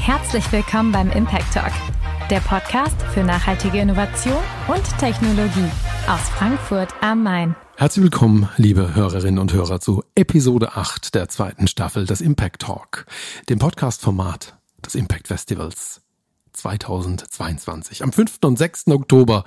Herzlich 0.00 0.50
willkommen 0.50 0.92
beim 0.92 1.10
Impact 1.10 1.52
Talk, 1.52 1.72
der 2.30 2.40
Podcast 2.40 2.96
für 3.12 3.22
nachhaltige 3.22 3.78
Innovation 3.78 4.42
und 4.66 4.82
Technologie 4.98 5.70
aus 6.08 6.20
Frankfurt 6.30 6.88
am 7.02 7.22
Main. 7.22 7.54
Herzlich 7.76 8.04
willkommen, 8.04 8.48
liebe 8.56 8.94
Hörerinnen 8.94 9.38
und 9.38 9.52
Hörer, 9.52 9.78
zu 9.78 10.02
Episode 10.14 10.74
8 10.74 11.14
der 11.14 11.28
zweiten 11.28 11.68
Staffel 11.68 12.06
des 12.06 12.22
Impact 12.22 12.62
Talk, 12.62 13.04
dem 13.50 13.58
Podcast-Format 13.58 14.56
des 14.84 14.94
Impact 14.94 15.28
Festivals 15.28 16.00
2022 16.54 18.02
am 18.02 18.12
5. 18.12 18.38
und 18.42 18.56
6. 18.56 18.88
Oktober 18.88 19.44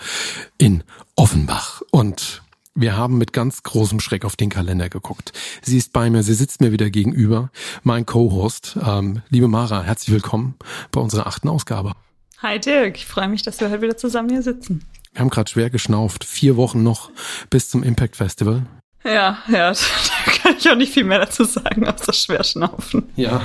in 0.59 0.83
Offenbach. 1.15 1.81
Und 1.89 2.43
wir 2.75 2.97
haben 2.97 3.17
mit 3.17 3.33
ganz 3.33 3.63
großem 3.63 3.99
Schreck 3.99 4.25
auf 4.25 4.35
den 4.35 4.49
Kalender 4.49 4.89
geguckt. 4.89 5.31
Sie 5.61 5.77
ist 5.77 5.93
bei 5.93 6.09
mir, 6.09 6.23
sie 6.23 6.33
sitzt 6.33 6.61
mir 6.61 6.71
wieder 6.71 6.89
gegenüber, 6.89 7.51
mein 7.83 8.05
Co-Host. 8.05 8.77
Ähm, 8.83 9.21
liebe 9.29 9.47
Mara, 9.47 9.83
herzlich 9.83 10.13
willkommen 10.13 10.55
bei 10.91 10.99
unserer 10.99 11.27
achten 11.27 11.49
Ausgabe. 11.49 11.93
Hi 12.39 12.59
Dirk, 12.59 12.97
ich 12.97 13.05
freue 13.05 13.27
mich, 13.27 13.43
dass 13.43 13.59
wir 13.59 13.69
heute 13.69 13.81
wieder 13.81 13.97
zusammen 13.97 14.29
hier 14.29 14.41
sitzen. 14.41 14.85
Wir 15.13 15.21
haben 15.21 15.29
gerade 15.29 15.49
schwer 15.51 15.69
geschnauft, 15.69 16.23
vier 16.23 16.57
Wochen 16.57 16.81
noch 16.81 17.11
bis 17.49 17.69
zum 17.69 17.83
Impact 17.83 18.15
Festival. 18.15 18.65
Ja, 19.03 19.37
ja, 19.49 19.71
da 20.25 20.31
kann 20.31 20.55
ich 20.57 20.69
auch 20.69 20.75
nicht 20.75 20.93
viel 20.93 21.03
mehr 21.03 21.19
dazu 21.19 21.43
sagen, 21.43 21.87
außer 21.87 22.13
schwer 22.13 22.43
schnaufen. 22.43 23.03
Ja, 23.15 23.43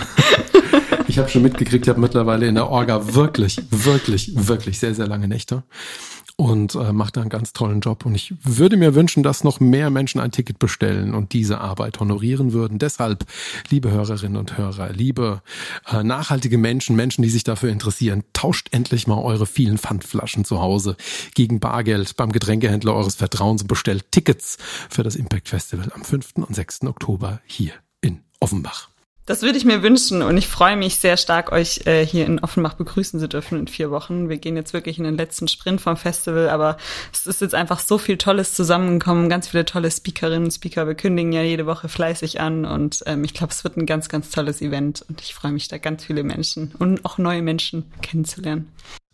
ich 1.07 1.19
habe 1.19 1.29
schon 1.29 1.43
mitgekriegt, 1.43 1.85
ich 1.85 1.91
habe 1.91 2.01
mittlerweile 2.01 2.47
in 2.47 2.55
der 2.55 2.69
Orga 2.69 3.15
wirklich, 3.15 3.61
wirklich, 3.71 4.33
wirklich 4.35 4.79
sehr, 4.79 4.95
sehr 4.95 5.07
lange 5.07 5.29
Nächte 5.29 5.65
und 6.41 6.77
äh, 6.77 6.93
macht 6.93 7.17
da 7.17 7.21
einen 7.21 7.31
ganz 7.31 7.53
tollen 7.53 7.81
Job. 7.81 8.07
Und 8.07 8.15
ich 8.15 8.33
würde 8.43 8.77
mir 8.77 8.95
wünschen, 8.95 9.25
dass 9.25 9.43
noch 9.43 9.59
mehr 9.59 9.91
Menschen 9.91 10.21
ein 10.21 10.31
Ticket 10.31 10.61
bestellen 10.61 11.13
und 11.13 11.33
diese 11.33 11.61
Arbeit 11.61 11.99
honorieren 11.99 12.53
würden. 12.53 12.79
Deshalb, 12.79 13.27
liebe 13.71 13.91
Hörerinnen 13.91 14.37
und 14.37 14.57
Hörer, 14.57 14.91
liebe 14.91 15.43
äh, 15.91 16.05
nachhaltige 16.05 16.57
Menschen, 16.57 16.95
Menschen, 16.95 17.23
die 17.23 17.29
sich 17.29 17.43
dafür 17.43 17.71
interessieren, 17.71 18.23
tauscht 18.35 18.69
endlich 18.71 19.09
mal 19.09 19.21
eure 19.21 19.47
vielen 19.47 19.79
Pfandflaschen 19.79 20.45
zu 20.45 20.61
Hause 20.61 20.97
gegen 21.35 21.59
Bargeld 21.59 22.15
beim 22.17 22.31
Getränkehändler 22.31 22.95
eures 22.95 23.17
Vertrauens 23.17 23.63
und 23.63 23.69
bestellt 23.69 24.13
Tickets 24.13 24.59
für 24.89 25.03
das 25.03 25.17
Impact 25.17 25.49
Festival 25.49 25.91
am 25.93 26.05
5. 26.05 26.35
und 26.37 26.55
6. 26.55 26.85
Oktober 26.85 27.41
hier 27.47 27.73
in 28.01 28.21
Offenbach. 28.39 28.88
Das 29.29 29.43
würde 29.43 29.59
ich 29.59 29.67
mir 29.67 29.83
wünschen 29.83 30.23
und 30.23 30.39
ich 30.39 30.49
freue 30.49 30.75
mich 30.75 30.97
sehr 30.97 31.19
stark, 31.19 31.53
euch 31.53 31.87
äh, 31.87 32.03
hier 32.03 32.25
in 32.25 32.39
Offenbach 32.39 32.73
begrüßen 32.73 33.21
zu 33.21 33.29
dürfen 33.29 33.59
in 33.59 33.69
vier 33.69 33.91
Wochen. 33.91 34.31
Wir 34.31 34.39
gehen 34.39 34.57
jetzt 34.57 34.73
wirklich 34.73 34.97
in 34.97 35.05
den 35.05 35.19
letzten 35.19 35.49
Sprint 35.49 35.83
vom 35.83 35.99
Festival, 35.99 36.49
aber 36.49 36.79
es 37.13 37.27
ist 37.27 37.43
jetzt 37.43 37.55
einfach 37.55 37.79
so 37.79 37.99
viel 37.99 38.17
Tolles 38.17 38.55
zusammengekommen, 38.55 39.29
ganz 39.29 39.49
viele 39.49 39.67
tolle 39.67 39.91
Speakerinnen 39.91 40.45
und 40.45 40.51
Speaker. 40.51 40.87
Wir 40.87 40.95
kündigen 40.95 41.31
ja 41.33 41.43
jede 41.43 41.67
Woche 41.67 41.91
fleißig 41.91 42.41
an 42.41 42.65
und 42.65 43.03
ähm, 43.05 43.23
ich 43.23 43.35
glaube, 43.35 43.53
es 43.53 43.65
wird 43.65 43.77
ein 43.77 43.85
ganz, 43.85 44.09
ganz 44.09 44.31
tolles 44.31 44.63
Event 44.63 45.05
und 45.11 45.21
ich 45.21 45.35
freue 45.35 45.53
mich 45.53 45.69
da 45.69 45.77
ganz 45.77 46.07
viele 46.07 46.23
Menschen 46.23 46.73
und 46.79 47.05
auch 47.05 47.19
neue 47.19 47.43
Menschen 47.43 47.85
kennenzulernen. 48.01 48.73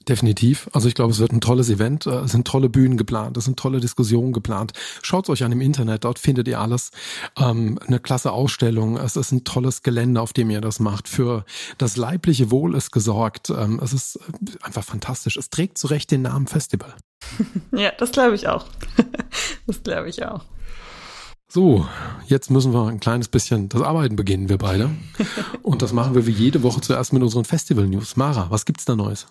Definitiv. 0.08 0.69
Also 0.72 0.86
ich 0.88 0.94
glaube, 0.94 1.12
es 1.12 1.19
wird 1.19 1.33
ein 1.33 1.41
tolles 1.41 1.70
Event. 1.70 2.06
Es 2.06 2.33
sind 2.33 2.47
tolle 2.47 2.69
Bühnen 2.69 2.98
geplant, 2.98 3.36
es 3.38 3.47
sind 3.47 3.58
tolle 3.58 3.80
Diskussionen 3.80 4.33
geplant. 4.33 4.72
Schaut 5.02 5.30
euch 5.30 5.44
an 5.44 5.52
im 5.52 5.62
Internet, 5.62 6.05
dort 6.05 6.19
findet 6.19 6.47
ihr 6.47 6.60
alles. 6.60 6.91
Ähm, 7.38 7.78
eine 7.86 8.00
klasse 8.00 8.32
Ausstellung. 8.32 8.98
Es 8.98 9.16
ist 9.16 9.32
ein 9.32 9.44
tolles 9.44 9.82
Gelände, 9.82 10.20
auf 10.20 10.34
dem 10.34 10.50
ihr 10.50 10.60
das 10.60 10.78
macht. 10.78 11.08
Für 11.08 11.44
das 11.78 11.97
leibliche 11.97 12.50
Wohl 12.50 12.75
ist 12.75 12.91
gesorgt. 12.91 13.48
Ähm, 13.48 13.80
es 13.82 13.94
ist 13.94 14.19
einfach 14.62 14.84
fantastisch. 14.84 15.38
Es 15.38 15.48
trägt 15.48 15.78
zu 15.78 15.86
Recht 15.86 16.10
den 16.10 16.22
Namen 16.22 16.47
Festival. 16.47 16.94
Ja, 17.72 17.91
das 17.98 18.12
glaube 18.12 18.34
ich 18.34 18.47
auch. 18.47 18.66
das 19.66 19.82
glaube 19.82 20.08
ich 20.08 20.25
auch. 20.25 20.44
So, 21.48 21.86
jetzt 22.27 22.50
müssen 22.50 22.72
wir 22.72 22.88
ein 22.88 23.00
kleines 23.00 23.28
bisschen 23.28 23.69
das 23.69 23.82
Arbeiten 23.82 24.16
beginnen, 24.16 24.48
wir 24.48 24.58
beide. 24.58 24.91
Und 25.62 25.82
das 25.82 25.92
machen 25.92 26.14
wir 26.14 26.27
wie 26.27 26.32
jede 26.32 26.62
Woche 26.62 26.80
zuerst 26.80 27.12
mit 27.12 27.22
unseren 27.22 27.44
Festival-News. 27.44 28.16
Mara, 28.16 28.50
was 28.50 28.64
gibt's 28.64 28.84
da 28.84 28.97
Neues? 28.97 29.27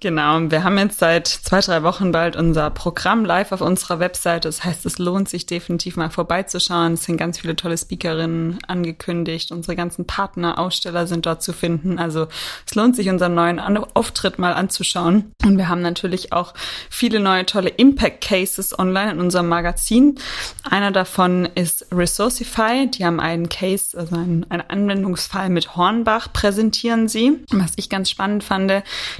Genau, 0.00 0.50
wir 0.50 0.62
haben 0.62 0.76
jetzt 0.76 0.98
seit 0.98 1.26
zwei, 1.26 1.60
drei 1.60 1.82
Wochen 1.82 2.12
bald 2.12 2.36
unser 2.36 2.68
Programm 2.68 3.24
live 3.24 3.52
auf 3.52 3.62
unserer 3.62 3.98
Webseite. 3.98 4.46
Das 4.46 4.62
heißt, 4.62 4.84
es 4.84 4.98
lohnt 4.98 5.26
sich 5.30 5.46
definitiv 5.46 5.96
mal 5.96 6.10
vorbeizuschauen. 6.10 6.92
Es 6.92 7.04
sind 7.04 7.16
ganz 7.16 7.38
viele 7.38 7.56
tolle 7.56 7.78
Speakerinnen 7.78 8.58
angekündigt. 8.68 9.52
Unsere 9.52 9.74
ganzen 9.74 10.06
Partner, 10.06 10.58
Aussteller 10.58 11.06
sind 11.06 11.24
dort 11.24 11.42
zu 11.42 11.54
finden. 11.54 11.98
Also 11.98 12.26
es 12.66 12.74
lohnt 12.74 12.94
sich, 12.94 13.08
unseren 13.08 13.34
neuen 13.34 13.58
Auftritt 13.58 14.38
mal 14.38 14.52
anzuschauen. 14.52 15.32
Und 15.42 15.56
wir 15.56 15.70
haben 15.70 15.80
natürlich 15.80 16.30
auch 16.30 16.52
viele 16.90 17.18
neue 17.18 17.46
tolle 17.46 17.70
Impact 17.70 18.22
Cases 18.22 18.78
online 18.78 19.12
in 19.12 19.18
unserem 19.18 19.48
Magazin. 19.48 20.18
Einer 20.62 20.90
davon 20.90 21.48
ist 21.54 21.86
Resourcify. 21.90 22.86
Die 22.90 23.06
haben 23.06 23.18
einen 23.18 23.48
Case, 23.48 23.96
also 23.96 24.14
einen, 24.14 24.44
einen 24.50 24.68
Anwendungsfall 24.68 25.48
mit 25.48 25.74
Hornbach 25.74 26.34
präsentieren 26.34 27.08
sie. 27.08 27.42
Was 27.50 27.72
ich 27.76 27.88
ganz 27.88 28.10
spannend 28.10 28.44
fand, 28.44 28.70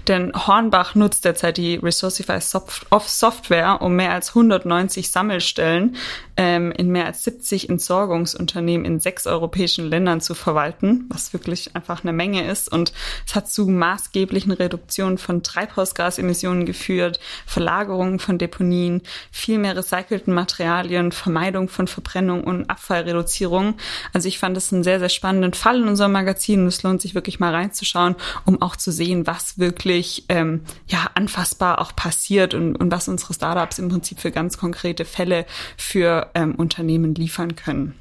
denn 0.07 0.33
Hornbach 0.35 0.56
Hornbach 0.57 0.95
nutzt 0.95 1.25
derzeit 1.25 1.59
die 1.59 1.77
Resourcify 1.77 2.41
Software, 2.41 3.83
um 3.83 3.95
mehr 3.95 4.13
als 4.13 4.31
190 4.31 5.11
Sammelstellen 5.11 5.97
ähm, 6.37 6.73
in 6.73 6.89
mehr 6.89 7.07
als 7.07 7.25
70 7.25 7.69
Entsorgungsunternehmen 7.69 8.87
in 8.87 9.01
sechs 9.01 9.27
europäischen 9.27 9.89
Ländern 9.89 10.21
zu 10.21 10.35
verwalten, 10.35 11.07
was 11.09 11.33
wirklich 11.33 11.75
einfach 11.75 12.03
eine 12.03 12.13
Menge 12.13 12.51
ist. 12.51 12.73
Und 12.73 12.93
es 13.27 13.35
hat 13.35 13.51
zu 13.51 13.67
maßgeblichen 13.67 14.53
Reduktionen 14.53 15.19
von 15.19 15.43
Treibhausgasemissionen 15.43 16.65
geführt, 16.65 17.21
Verlagerungen 17.47 18.19
von 18.19 18.39
Deponien, 18.39 19.03
viel 19.31 19.59
mehr 19.59 19.77
recycelten 19.77 20.33
Materialien, 20.33 21.13
Vermeidung 21.13 21.69
von 21.69 21.87
Verbrennung 21.87 22.45
und 22.45 22.71
Abfallreduzierung. 22.71 23.75
Also 24.13 24.29
ich 24.29 24.39
fand 24.39 24.57
es 24.57 24.73
einen 24.73 24.85
sehr, 24.85 25.01
sehr 25.01 25.09
spannenden 25.09 25.53
Fall 25.53 25.81
in 25.81 25.89
unserem 25.89 26.13
Magazin 26.13 26.67
es 26.67 26.83
lohnt 26.83 27.03
sich 27.03 27.15
wirklich 27.15 27.41
mal 27.41 27.55
reinzuschauen, 27.55 28.17
um 28.45 28.63
auch 28.63 28.77
zu 28.77 28.91
sehen, 28.91 29.27
was 29.27 29.59
wirklich 29.59 30.25
ähm, 30.29 30.46
ja 30.87 31.11
anfassbar 31.15 31.81
auch 31.81 31.95
passiert 31.95 32.55
und, 32.55 32.77
und 32.77 32.91
was 32.91 33.09
unsere 33.09 33.35
Startups 33.35 33.79
im 33.79 33.89
Prinzip 33.89 34.21
für 34.21 34.31
ganz 34.31 34.59
konkrete 34.59 35.05
Fälle 35.05 35.47
für 35.77 36.31
ähm, 36.35 36.55
Unternehmen 36.55 37.15
liefern 37.15 37.57
können. 37.57 37.95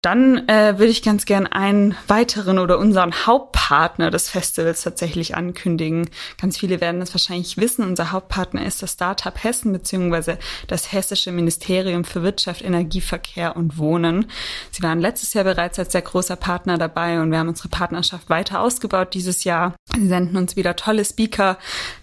Dann 0.00 0.46
äh, 0.46 0.78
würde 0.78 0.92
ich 0.92 1.02
ganz 1.02 1.26
gern 1.26 1.48
einen 1.48 1.96
weiteren 2.06 2.60
oder 2.60 2.78
unseren 2.78 3.26
Hauptpartner 3.26 4.12
des 4.12 4.30
Festivals 4.30 4.82
tatsächlich 4.82 5.34
ankündigen. 5.34 6.08
Ganz 6.40 6.56
viele 6.56 6.80
werden 6.80 7.00
das 7.00 7.12
wahrscheinlich 7.12 7.56
wissen. 7.56 7.84
Unser 7.84 8.12
Hauptpartner 8.12 8.64
ist 8.64 8.80
das 8.80 8.92
Startup 8.92 9.34
Hessen 9.42 9.72
beziehungsweise 9.72 10.38
das 10.68 10.92
Hessische 10.92 11.32
Ministerium 11.32 12.04
für 12.04 12.22
Wirtschaft, 12.22 12.62
Energieverkehr 12.62 13.56
und 13.56 13.76
Wohnen. 13.76 14.26
Sie 14.70 14.84
waren 14.84 15.00
letztes 15.00 15.34
Jahr 15.34 15.42
bereits 15.42 15.80
als 15.80 15.90
sehr 15.90 16.02
großer 16.02 16.36
Partner 16.36 16.78
dabei 16.78 17.20
und 17.20 17.32
wir 17.32 17.38
haben 17.40 17.48
unsere 17.48 17.68
Partnerschaft 17.68 18.30
weiter 18.30 18.60
ausgebaut 18.60 19.14
dieses 19.14 19.42
Jahr. 19.42 19.74
Sie 19.96 20.06
senden 20.06 20.36
uns 20.36 20.54
wieder 20.54 20.76
tolle 20.76 21.04
Speaker. 21.04 21.58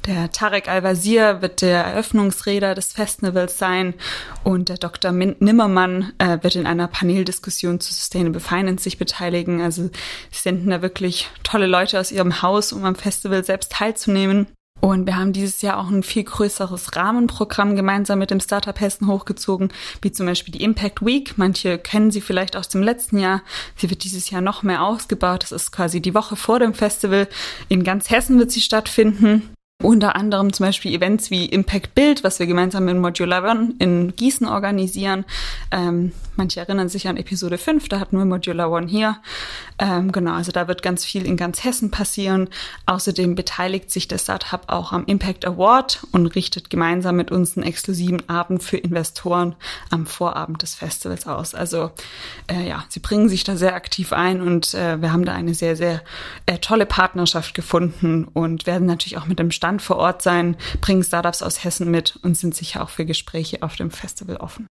Der 0.05 0.33
Tarek 0.33 0.67
Al-Wazir 0.67 1.41
wird 1.41 1.61
der 1.61 1.85
Eröffnungsredner 1.85 2.75
des 2.75 2.91
Festivals 2.91 3.57
sein 3.57 3.93
und 4.43 4.67
der 4.67 4.75
Dr. 4.75 5.13
Nimmermann 5.13 6.11
äh, 6.17 6.39
wird 6.41 6.55
in 6.55 6.67
einer 6.67 6.89
Paneldiskussion 6.89 7.79
zu 7.85 7.93
Sustainable 7.93 8.41
Finance 8.41 8.83
sich 8.83 8.97
beteiligen. 8.97 9.61
Also 9.61 9.89
sie 10.31 10.39
senden 10.39 10.69
da 10.69 10.81
wirklich 10.81 11.29
tolle 11.43 11.67
Leute 11.67 11.99
aus 11.99 12.11
ihrem 12.11 12.41
Haus, 12.41 12.73
um 12.73 12.83
am 12.85 12.95
Festival 12.95 13.43
selbst 13.43 13.71
teilzunehmen. 13.71 14.47
Und 14.81 15.07
wir 15.07 15.17
haben 15.17 15.33
dieses 15.33 15.63
Jahr 15.63 15.79
auch 15.79 15.89
ein 15.89 16.03
viel 16.03 16.23
größeres 16.23 16.95
Rahmenprogramm 16.95 17.75
gemeinsam 17.75 18.19
mit 18.19 18.29
dem 18.29 18.39
Startup 18.39 18.79
Hessen 18.79 19.07
hochgezogen, 19.07 19.69
wie 20.01 20.11
zum 20.11 20.27
Beispiel 20.27 20.51
die 20.51 20.63
Impact 20.63 21.03
Week. 21.03 21.33
Manche 21.37 21.79
kennen 21.79 22.11
sie 22.11 22.21
vielleicht 22.21 22.55
aus 22.55 22.69
dem 22.69 22.83
letzten 22.83 23.17
Jahr. 23.17 23.41
Sie 23.75 23.89
wird 23.89 24.03
dieses 24.03 24.29
Jahr 24.29 24.41
noch 24.41 24.61
mehr 24.61 24.83
ausgebaut. 24.83 25.43
Das 25.43 25.51
ist 25.51 25.71
quasi 25.71 26.01
die 26.01 26.13
Woche 26.13 26.35
vor 26.35 26.59
dem 26.59 26.73
Festival. 26.73 27.27
In 27.67 27.83
ganz 27.83 28.11
Hessen 28.11 28.37
wird 28.37 28.51
sie 28.51 28.61
stattfinden. 28.61 29.54
Unter 29.83 30.15
anderem 30.15 30.53
zum 30.53 30.65
Beispiel 30.67 30.93
Events 30.93 31.29
wie 31.31 31.45
Impact 31.47 31.95
Build, 31.95 32.23
was 32.23 32.39
wir 32.39 32.47
gemeinsam 32.47 32.85
mit 32.85 32.95
Modular 32.95 33.43
One 33.43 33.73
in 33.77 34.15
Gießen 34.15 34.47
organisieren. 34.47 35.25
Ähm, 35.69 36.13
manche 36.37 36.61
erinnern 36.61 36.87
sich 36.87 37.09
an 37.09 37.17
Episode 37.17 37.57
5, 37.57 37.89
da 37.89 37.99
hatten 37.99 38.17
wir 38.17 38.23
Modular 38.23 38.71
One 38.71 38.87
hier. 38.87 39.17
Ähm, 39.77 40.13
genau, 40.13 40.31
also 40.31 40.53
da 40.53 40.69
wird 40.69 40.81
ganz 40.81 41.03
viel 41.03 41.25
in 41.25 41.35
ganz 41.35 41.65
Hessen 41.65 41.91
passieren. 41.91 42.47
Außerdem 42.85 43.35
beteiligt 43.35 43.91
sich 43.91 44.07
der 44.07 44.17
Startup 44.17 44.61
auch 44.67 44.93
am 44.93 45.05
Impact 45.07 45.45
Award 45.45 46.07
und 46.13 46.27
richtet 46.27 46.69
gemeinsam 46.69 47.17
mit 47.17 47.29
uns 47.29 47.57
einen 47.57 47.65
exklusiven 47.65 48.27
Abend 48.29 48.63
für 48.63 48.77
Investoren 48.77 49.55
am 49.91 50.05
Vorabend 50.05 50.61
des 50.61 50.73
Festivals 50.73 51.27
aus. 51.27 51.53
Also 51.53 51.91
äh, 52.49 52.65
ja, 52.65 52.85
sie 52.87 53.01
bringen 53.01 53.27
sich 53.27 53.43
da 53.43 53.57
sehr 53.57 53.75
aktiv 53.75 54.13
ein 54.13 54.41
und 54.41 54.73
äh, 54.73 55.01
wir 55.01 55.11
haben 55.11 55.25
da 55.25 55.33
eine 55.33 55.53
sehr, 55.53 55.75
sehr 55.75 56.01
äh, 56.45 56.59
tolle 56.59 56.85
Partnerschaft 56.85 57.53
gefunden 57.53 58.25
und 58.33 58.65
werden 58.65 58.87
natürlich 58.87 59.17
auch 59.17 59.25
mit 59.25 59.37
dem 59.37 59.51
Start 59.51 59.64
Stand 59.65 59.81
vor 59.81 59.95
Ort 59.95 60.21
sein, 60.21 60.57
bringen 60.79 61.03
Startups 61.03 61.41
aus 61.41 61.63
Hessen 61.63 61.89
mit 61.89 62.19
und 62.21 62.37
sind 62.37 62.53
sicher 62.53 62.83
auch 62.83 62.89
für 62.89 63.03
Gespräche 63.03 63.63
auf 63.63 63.75
dem 63.75 63.89
Festival 63.89 64.37
offen. 64.37 64.67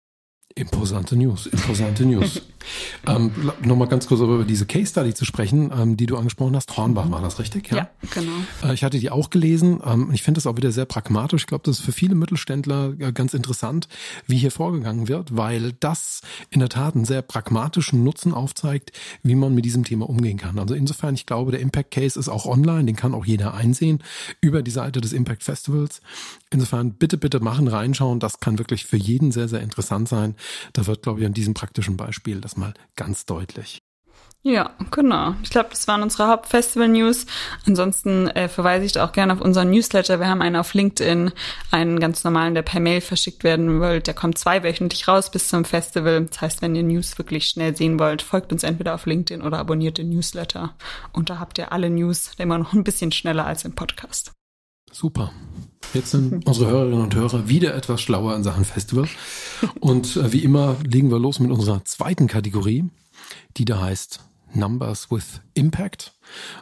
Imposante 0.55 1.15
News, 1.15 1.47
imposante 1.47 2.05
News. 2.05 2.41
ähm, 3.07 3.31
Nochmal 3.63 3.87
ganz 3.87 4.07
kurz 4.07 4.21
über 4.21 4.43
diese 4.43 4.65
Case 4.65 4.87
Study 4.87 5.13
zu 5.13 5.25
sprechen, 5.25 5.71
ähm, 5.75 5.97
die 5.97 6.05
du 6.05 6.15
angesprochen 6.15 6.55
hast. 6.55 6.77
Hornbach 6.77 7.09
war 7.09 7.21
das 7.21 7.39
richtig? 7.39 7.71
Ja, 7.71 7.77
ja 7.77 7.89
genau. 8.13 8.31
Äh, 8.63 8.73
ich 8.73 8.83
hatte 8.83 8.99
die 8.99 9.09
auch 9.09 9.31
gelesen. 9.31 9.81
Ähm, 9.83 10.11
ich 10.13 10.21
finde 10.21 10.37
das 10.37 10.47
auch 10.47 10.55
wieder 10.55 10.71
sehr 10.71 10.85
pragmatisch. 10.85 11.43
Ich 11.43 11.47
glaube, 11.47 11.63
das 11.65 11.79
ist 11.79 11.85
für 11.85 11.91
viele 11.91 12.13
Mittelständler 12.13 12.93
äh, 12.99 13.11
ganz 13.11 13.33
interessant, 13.33 13.87
wie 14.27 14.37
hier 14.37 14.51
vorgegangen 14.51 15.07
wird, 15.07 15.35
weil 15.35 15.73
das 15.79 16.21
in 16.51 16.59
der 16.59 16.69
Tat 16.69 16.95
einen 16.95 17.05
sehr 17.05 17.23
pragmatischen 17.23 18.03
Nutzen 18.03 18.33
aufzeigt, 18.33 18.91
wie 19.23 19.35
man 19.35 19.55
mit 19.55 19.65
diesem 19.65 19.83
Thema 19.83 20.07
umgehen 20.07 20.37
kann. 20.37 20.59
Also 20.59 20.75
insofern, 20.75 21.15
ich 21.15 21.25
glaube, 21.25 21.51
der 21.51 21.61
Impact 21.61 21.89
Case 21.91 22.19
ist 22.19 22.29
auch 22.29 22.45
online, 22.45 22.85
den 22.85 22.95
kann 22.95 23.15
auch 23.15 23.25
jeder 23.25 23.55
einsehen 23.55 24.03
über 24.39 24.61
die 24.61 24.71
Seite 24.71 25.01
des 25.01 25.13
Impact 25.13 25.43
Festivals. 25.43 26.01
Insofern 26.53 26.93
bitte, 26.93 27.17
bitte 27.17 27.39
machen, 27.39 27.67
reinschauen. 27.67 28.19
Das 28.19 28.39
kann 28.39 28.59
wirklich 28.59 28.85
für 28.85 28.97
jeden 28.97 29.31
sehr, 29.31 29.47
sehr 29.47 29.61
interessant 29.61 30.07
sein. 30.07 30.35
Da 30.73 30.85
wird, 30.85 31.01
glaube 31.01 31.19
ich, 31.19 31.25
an 31.25 31.33
diesem 31.33 31.55
praktischen 31.55 31.97
Beispiel 31.97 32.41
das 32.41 32.57
mal 32.57 32.75
ganz 32.95 33.25
deutlich. 33.25 33.81
Ja, 34.45 34.71
genau. 34.91 35.35
Ich 35.41 35.49
glaube, 35.49 35.69
das 35.71 35.87
waren 35.87 36.03
unsere 36.03 36.27
Hauptfestival-News. 36.27 37.25
Ansonsten 37.65 38.27
äh, 38.27 38.49
verweise 38.49 38.85
ich 38.85 38.99
auch 38.99 39.13
gerne 39.13 39.31
auf 39.33 39.41
unseren 39.41 39.71
Newsletter. 39.71 40.19
Wir 40.19 40.27
haben 40.27 40.41
einen 40.41 40.57
auf 40.57 40.73
LinkedIn, 40.73 41.31
einen 41.71 41.99
ganz 41.99 42.25
normalen, 42.25 42.53
der 42.53 42.61
per 42.61 42.81
Mail 42.81 42.99
verschickt 42.99 43.45
werden 43.45 43.79
wollt. 43.79 44.05
Der 44.05 44.13
kommt 44.13 44.37
zweiwöchentlich 44.37 45.07
raus 45.07 45.31
bis 45.31 45.47
zum 45.47 45.63
Festival. 45.63 46.25
Das 46.25 46.41
heißt, 46.41 46.61
wenn 46.61 46.75
ihr 46.75 46.83
News 46.83 47.17
wirklich 47.17 47.45
schnell 47.45 47.75
sehen 47.75 47.97
wollt, 47.99 48.21
folgt 48.21 48.51
uns 48.51 48.63
entweder 48.63 48.95
auf 48.95 49.05
LinkedIn 49.05 49.41
oder 49.41 49.59
abonniert 49.59 49.97
den 49.97 50.09
Newsletter. 50.09 50.75
Und 51.13 51.29
da 51.29 51.39
habt 51.39 51.57
ihr 51.57 51.71
alle 51.71 51.89
News 51.89 52.31
immer 52.37 52.57
noch 52.57 52.73
ein 52.73 52.83
bisschen 52.83 53.13
schneller 53.13 53.47
als 53.47 53.63
im 53.63 53.75
Podcast. 53.75 54.33
Super. 54.93 55.31
Jetzt 55.93 56.11
sind 56.11 56.45
unsere 56.47 56.69
Hörerinnen 56.69 57.01
und 57.01 57.15
Hörer 57.15 57.49
wieder 57.49 57.75
etwas 57.75 58.01
schlauer 58.01 58.35
in 58.35 58.43
Sachen 58.43 58.63
Festival. 58.63 59.07
Und 59.79 60.15
äh, 60.15 60.31
wie 60.31 60.43
immer 60.43 60.77
legen 60.83 61.11
wir 61.11 61.19
los 61.19 61.39
mit 61.39 61.51
unserer 61.51 61.83
zweiten 61.83 62.27
Kategorie, 62.27 62.85
die 63.57 63.65
da 63.65 63.81
heißt 63.81 64.19
Numbers 64.53 65.09
with 65.09 65.41
Impact. 65.55 66.13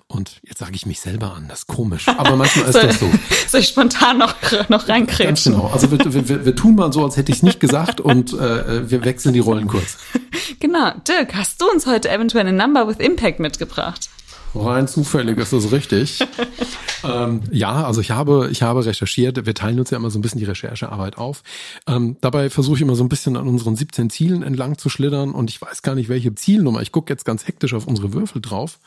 Und 0.07 0.39
jetzt 0.43 0.59
sage 0.59 0.75
ich 0.75 0.85
mich 0.85 1.01
selber 1.01 1.33
an, 1.33 1.47
das 1.49 1.59
ist 1.59 1.67
komisch. 1.67 2.07
Aber 2.07 2.35
manchmal 2.35 2.69
ist 2.69 2.75
das 2.83 2.99
so. 2.99 3.09
Soll 3.47 3.59
ich 3.59 3.67
spontan 3.67 4.17
noch, 4.17 4.33
noch 4.69 4.87
reinkrätschen? 4.87 5.25
Ganz 5.25 5.43
genau. 5.43 5.67
Also 5.67 5.91
wir, 5.91 6.29
wir, 6.29 6.45
wir 6.45 6.55
tun 6.55 6.75
mal 6.75 6.91
so, 6.91 7.03
als 7.03 7.17
hätte 7.17 7.31
ich 7.31 7.39
es 7.39 7.43
nicht 7.43 7.59
gesagt 7.59 7.99
und 7.99 8.33
äh, 8.33 8.89
wir 8.89 9.03
wechseln 9.03 9.33
die 9.33 9.39
Rollen 9.39 9.67
kurz. 9.67 9.97
Genau. 10.59 10.91
Dirk, 11.07 11.33
hast 11.33 11.59
du 11.59 11.65
uns 11.71 11.87
heute 11.87 12.07
eventuell 12.11 12.45
eine 12.45 12.55
Number 12.55 12.87
with 12.87 12.97
Impact 12.97 13.39
mitgebracht? 13.39 14.09
Rein 14.56 14.88
zufällig 14.88 15.38
ist 15.38 15.53
das 15.53 15.71
richtig. 15.71 16.19
ähm, 17.03 17.42
ja, 17.51 17.86
also 17.86 18.01
ich 18.01 18.12
habe, 18.12 18.50
ich 18.51 18.62
habe 18.62 18.86
recherchiert. 18.86 19.45
Wir 19.45 19.53
teilen 19.53 19.80
uns 19.80 19.89
ja 19.92 19.98
immer 19.98 20.09
so 20.09 20.19
ein 20.19 20.21
bisschen 20.21 20.39
die 20.39 20.45
Recherchearbeit 20.45 21.18
auf. 21.18 21.44
Ähm, 21.88 22.18
dabei 22.21 22.50
versuche 22.50 22.75
ich 22.75 22.81
immer 22.81 22.95
so 22.95 23.03
ein 23.03 23.09
bisschen 23.09 23.38
an 23.38 23.48
unseren 23.48 23.75
17 23.75 24.09
Zielen 24.09 24.44
entlang 24.44 24.77
zu 24.77 24.89
schlittern 24.89 25.31
und 25.31 25.50
ich 25.50 25.62
weiß 25.62 25.81
gar 25.81 25.95
nicht, 25.95 26.09
welche 26.09 26.36
Zielnummer. 26.36 26.81
Ich 26.81 26.92
gucke 26.92 27.12
jetzt 27.12 27.25
ganz 27.25 27.48
hektisch 27.48 27.74
auf 27.74 27.88
unsere 27.88 28.13
Würfel 28.13 28.42
drauf. 28.42 28.80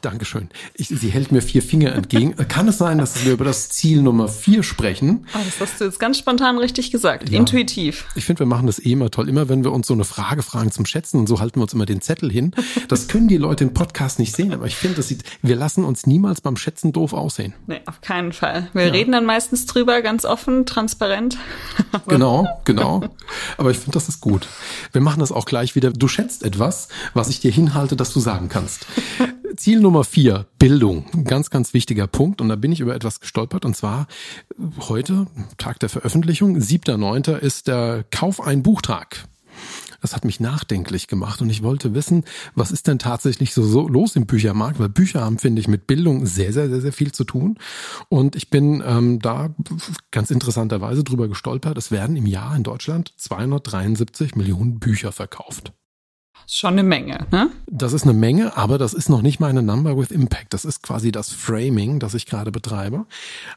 Dankeschön. 0.00 0.48
Ich, 0.74 0.88
sie 0.88 1.08
hält 1.08 1.32
mir 1.32 1.42
vier 1.42 1.62
Finger 1.62 1.92
entgegen. 1.94 2.34
Kann 2.48 2.68
es 2.68 2.78
sein, 2.78 2.98
dass 2.98 3.24
wir 3.24 3.32
über 3.32 3.44
das 3.44 3.68
Ziel 3.68 4.02
Nummer 4.02 4.28
vier 4.28 4.62
sprechen? 4.62 5.26
Oh, 5.34 5.38
das 5.44 5.60
hast 5.60 5.80
du 5.80 5.84
jetzt 5.84 6.00
ganz 6.00 6.18
spontan 6.18 6.58
richtig 6.58 6.90
gesagt. 6.90 7.28
Ja. 7.28 7.38
Intuitiv. 7.38 8.06
Ich 8.14 8.24
finde, 8.24 8.40
wir 8.40 8.46
machen 8.46 8.66
das 8.66 8.78
eh 8.78 8.92
immer 8.92 9.10
toll. 9.10 9.28
Immer 9.28 9.48
wenn 9.48 9.64
wir 9.64 9.72
uns 9.72 9.86
so 9.86 9.94
eine 9.94 10.04
Frage 10.04 10.42
fragen 10.42 10.70
zum 10.70 10.86
Schätzen 10.86 11.18
und 11.18 11.26
so 11.26 11.40
halten 11.40 11.60
wir 11.60 11.62
uns 11.62 11.74
immer 11.74 11.86
den 11.86 12.00
Zettel 12.00 12.30
hin. 12.30 12.52
Das 12.88 13.08
können 13.08 13.28
die 13.28 13.36
Leute 13.36 13.64
im 13.64 13.74
Podcast 13.74 14.18
nicht 14.18 14.34
sehen, 14.34 14.52
aber 14.52 14.66
ich 14.66 14.76
finde, 14.86 14.96
das 14.96 15.08
sieht, 15.08 15.24
wir 15.42 15.56
lassen 15.56 15.84
uns 15.84 16.06
niemals 16.06 16.40
beim 16.40 16.56
Schätzen 16.56 16.92
doof 16.92 17.12
aussehen. 17.12 17.54
Nee, 17.66 17.80
auf 17.86 18.00
keinen 18.00 18.32
Fall. 18.32 18.68
Wir 18.72 18.86
ja. 18.86 18.92
reden 18.92 19.12
dann 19.12 19.24
meistens 19.24 19.66
drüber, 19.66 20.00
ganz 20.00 20.24
offen, 20.24 20.64
transparent. 20.64 21.36
genau, 22.06 22.46
genau. 22.64 23.02
Aber 23.58 23.70
ich 23.70 23.78
finde, 23.78 23.92
das 23.92 24.08
ist 24.08 24.20
gut. 24.20 24.46
Wir 24.92 25.00
machen 25.00 25.20
das 25.20 25.32
auch 25.32 25.44
gleich 25.44 25.74
wieder. 25.74 25.90
Du 25.90 26.06
schätzt 26.08 26.44
etwas, 26.44 26.88
was 27.14 27.28
ich 27.28 27.40
dir 27.40 27.50
hinhalte, 27.50 27.96
dass 27.96 28.12
du 28.12 28.20
sagen 28.20 28.48
kannst. 28.48 28.86
Ziel 29.56 29.80
Nummer 29.80 30.04
vier, 30.04 30.46
Bildung. 30.58 31.06
Ein 31.14 31.24
ganz, 31.24 31.50
ganz 31.50 31.74
wichtiger 31.74 32.06
Punkt. 32.06 32.40
Und 32.40 32.48
da 32.48 32.56
bin 32.56 32.70
ich 32.70 32.80
über 32.80 32.94
etwas 32.94 33.20
gestolpert. 33.20 33.64
Und 33.64 33.76
zwar 33.76 34.06
heute, 34.88 35.26
Tag 35.58 35.80
der 35.80 35.88
Veröffentlichung, 35.88 36.56
7.9. 36.56 37.36
ist 37.38 37.66
der 37.66 38.04
Kauf 38.10 38.40
ein 38.40 38.62
Buchtag. 38.62 39.26
Das 40.00 40.14
hat 40.14 40.24
mich 40.24 40.40
nachdenklich 40.40 41.06
gemacht 41.06 41.40
und 41.40 41.50
ich 41.50 41.62
wollte 41.62 41.94
wissen, 41.94 42.24
was 42.54 42.70
ist 42.70 42.86
denn 42.86 42.98
tatsächlich 42.98 43.54
so, 43.54 43.62
so 43.62 43.88
los 43.88 44.16
im 44.16 44.26
Büchermarkt, 44.26 44.78
weil 44.78 44.88
Bücher 44.88 45.22
haben, 45.22 45.38
finde 45.38 45.60
ich, 45.60 45.68
mit 45.68 45.86
Bildung 45.86 46.26
sehr, 46.26 46.52
sehr, 46.52 46.68
sehr, 46.68 46.80
sehr 46.80 46.92
viel 46.92 47.12
zu 47.12 47.24
tun. 47.24 47.58
Und 48.08 48.36
ich 48.36 48.50
bin 48.50 48.82
ähm, 48.86 49.18
da 49.20 49.54
ganz 50.10 50.30
interessanterweise 50.30 51.04
drüber 51.04 51.28
gestolpert. 51.28 51.78
Es 51.78 51.90
werden 51.90 52.16
im 52.16 52.26
Jahr 52.26 52.56
in 52.56 52.62
Deutschland 52.62 53.12
273 53.16 54.36
Millionen 54.36 54.78
Bücher 54.78 55.12
verkauft. 55.12 55.72
Schon 56.48 56.74
eine 56.74 56.84
Menge, 56.84 57.26
ne? 57.32 57.50
Das 57.66 57.92
ist 57.92 58.04
eine 58.04 58.12
Menge, 58.12 58.56
aber 58.56 58.78
das 58.78 58.94
ist 58.94 59.08
noch 59.08 59.22
nicht 59.22 59.40
meine 59.40 59.62
Number 59.62 59.98
with 59.98 60.12
Impact. 60.12 60.54
Das 60.54 60.64
ist 60.64 60.82
quasi 60.82 61.10
das 61.10 61.32
Framing, 61.32 61.98
das 61.98 62.14
ich 62.14 62.26
gerade 62.26 62.52
betreibe. 62.52 63.06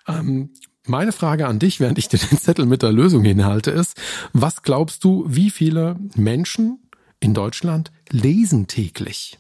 Ähm, 0.08 0.50
meine 0.90 1.12
Frage 1.12 1.48
an 1.48 1.60
dich, 1.60 1.80
während 1.80 1.98
ich 1.98 2.08
dir 2.08 2.18
den 2.18 2.38
Zettel 2.38 2.66
mit 2.66 2.82
der 2.82 2.92
Lösung 2.92 3.24
hinhalte, 3.24 3.72
ist, 3.72 3.96
was 4.34 4.64
glaubst 4.64 5.04
du, 5.04 5.24
wie 5.28 5.50
viele 5.50 5.96
Menschen 6.16 6.80
in 7.20 7.34
Deutschland 7.34 7.92
lesen 8.10 8.68
täglich? 8.68 9.38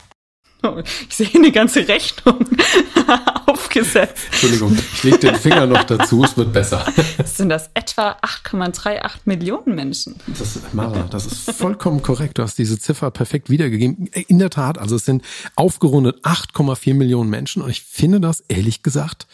Oh, 0.61 0.81
ich 1.07 1.15
sehe 1.15 1.29
eine 1.35 1.53
ganze 1.53 1.87
Rechnung 1.87 2.45
aufgesetzt. 3.45 4.25
Entschuldigung, 4.25 4.77
ich 4.93 5.03
lege 5.03 5.17
den 5.19 5.35
Finger 5.35 5.65
noch 5.65 5.85
dazu, 5.85 6.21
es 6.25 6.35
wird 6.35 6.51
besser. 6.51 6.85
Sind 7.23 7.47
das 7.47 7.69
etwa 7.73 8.17
8,38 8.21 9.11
Millionen 9.23 9.73
Menschen? 9.73 10.15
Das, 10.27 10.59
Mara, 10.73 11.03
das 11.09 11.27
ist 11.27 11.51
vollkommen 11.51 12.01
korrekt. 12.01 12.39
Du 12.39 12.43
hast 12.43 12.57
diese 12.57 12.77
Ziffer 12.77 13.09
perfekt 13.09 13.49
wiedergegeben. 13.49 14.07
In 14.07 14.37
der 14.37 14.49
Tat, 14.49 14.77
also 14.77 14.97
es 14.97 15.05
sind 15.05 15.23
aufgerundet 15.55 16.25
8,4 16.25 16.93
Millionen 16.93 17.29
Menschen 17.29 17.61
und 17.61 17.69
ich 17.69 17.81
finde 17.81 18.19
das 18.19 18.43
ehrlich 18.49 18.83
gesagt 18.83 19.27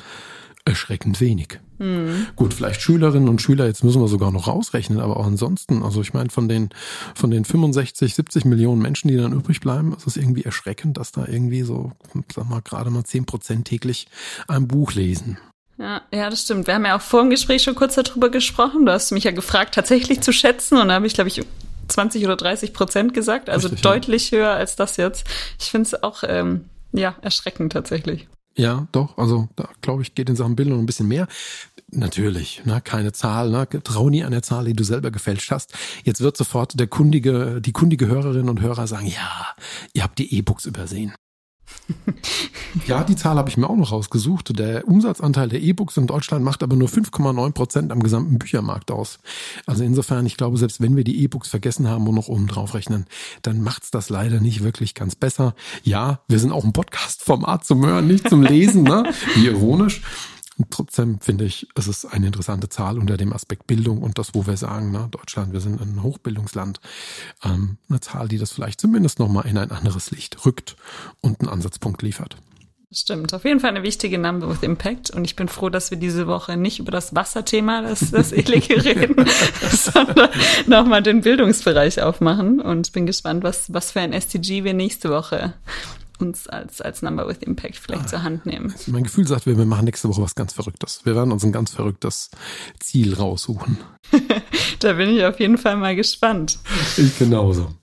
erschreckend 0.66 1.22
wenig. 1.22 1.60
Mhm. 1.78 2.28
Gut, 2.36 2.54
vielleicht 2.54 2.82
Schülerinnen 2.82 3.30
und 3.30 3.42
Schüler, 3.42 3.68
jetzt 3.68 3.84
müssen 3.84 4.02
wir 4.02 4.08
sogar 4.08 4.32
noch 4.32 4.48
rausrechnen, 4.48 5.00
aber 5.00 5.18
auch 5.18 5.26
ansonsten, 5.26 5.84
also 5.84 6.02
ich 6.02 6.14
meine, 6.14 6.30
von 6.30 6.50
den, 6.50 6.70
von 7.14 7.32
den 7.32 7.46
65, 7.46 8.16
70 8.16 8.46
Millionen 8.46 8.82
Menschen, 8.82 9.10
die 9.10 9.18
dann 9.18 9.34
übrig 9.34 9.60
bleiben, 9.60 9.94
ist 9.96 10.08
es 10.08 10.18
irgendwie 10.18 10.44
erschreckend, 10.44 10.98
dass 10.98 11.12
da 11.12 11.26
irgendwie 11.28 11.62
so, 11.62 11.92
sag 12.34 12.50
mal, 12.50 12.62
gerade 12.62 12.90
mal 12.90 13.04
10 13.04 13.26
Prozent 13.26 13.68
täglich 13.68 14.08
ein 14.48 14.68
Buch 14.68 14.94
lesen. 14.94 15.38
Ja, 15.78 16.02
ja, 16.12 16.30
das 16.30 16.44
stimmt. 16.44 16.68
Wir 16.68 16.76
haben 16.76 16.86
ja 16.86 16.98
auch 16.98 17.02
vor 17.02 17.22
dem 17.22 17.30
Gespräch 17.30 17.62
schon 17.62 17.76
kurz 17.76 17.96
darüber 17.96 18.30
gesprochen. 18.30 18.86
Du 18.86 18.92
hast 18.92 19.12
mich 19.12 19.26
ja 19.26 19.32
gefragt, 19.32 19.76
tatsächlich 19.76 20.22
zu 20.22 20.32
schätzen. 20.32 20.78
Und 20.78 20.88
da 20.88 20.96
habe 20.96 21.08
ich, 21.08 21.14
glaube 21.14 21.28
ich, 21.28 21.42
20 21.90 22.24
oder 22.24 22.38
30 22.38 22.74
Prozent 22.74 23.14
gesagt. 23.14 23.50
Also 23.50 23.68
Richtig, 23.68 23.82
deutlich 23.84 24.32
ja. 24.32 24.38
höher 24.38 24.52
als 24.52 24.78
das 24.78 24.96
jetzt. 24.96 25.28
Ich 25.60 25.72
finde 25.72 25.88
es 25.88 26.02
auch, 26.02 26.24
ähm, 26.26 26.70
ja, 26.94 27.16
erschreckend 27.22 27.74
tatsächlich. 27.74 28.28
Ja, 28.58 28.88
doch. 28.92 29.18
Also 29.18 29.50
da 29.56 29.70
glaube 29.82 30.02
ich, 30.02 30.16
geht 30.16 30.30
in 30.30 30.36
Sachen 30.36 30.56
Bildung 30.56 30.80
ein 30.80 30.86
bisschen 30.86 31.08
mehr. 31.08 31.28
Natürlich, 31.92 32.64
ne, 32.66 32.82
keine 32.82 33.12
Zahl, 33.12 33.50
ne, 33.50 33.68
trau 33.84 34.10
nie 34.10 34.24
an 34.24 34.32
der 34.32 34.42
Zahl, 34.42 34.66
die 34.66 34.74
du 34.74 34.84
selber 34.84 35.12
gefälscht 35.12 35.52
hast. 35.52 35.74
Jetzt 36.04 36.22
wird 36.22 36.38
sofort 36.38 36.80
der 36.80 36.88
kundige, 36.88 37.62
die 37.62 37.74
kundige 37.74 38.08
Hörerin 38.08 38.50
und 38.50 38.62
Hörer 38.62 38.88
sagen, 38.88 39.08
ja, 39.08 39.48
ihr 39.94 40.04
habt 40.04 40.20
die 40.20 40.34
E-Books 40.36 40.66
übersehen. 40.66 41.14
ja, 42.88 43.04
die 43.04 43.16
Zahl 43.16 43.38
habe 43.38 43.50
ich 43.50 43.58
mir 43.58 43.70
auch 43.70 43.76
noch 43.76 43.92
rausgesucht. 43.92 44.58
Der 44.58 44.88
Umsatzanteil 44.88 45.50
der 45.50 45.62
E-Books 45.62 45.98
in 45.98 46.08
Deutschland 46.08 46.44
macht 46.44 46.64
aber 46.64 46.76
nur 46.76 46.88
5,9 46.88 47.52
Prozent 47.52 47.92
am 47.92 48.02
gesamten 48.02 48.40
Büchermarkt 48.40 48.92
aus. 48.92 49.20
Also 49.66 49.84
insofern, 49.84 50.26
ich 50.26 50.38
glaube, 50.38 50.58
selbst 50.58 50.82
wenn 50.82 50.96
wir 50.96 51.04
die 51.04 51.22
E-Books 51.24 51.50
vergessen 51.50 51.88
haben 51.88 52.08
und 52.08 52.16
noch 52.16 52.28
oben 52.28 52.48
drauf 52.48 52.74
rechnen, 52.74 53.06
dann 53.42 53.62
macht's 53.62 53.92
das 53.92 54.10
leider 54.10 54.40
nicht 54.40 54.64
wirklich 54.64 54.96
ganz 54.96 55.16
besser. 55.16 55.56
Ja, 55.84 56.22
wir 56.28 56.40
sind 56.40 56.52
auch 56.52 56.64
ein 56.64 56.74
Podcast-Format 56.74 57.66
zum 57.66 57.86
Hören, 57.86 58.08
nicht 58.08 58.30
zum 58.30 58.42
Lesen, 58.44 58.84
ne? 58.84 59.12
Wie 59.36 59.46
ironisch. 59.46 60.02
Und 60.58 60.72
trotzdem 60.72 61.20
finde 61.20 61.46
ich, 61.46 61.68
es 61.76 61.88
ist 61.88 62.06
eine 62.06 62.28
interessante 62.28 62.70
Zahl 62.70 62.98
unter 62.98 63.18
dem 63.18 63.34
Aspekt 63.34 63.68
Bildung 63.68 64.02
und 64.02 64.18
das, 64.18 64.34
wo 64.34 64.48
wir 64.48 64.58
sagen, 64.58 64.92
ne, 64.92 65.08
Deutschland, 65.12 65.52
wir 65.54 65.60
sind 65.60 65.82
ein 65.82 66.02
Hochbildungsland. 66.02 66.80
Ähm, 67.44 67.78
eine 67.90 68.00
Zahl, 68.00 68.28
die 68.28 68.38
das 68.38 68.52
vielleicht 68.52 68.80
zumindest 68.80 69.20
nochmal 69.20 69.48
in 69.48 69.58
ein 69.58 69.72
anderes 69.72 70.12
Licht 70.12 70.46
rückt 70.46 70.78
und 71.22 71.42
einen 71.42 71.50
Ansatzpunkt 71.50 72.02
liefert. 72.02 72.38
Stimmt, 72.92 73.34
auf 73.34 73.44
jeden 73.44 73.60
Fall 73.60 73.72
eine 73.72 73.84
wichtige 73.84 74.18
Number 74.18 74.50
with 74.50 74.64
Impact. 74.64 75.10
Und 75.10 75.26
ich 75.26 75.36
bin 75.36 75.50
froh, 75.50 75.70
dass 75.70 75.92
wir 75.92 75.98
diese 75.98 76.28
Woche 76.28 76.56
nicht 76.56 76.80
über 76.80 76.92
das 76.92 77.14
Wasserthema, 77.14 77.82
das, 77.82 78.12
das 78.12 78.32
Elige 78.32 78.86
reden, 78.86 79.26
sondern 79.70 80.30
nochmal 80.68 81.04
den 81.04 81.22
Bildungsbereich 81.22 82.02
aufmachen. 82.02 82.62
Und 82.62 82.94
bin 82.94 83.06
gespannt, 83.06 83.44
was, 83.44 83.74
was 83.74 83.92
für 83.92 84.00
ein 84.00 84.14
SDG 84.14 84.64
wir 84.64 84.74
nächste 84.74 85.10
Woche 85.10 85.54
uns 86.20 86.48
als, 86.48 86.82
als 86.82 87.02
Number 87.02 87.28
with 87.28 87.38
Impact 87.42 87.78
vielleicht 87.78 88.04
ah, 88.04 88.08
zur 88.08 88.24
Hand 88.24 88.46
nehmen. 88.46 88.72
Also 88.72 88.92
mein 88.92 89.04
Gefühl 89.04 89.28
sagt, 89.28 89.46
wir, 89.46 89.58
wir 89.58 89.66
machen 89.66 89.86
nächste 89.86 90.10
Woche 90.10 90.22
was 90.22 90.36
ganz 90.36 90.54
Verrücktes. 90.54 91.02
Wir 91.06 91.16
werden 91.16 91.32
uns 91.32 91.44
ein 91.44 91.52
ganz 91.52 91.72
verrücktes 91.72 92.30
Ziel 92.80 93.14
raussuchen. 93.14 93.78
da 94.80 94.94
bin 94.94 95.10
ich 95.10 95.26
auf 95.26 95.40
jeden 95.40 95.58
Fall 95.58 95.76
mal 95.78 95.96
gespannt. 95.96 96.60
Ich 96.98 97.18
genauso. 97.18 97.74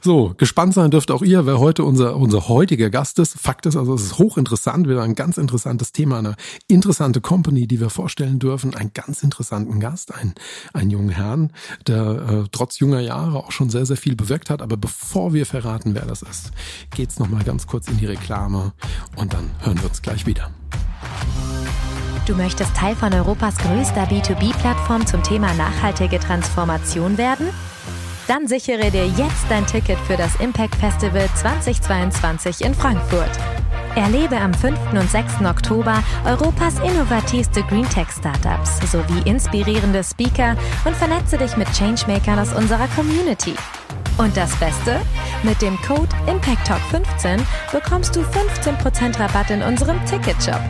So, 0.00 0.34
gespannt 0.36 0.74
sein 0.74 0.90
dürft 0.90 1.10
auch 1.10 1.22
ihr, 1.22 1.46
wer 1.46 1.58
heute 1.58 1.84
unser, 1.84 2.16
unser 2.16 2.48
heutiger 2.48 2.90
Gast 2.90 3.18
ist. 3.18 3.38
Fakt 3.38 3.66
ist 3.66 3.76
also, 3.76 3.94
es 3.94 4.02
ist 4.02 4.18
hochinteressant, 4.18 4.88
wieder 4.88 5.02
ein 5.02 5.14
ganz 5.14 5.36
interessantes 5.36 5.92
Thema, 5.92 6.18
eine 6.18 6.36
interessante 6.68 7.20
Company, 7.20 7.66
die 7.66 7.80
wir 7.80 7.90
vorstellen 7.90 8.38
dürfen, 8.38 8.74
einen 8.74 8.92
ganz 8.94 9.22
interessanten 9.22 9.80
Gast, 9.80 10.14
einen, 10.14 10.34
einen 10.72 10.90
jungen 10.90 11.10
Herrn, 11.10 11.52
der 11.86 12.44
äh, 12.44 12.48
trotz 12.52 12.78
junger 12.78 13.00
Jahre 13.00 13.38
auch 13.38 13.52
schon 13.52 13.70
sehr, 13.70 13.86
sehr 13.86 13.96
viel 13.96 14.16
bewirkt 14.16 14.50
hat. 14.50 14.62
Aber 14.62 14.76
bevor 14.76 15.32
wir 15.32 15.46
verraten, 15.46 15.94
wer 15.94 16.06
das 16.06 16.22
ist, 16.22 16.50
geht's 16.94 17.18
nochmal 17.18 17.44
ganz 17.44 17.66
kurz 17.66 17.88
in 17.88 17.98
die 17.98 18.06
Reklame 18.06 18.72
und 19.16 19.32
dann 19.32 19.50
hören 19.60 19.80
wir 19.80 19.88
uns 19.88 20.02
gleich 20.02 20.26
wieder. 20.26 20.50
Du 22.26 22.36
möchtest 22.36 22.76
Teil 22.76 22.94
von 22.94 23.12
Europas 23.12 23.56
größter 23.58 24.04
B2B-Plattform 24.04 25.06
zum 25.06 25.24
Thema 25.24 25.52
nachhaltige 25.54 26.20
Transformation 26.20 27.18
werden? 27.18 27.48
Dann 28.28 28.46
sichere 28.46 28.90
dir 28.90 29.06
jetzt 29.06 29.44
dein 29.48 29.66
Ticket 29.66 29.98
für 30.00 30.16
das 30.16 30.36
Impact 30.36 30.76
Festival 30.76 31.28
2022 31.34 32.64
in 32.64 32.74
Frankfurt. 32.74 33.30
Erlebe 33.96 34.38
am 34.38 34.54
5. 34.54 34.78
und 34.92 35.10
6. 35.10 35.44
Oktober 35.44 36.02
Europas 36.24 36.78
innovativste 36.78 37.62
Greentech-Startups 37.64 38.90
sowie 38.90 39.28
inspirierende 39.28 40.02
Speaker 40.02 40.56
und 40.84 40.96
vernetze 40.96 41.36
dich 41.36 41.56
mit 41.56 41.68
Changemakern 41.72 42.38
aus 42.38 42.54
unserer 42.54 42.86
Community. 42.96 43.54
Und 44.18 44.36
das 44.36 44.54
Beste? 44.56 45.00
Mit 45.42 45.60
dem 45.60 45.76
Code 45.82 46.08
ImpactTalk15 46.26 47.40
bekommst 47.72 48.14
du 48.14 48.20
15% 48.20 49.18
Rabatt 49.18 49.50
in 49.50 49.62
unserem 49.62 50.02
Ticketshop. 50.06 50.60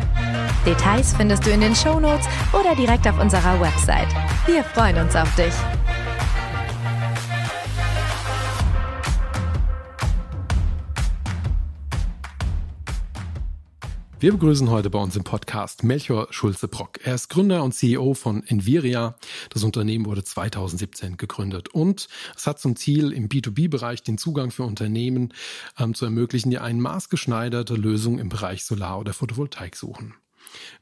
Details 0.65 1.15
findest 1.17 1.45
du 1.47 1.51
in 1.51 1.61
den 1.61 1.75
Shownotes 1.75 2.27
oder 2.53 2.75
direkt 2.75 3.07
auf 3.07 3.21
unserer 3.21 3.61
Website. 3.61 4.09
Wir 4.47 4.65
freuen 4.65 4.97
uns 4.97 5.15
auf 5.15 5.33
dich. 5.35 5.53
Wir 14.23 14.31
begrüßen 14.31 14.71
heute 14.71 14.88
bei 14.88 15.00
uns 15.00 15.17
im 15.17 15.25
Podcast 15.25 15.83
Melchior 15.83 16.29
Schulze-Brock. 16.31 17.00
Er 17.02 17.17
ist 17.17 17.29
Gründer 17.29 17.64
und 17.64 17.73
CEO 17.73 18.14
von 18.14 18.47
Enviria. 18.47 19.17
Das 19.50 19.64
Unternehmen 19.64 20.07
wurde 20.07 20.23
2017 20.23 21.17
gegründet 21.17 21.71
und 21.71 22.07
es 22.37 22.47
hat 22.47 22.61
zum 22.61 22.76
Ziel, 22.76 23.11
im 23.12 23.29
B2B-Bereich 23.29 24.05
den 24.05 24.19
Zugang 24.19 24.52
für 24.52 24.62
Unternehmen 24.62 25.35
ähm, 25.76 25.95
zu 25.95 26.05
ermöglichen, 26.05 26.50
die 26.50 26.61
eine 26.61 26.81
maßgeschneiderte 26.81 27.75
Lösung 27.75 28.21
im 28.21 28.29
Bereich 28.29 28.64
Solar- 28.64 29.00
oder 29.00 29.12
Photovoltaik 29.12 29.75
suchen. 29.75 30.14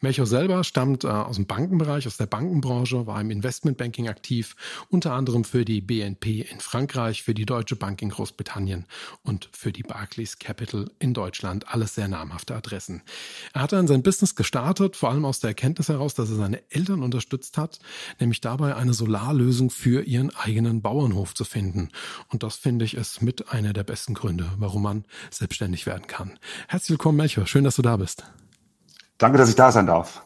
Melchior 0.00 0.27
selber 0.27 0.65
stammt 0.65 1.05
äh, 1.05 1.09
aus 1.09 1.37
dem 1.37 1.47
Bankenbereich, 1.47 2.07
aus 2.07 2.17
der 2.17 2.27
Bankenbranche, 2.27 3.07
war 3.07 3.21
im 3.21 3.31
Investmentbanking 3.31 4.09
aktiv, 4.09 4.57
unter 4.89 5.12
anderem 5.12 5.45
für 5.45 5.65
die 5.65 5.81
BNP 5.81 6.43
in 6.43 6.61
Frankreich, 6.61 7.23
für 7.23 7.35
die 7.35 7.47
Deutsche 7.47 7.77
Bank 7.77 8.03
in 8.03 8.11
Großbritannien 8.11 8.87
und 9.23 9.49
für 9.53 9.73
die 9.73 9.83
Barclays 9.83 10.39
Capital 10.39 10.91
in 10.99 11.15
Deutschland. 11.15 11.69
Alles 11.69 11.95
sehr 11.95 12.09
namhafte 12.09 12.55
Adressen. 12.55 13.03
Er 13.53 13.62
hat 13.62 13.73
dann 13.73 13.87
sein 13.87 14.03
Business 14.03 14.35
gestartet, 14.35 14.97
vor 14.97 15.11
allem 15.11 15.25
aus 15.25 15.41
der 15.41 15.49
Erkenntnis 15.49 15.89
heraus, 15.89 16.15
dass 16.15 16.31
er 16.31 16.37
seine 16.37 16.62
Eltern 16.71 17.03
unterstützt 17.03 17.59
hat, 17.59 17.79
nämlich 18.19 18.41
dabei 18.41 18.77
eine 18.77 18.95
Solarlösung 18.95 19.71
für 19.71 20.03
ihren 20.03 20.35
eigenen 20.35 20.83
Bauernhof 20.83 21.35
zu 21.35 21.45
finden. 21.45 21.91
Und 22.29 22.43
das 22.43 22.57
finde 22.57 22.85
ich 22.85 22.95
ist 22.95 23.23
mit 23.23 23.53
einer 23.53 23.73
der 23.73 23.85
besten 23.85 24.15
Gründe, 24.15 24.50
warum 24.59 24.83
man 24.83 25.05
selbstständig 25.31 25.87
werden 25.87 26.07
kann. 26.07 26.39
Herzlich 26.69 26.91
willkommen, 26.91 27.17
Melchior. 27.17 27.47
Schön, 27.47 27.65
dass 27.65 27.77
du 27.77 27.83
da 27.83 27.97
bist. 27.97 28.25
Danke, 29.21 29.37
dass 29.37 29.50
ich 29.50 29.55
da 29.55 29.71
sein 29.71 29.87
darf. 29.87 30.23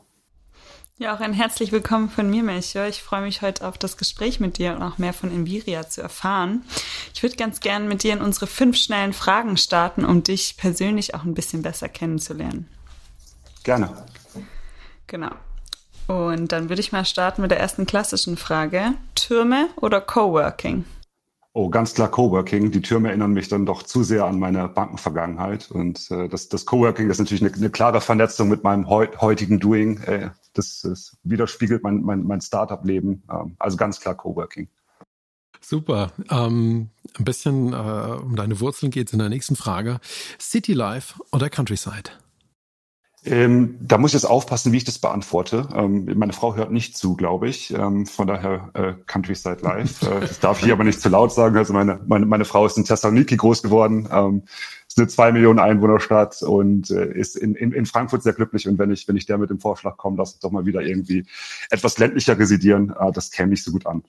Ja, 0.98 1.16
auch 1.16 1.20
ein 1.20 1.32
herzlich 1.32 1.72
willkommen 1.72 2.08
von 2.08 2.30
mir, 2.30 2.44
Melchior. 2.44 2.86
Ich 2.86 3.02
freue 3.02 3.22
mich 3.22 3.42
heute 3.42 3.66
auf 3.66 3.76
das 3.76 3.96
Gespräch 3.96 4.38
mit 4.38 4.56
dir 4.58 4.76
und 4.76 4.82
auch 4.84 4.98
mehr 4.98 5.12
von 5.12 5.32
Enviria 5.32 5.88
zu 5.88 6.00
erfahren. 6.00 6.64
Ich 7.12 7.20
würde 7.24 7.34
ganz 7.34 7.58
gern 7.58 7.88
mit 7.88 8.04
dir 8.04 8.12
in 8.12 8.20
unsere 8.20 8.46
fünf 8.46 8.76
schnellen 8.76 9.12
Fragen 9.12 9.56
starten, 9.56 10.04
um 10.04 10.22
dich 10.22 10.56
persönlich 10.56 11.12
auch 11.16 11.24
ein 11.24 11.34
bisschen 11.34 11.62
besser 11.62 11.88
kennenzulernen. 11.88 12.68
Gerne. 13.64 13.90
Genau. 15.08 15.32
Und 16.06 16.52
dann 16.52 16.68
würde 16.68 16.80
ich 16.80 16.92
mal 16.92 17.04
starten 17.04 17.42
mit 17.42 17.50
der 17.50 17.58
ersten 17.58 17.86
klassischen 17.86 18.36
Frage. 18.36 18.92
Türme 19.16 19.70
oder 19.74 20.00
Coworking? 20.00 20.84
Oh, 21.56 21.70
ganz 21.70 21.94
klar 21.94 22.10
Coworking. 22.10 22.72
Die 22.72 22.82
Türme 22.82 23.10
erinnern 23.10 23.32
mich 23.32 23.46
dann 23.46 23.64
doch 23.64 23.84
zu 23.84 24.02
sehr 24.02 24.24
an 24.24 24.40
meine 24.40 24.66
Bankenvergangenheit. 24.66 25.70
Und 25.70 26.10
äh, 26.10 26.28
das, 26.28 26.48
das 26.48 26.66
Coworking 26.66 27.08
ist 27.08 27.20
natürlich 27.20 27.44
eine, 27.44 27.54
eine 27.54 27.70
klare 27.70 28.00
Vernetzung 28.00 28.48
mit 28.48 28.64
meinem 28.64 28.88
heut, 28.88 29.20
heutigen 29.20 29.60
Doing. 29.60 29.98
Äh, 29.98 30.30
das, 30.52 30.80
das 30.80 31.16
widerspiegelt 31.22 31.84
mein, 31.84 32.02
mein, 32.02 32.24
mein 32.24 32.40
Startup-Leben. 32.40 33.22
Ähm, 33.30 33.54
also 33.60 33.76
ganz 33.76 34.00
klar 34.00 34.16
Coworking. 34.16 34.66
Super. 35.60 36.10
Ähm, 36.28 36.90
ein 37.16 37.24
bisschen 37.24 37.72
äh, 37.72 37.76
um 37.76 38.34
deine 38.34 38.58
Wurzeln 38.58 38.90
geht 38.90 39.06
es 39.06 39.12
in 39.12 39.20
der 39.20 39.28
nächsten 39.28 39.54
Frage. 39.54 40.00
City 40.40 40.72
Life 40.72 41.20
oder 41.30 41.50
Countryside? 41.50 42.10
Ähm, 43.26 43.76
da 43.80 43.96
muss 43.96 44.10
ich 44.10 44.14
jetzt 44.14 44.30
aufpassen, 44.30 44.72
wie 44.72 44.76
ich 44.76 44.84
das 44.84 44.98
beantworte. 44.98 45.66
Ähm, 45.74 46.10
meine 46.14 46.34
Frau 46.34 46.56
hört 46.56 46.70
nicht 46.70 46.96
zu, 46.96 47.16
glaube 47.16 47.48
ich. 47.48 47.72
Ähm, 47.72 48.04
von 48.04 48.26
daher 48.26 48.70
äh, 48.74 48.92
Countryside 49.06 49.62
Live. 49.62 50.02
äh, 50.02 50.20
das 50.20 50.40
darf 50.40 50.62
ich 50.62 50.70
aber 50.70 50.84
nicht 50.84 51.00
zu 51.00 51.08
laut 51.08 51.32
sagen. 51.32 51.56
Also 51.56 51.72
meine, 51.72 52.00
meine, 52.06 52.26
meine 52.26 52.44
Frau 52.44 52.66
ist 52.66 52.76
in 52.76 52.84
Thessaloniki 52.84 53.36
groß 53.36 53.62
geworden. 53.62 54.08
Ähm, 54.12 54.42
ist 54.86 54.98
eine 54.98 55.08
zwei 55.08 55.32
Millionen 55.32 55.58
Einwohnerstadt 55.58 56.42
und 56.42 56.90
äh, 56.90 57.12
ist 57.12 57.36
in, 57.36 57.54
in, 57.54 57.72
in 57.72 57.86
Frankfurt 57.86 58.22
sehr 58.22 58.34
glücklich. 58.34 58.68
Und 58.68 58.78
wenn 58.78 58.90
ich, 58.90 59.08
wenn 59.08 59.16
ich 59.16 59.24
der 59.24 59.38
mit 59.38 59.48
dem 59.48 59.58
Vorschlag 59.58 59.96
komme, 59.96 60.18
lass 60.18 60.32
uns 60.32 60.40
doch 60.40 60.50
mal 60.50 60.66
wieder 60.66 60.82
irgendwie 60.82 61.24
etwas 61.70 61.98
ländlicher 61.98 62.38
residieren, 62.38 62.94
äh, 62.98 63.10
das 63.10 63.30
käme 63.30 63.48
nicht 63.48 63.64
so 63.64 63.72
gut 63.72 63.86
an. 63.86 64.04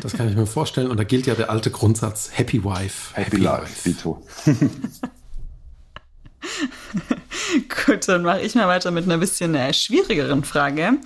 Das 0.00 0.14
kann 0.14 0.28
ich 0.28 0.34
mir 0.34 0.46
vorstellen. 0.46 0.90
Und 0.90 0.96
da 0.96 1.04
gilt 1.04 1.26
ja 1.26 1.34
der 1.34 1.50
alte 1.50 1.70
Grundsatz 1.70 2.30
Happy 2.32 2.64
Wife. 2.64 3.14
Happy, 3.14 3.32
Happy 3.32 3.42
Life, 3.42 3.84
Vito. 3.84 4.26
Gut, 7.86 8.08
dann 8.08 8.22
mache 8.22 8.40
ich 8.40 8.54
mal 8.54 8.68
weiter 8.68 8.90
mit 8.90 9.04
einer 9.04 9.18
bisschen 9.18 9.54
äh, 9.54 9.72
schwierigeren 9.72 10.44
Frage. 10.44 10.98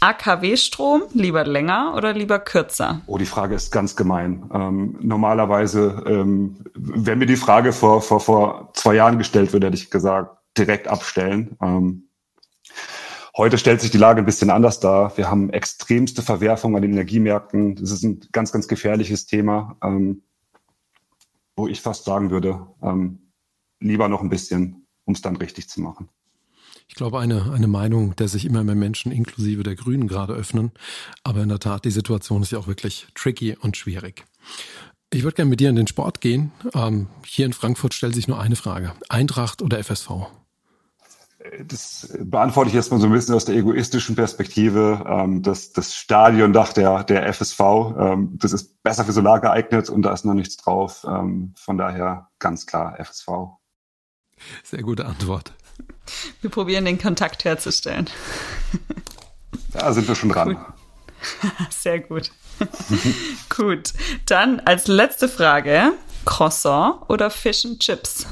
AKW-Strom 0.00 1.04
lieber 1.12 1.44
länger 1.44 1.94
oder 1.96 2.12
lieber 2.12 2.38
kürzer? 2.38 3.02
Oh, 3.06 3.18
die 3.18 3.26
Frage 3.26 3.54
ist 3.54 3.70
ganz 3.70 3.96
gemein. 3.96 4.48
Ähm, 4.52 4.96
normalerweise, 5.00 6.02
ähm, 6.06 6.56
wenn 6.74 7.18
mir 7.18 7.26
die 7.26 7.36
Frage 7.36 7.72
vor, 7.72 8.02
vor, 8.02 8.20
vor 8.20 8.70
zwei 8.74 8.94
Jahren 8.94 9.18
gestellt 9.18 9.52
wird, 9.52 9.64
hätte 9.64 9.76
ich 9.76 9.90
gesagt, 9.90 10.36
direkt 10.58 10.88
abstellen. 10.88 11.56
Ähm, 11.62 12.08
heute 13.36 13.58
stellt 13.58 13.80
sich 13.80 13.90
die 13.90 13.98
Lage 13.98 14.20
ein 14.20 14.26
bisschen 14.26 14.50
anders 14.50 14.80
dar. 14.80 15.16
Wir 15.16 15.30
haben 15.30 15.50
extremste 15.50 16.22
Verwerfungen 16.22 16.76
an 16.76 16.82
den 16.82 16.92
Energiemärkten. 16.92 17.76
Das 17.76 17.90
ist 17.90 18.02
ein 18.02 18.20
ganz, 18.32 18.52
ganz 18.52 18.68
gefährliches 18.68 19.26
Thema, 19.26 19.76
ähm, 19.82 20.22
wo 21.56 21.66
ich 21.66 21.80
fast 21.80 22.04
sagen 22.04 22.30
würde, 22.30 22.66
ähm, 22.82 23.32
lieber 23.80 24.08
noch 24.08 24.20
ein 24.20 24.28
bisschen 24.28 24.83
um 25.04 25.14
es 25.14 25.22
dann 25.22 25.36
richtig 25.36 25.68
zu 25.68 25.80
machen. 25.80 26.08
Ich 26.88 26.94
glaube, 26.94 27.18
eine, 27.18 27.52
eine 27.52 27.66
Meinung, 27.66 28.14
der 28.16 28.28
sich 28.28 28.44
immer 28.44 28.62
mehr 28.62 28.74
Menschen 28.74 29.10
inklusive 29.10 29.62
der 29.62 29.74
Grünen 29.74 30.06
gerade 30.06 30.34
öffnen. 30.34 30.72
Aber 31.22 31.42
in 31.42 31.48
der 31.48 31.58
Tat, 31.58 31.84
die 31.84 31.90
Situation 31.90 32.42
ist 32.42 32.52
ja 32.52 32.58
auch 32.58 32.66
wirklich 32.66 33.06
tricky 33.14 33.56
und 33.56 33.76
schwierig. 33.76 34.24
Ich 35.12 35.22
würde 35.22 35.36
gerne 35.36 35.50
mit 35.50 35.60
dir 35.60 35.70
in 35.70 35.76
den 35.76 35.86
Sport 35.86 36.20
gehen. 36.20 36.52
Ähm, 36.74 37.08
hier 37.24 37.46
in 37.46 37.52
Frankfurt 37.52 37.94
stellt 37.94 38.14
sich 38.14 38.28
nur 38.28 38.40
eine 38.40 38.56
Frage. 38.56 38.92
Eintracht 39.08 39.62
oder 39.62 39.82
FSV? 39.82 40.26
Das 41.66 42.16
beantworte 42.20 42.68
ich 42.68 42.74
jetzt 42.74 42.90
mal 42.90 42.98
so 42.98 43.06
ein 43.06 43.12
bisschen 43.12 43.34
aus 43.34 43.44
der 43.44 43.54
egoistischen 43.54 44.16
Perspektive. 44.16 45.04
Ähm, 45.06 45.42
das, 45.42 45.72
das 45.72 45.94
Stadiondach 45.94 46.72
der, 46.72 47.04
der 47.04 47.32
FSV, 47.32 47.60
ähm, 47.98 48.38
das 48.38 48.52
ist 48.52 48.82
besser 48.82 49.04
für 49.04 49.12
Solar 49.12 49.40
geeignet 49.40 49.90
und 49.90 50.02
da 50.02 50.12
ist 50.12 50.24
noch 50.24 50.34
nichts 50.34 50.56
drauf. 50.56 51.04
Ähm, 51.06 51.52
von 51.56 51.76
daher 51.76 52.28
ganz 52.38 52.66
klar 52.66 52.96
FSV. 52.98 53.28
Sehr 54.62 54.82
gute 54.82 55.06
Antwort. 55.06 55.52
Wir 56.40 56.50
probieren 56.50 56.84
den 56.84 56.98
Kontakt 56.98 57.44
herzustellen. 57.44 58.08
Da 59.72 59.92
sind 59.92 60.06
wir 60.06 60.14
schon 60.14 60.30
dran. 60.30 60.54
Gut. 60.54 61.70
Sehr 61.70 62.00
gut. 62.00 62.30
gut. 63.56 63.92
Dann 64.26 64.60
als 64.60 64.86
letzte 64.86 65.28
Frage: 65.28 65.92
Croissant 66.24 67.08
oder 67.08 67.30
Fish 67.30 67.64
and 67.64 67.80
Chips? 67.80 68.26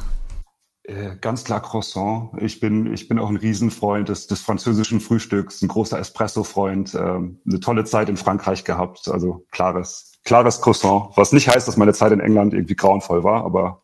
Äh, 0.84 1.16
ganz 1.20 1.44
klar 1.44 1.62
Croissant. 1.62 2.30
Ich 2.40 2.60
bin, 2.60 2.92
ich 2.92 3.08
bin 3.08 3.18
auch 3.18 3.28
ein 3.28 3.36
Riesenfreund 3.36 4.08
des, 4.08 4.26
des 4.26 4.40
französischen 4.40 5.00
Frühstücks, 5.00 5.62
ein 5.62 5.68
großer 5.68 5.98
Espresso-Freund, 5.98 6.94
ähm, 6.94 7.40
eine 7.46 7.60
tolle 7.60 7.84
Zeit 7.84 8.08
in 8.08 8.16
Frankreich 8.16 8.64
gehabt. 8.64 9.08
Also 9.08 9.46
klares, 9.52 10.12
klares 10.24 10.60
Croissant. 10.60 11.10
Was 11.16 11.32
nicht 11.32 11.48
heißt, 11.48 11.68
dass 11.68 11.76
meine 11.76 11.92
Zeit 11.92 12.12
in 12.12 12.20
England 12.20 12.52
irgendwie 12.52 12.74
grauenvoll 12.74 13.22
war, 13.22 13.44
aber 13.44 13.82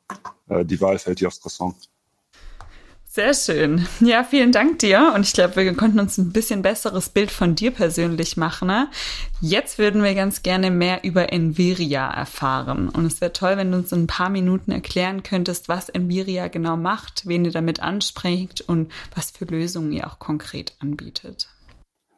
äh, 0.49 0.65
die 0.65 0.81
Wahl 0.81 0.99
fällt 0.99 1.21
hier 1.21 1.29
aufs 1.29 1.41
Croissant. 1.41 1.77
Sehr 3.19 3.35
schön. 3.35 3.85
Ja, 3.99 4.23
vielen 4.23 4.53
Dank 4.53 4.79
dir. 4.79 5.13
Und 5.13 5.27
ich 5.27 5.33
glaube, 5.33 5.57
wir 5.57 5.75
konnten 5.75 5.99
uns 5.99 6.19
ein 6.19 6.31
bisschen 6.31 6.63
besseres 6.63 7.09
Bild 7.09 7.33
von 7.33 7.57
dir 7.57 7.73
persönlich 7.73 8.37
machen. 8.37 8.69
Ne? 8.69 8.89
Jetzt 9.41 9.77
würden 9.77 10.05
wir 10.05 10.15
ganz 10.15 10.45
gerne 10.45 10.71
mehr 10.71 11.03
über 11.03 11.33
Enviria 11.33 12.09
erfahren. 12.09 12.89
Und 12.89 13.07
es 13.07 13.21
wäre 13.21 13.33
toll, 13.33 13.57
wenn 13.57 13.73
du 13.73 13.79
uns 13.79 13.91
in 13.91 14.05
ein 14.05 14.07
paar 14.07 14.31
Minuten 14.31 14.71
erklären 14.71 15.25
könntest, 15.25 15.69
was 15.69 15.89
Enviria 15.89 16.47
genau 16.47 16.77
macht, 16.77 17.27
wen 17.27 17.45
ihr 17.45 17.51
damit 17.51 17.81
anspricht 17.81 18.61
und 18.61 18.93
was 19.17 19.33
für 19.33 19.47
Lösungen 19.47 19.91
ihr 19.91 20.07
auch 20.07 20.21
konkret 20.21 20.77
anbietet. 20.79 21.49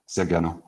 Sehr 0.05 0.27
gerne. 0.27 0.61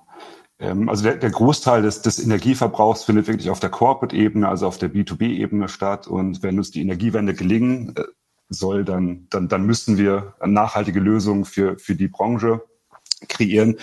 Ähm, 0.59 0.89
also 0.89 1.03
der, 1.03 1.17
der 1.17 1.31
Großteil 1.31 1.83
des, 1.83 2.01
des 2.01 2.19
Energieverbrauchs 2.19 3.05
findet 3.05 3.27
wirklich 3.27 3.51
auf 3.51 3.61
der 3.61 3.69
Corporate-Ebene, 3.69 4.49
also 4.49 4.67
auf 4.67 4.79
der 4.79 4.95
B2B-Ebene 4.95 5.69
statt. 5.69 6.07
Und 6.07 6.43
wenn 6.43 6.57
uns 6.57 6.71
die 6.71 6.81
Energiewende 6.81 7.35
gelingen 7.35 7.93
äh, 7.97 8.05
soll, 8.53 8.85
dann, 8.85 9.27
dann, 9.31 9.49
dann 9.49 9.65
müssen 9.65 9.99
wir 9.99 10.35
nachhaltige 10.45 11.01
Lösungen 11.01 11.45
für, 11.45 11.79
für 11.79 11.95
die 11.95 12.09
Branche 12.09 12.63
kreieren. 13.29 13.77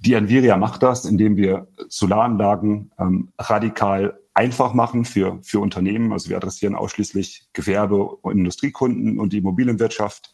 Die 0.00 0.14
Enviria 0.14 0.56
macht 0.56 0.82
das, 0.82 1.04
indem 1.04 1.36
wir 1.36 1.68
Solaranlagen 1.88 2.90
ähm, 2.98 3.32
radikal 3.38 4.18
einfach 4.34 4.74
machen 4.74 5.04
für, 5.04 5.38
für 5.42 5.60
Unternehmen. 5.60 6.12
Also 6.12 6.28
wir 6.28 6.36
adressieren 6.36 6.74
ausschließlich 6.74 7.48
Gewerbe- 7.52 8.16
und 8.16 8.38
Industriekunden 8.38 9.18
und 9.18 9.32
die 9.32 9.38
Immobilienwirtschaft. 9.38 10.32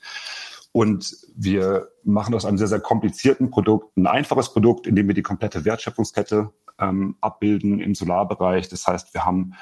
Und 0.73 1.17
wir 1.37 1.89
machen 2.03 2.35
aus 2.35 2.45
einem 2.45 2.59
sehr, 2.59 2.67
sehr 2.67 2.81
komplizierten 2.81 3.51
Produkt 3.51 3.97
ein 3.97 4.07
einfaches 4.07 4.53
Produkt, 4.53 4.87
indem 4.87 5.07
wir 5.07 5.15
die 5.15 5.23
komplette 5.23 5.65
Wertschöpfungskette 5.65 6.51
ähm, 6.79 7.17
abbilden 7.21 7.79
im 7.81 7.95
Solarbereich. 7.95 8.69
Das 8.69 8.87
heißt, 8.87 9.15
wir 9.15 9.25
haben 9.25 9.53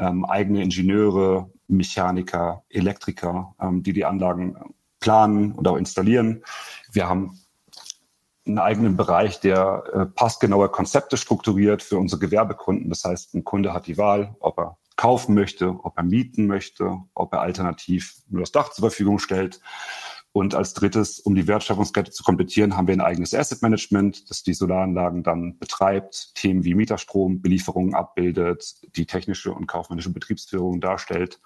ähm, 0.00 0.24
eigene 0.24 0.62
Ingenieure, 0.62 1.50
Mechaniker, 1.68 2.64
Elektriker, 2.70 3.54
ähm, 3.60 3.82
die 3.82 3.92
die 3.92 4.04
Anlagen 4.04 4.56
planen 4.98 5.52
und 5.52 5.68
auch 5.68 5.76
installieren. 5.76 6.42
Wir 6.90 7.08
haben 7.08 7.38
einen 8.46 8.58
eigenen 8.58 8.96
Bereich, 8.96 9.40
der 9.40 9.84
äh, 9.92 10.06
passgenaue 10.06 10.68
Konzepte 10.68 11.16
strukturiert 11.16 11.82
für 11.82 11.98
unsere 11.98 12.20
Gewerbekunden. 12.20 12.88
Das 12.88 13.04
heißt, 13.04 13.34
ein 13.34 13.44
Kunde 13.44 13.72
hat 13.72 13.86
die 13.86 13.98
Wahl, 13.98 14.34
ob 14.40 14.58
er 14.58 14.78
kaufen 14.96 15.34
möchte, 15.34 15.78
ob 15.82 15.96
er 15.96 16.02
mieten 16.02 16.46
möchte, 16.46 16.98
ob 17.14 17.32
er 17.32 17.40
alternativ 17.40 18.16
nur 18.28 18.40
das 18.40 18.52
Dach 18.52 18.70
zur 18.70 18.82
Verfügung 18.82 19.18
stellt. 19.18 19.60
Und 20.32 20.54
als 20.54 20.74
drittes, 20.74 21.18
um 21.18 21.34
die 21.34 21.48
Wertschöpfungskette 21.48 22.12
zu 22.12 22.22
komplettieren, 22.22 22.76
haben 22.76 22.86
wir 22.86 22.94
ein 22.94 23.00
eigenes 23.00 23.34
Asset 23.34 23.62
Management, 23.62 24.30
das 24.30 24.44
die 24.44 24.54
Solaranlagen 24.54 25.24
dann 25.24 25.58
betreibt, 25.58 26.34
Themen 26.36 26.64
wie 26.64 26.74
Mieterstrom, 26.74 27.42
Belieferungen 27.42 27.94
abbildet, 27.94 28.76
die 28.96 29.06
technische 29.06 29.52
und 29.52 29.66
kaufmännische 29.66 30.12
Betriebsführung 30.12 30.80
darstellt. 30.80 31.40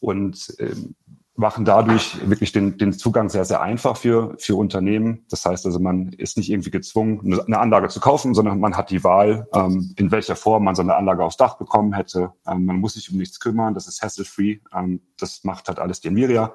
Und 0.00 0.54
ähm, 0.58 0.94
machen 1.40 1.64
dadurch 1.64 2.16
wirklich 2.28 2.52
den, 2.52 2.78
den 2.78 2.92
Zugang 2.92 3.28
sehr, 3.28 3.44
sehr 3.44 3.62
einfach 3.62 3.96
für, 3.96 4.34
für 4.38 4.56
Unternehmen. 4.56 5.24
Das 5.30 5.44
heißt 5.44 5.66
also, 5.66 5.80
man 5.80 6.12
ist 6.12 6.36
nicht 6.36 6.50
irgendwie 6.50 6.70
gezwungen, 6.70 7.40
eine 7.46 7.58
Anlage 7.58 7.88
zu 7.88 7.98
kaufen, 7.98 8.34
sondern 8.34 8.60
man 8.60 8.76
hat 8.76 8.90
die 8.90 9.02
Wahl, 9.02 9.48
ähm, 9.54 9.94
in 9.96 10.10
welcher 10.10 10.36
Form 10.36 10.64
man 10.64 10.74
so 10.74 10.82
eine 10.82 10.94
Anlage 10.94 11.24
aufs 11.24 11.38
Dach 11.38 11.56
bekommen 11.56 11.94
hätte. 11.94 12.32
Ähm, 12.46 12.66
man 12.66 12.76
muss 12.76 12.94
sich 12.94 13.10
um 13.10 13.16
nichts 13.16 13.40
kümmern, 13.40 13.74
das 13.74 13.88
ist 13.88 14.02
hassle-free. 14.02 14.58
Ähm, 14.74 15.00
das 15.18 15.42
macht 15.42 15.68
halt 15.68 15.78
alles 15.78 16.00
die 16.00 16.08
Enviria. 16.08 16.54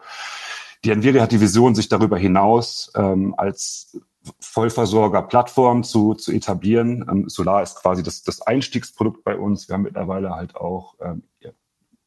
Die 0.85 0.91
Enviria 0.91 1.23
hat 1.23 1.31
die 1.31 1.41
Vision, 1.41 1.73
sich 1.73 1.89
darüber 1.89 2.15
hinaus 2.15 2.91
ähm, 2.95 3.33
als 3.37 3.99
Vollversorger-Plattform 4.39 5.83
zu, 5.83 6.13
zu 6.13 6.31
etablieren. 6.31 7.03
Ähm, 7.09 7.27
Solar 7.27 7.63
ist 7.63 7.75
quasi 7.77 8.03
das, 8.03 8.21
das 8.21 8.41
Einstiegsprodukt 8.43 9.23
bei 9.23 9.35
uns. 9.35 9.67
Wir 9.67 9.73
haben 9.73 9.81
mittlerweile 9.81 10.35
halt 10.35 10.55
auch 10.55 10.93
ähm, 11.01 11.23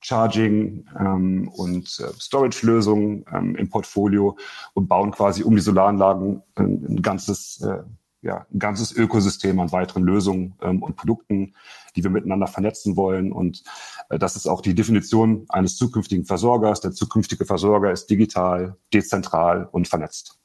Charging 0.00 0.87
ähm, 0.97 1.49
und 1.49 1.87
äh, 1.99 2.12
Storage-Lösungen 2.20 3.25
ähm, 3.32 3.56
im 3.56 3.68
Portfolio 3.68 4.37
und 4.75 4.87
bauen 4.87 5.11
quasi 5.11 5.42
um 5.42 5.56
die 5.56 5.62
Solaranlagen 5.62 6.42
ein, 6.54 6.87
ein 6.88 7.02
ganzes 7.02 7.61
äh, 7.61 7.82
ja, 8.20 8.47
ein 8.52 8.58
ganzes 8.58 8.92
Ökosystem 8.92 9.61
an 9.61 9.70
weiteren 9.73 10.02
Lösungen 10.02 10.54
ähm, 10.61 10.82
und 10.82 10.97
Produkten, 10.97 11.54
die 11.99 12.05
wir 12.05 12.11
miteinander 12.11 12.47
vernetzen 12.47 12.97
wollen. 12.97 13.33
Und 13.33 13.64
äh, 14.09 14.19
das 14.19 14.37
ist 14.37 14.47
auch 14.47 14.61
die 14.61 14.75
Definition 14.75 15.47
eines 15.49 15.76
zukünftigen 15.76 16.25
Versorgers. 16.25 16.81
Der 16.81 16.93
zukünftige 16.93 17.45
Versorger 17.45 17.90
ist 17.90 18.07
digital, 18.07 18.76
dezentral 18.93 19.69
und 19.71 19.88
vernetzt. 19.88 20.38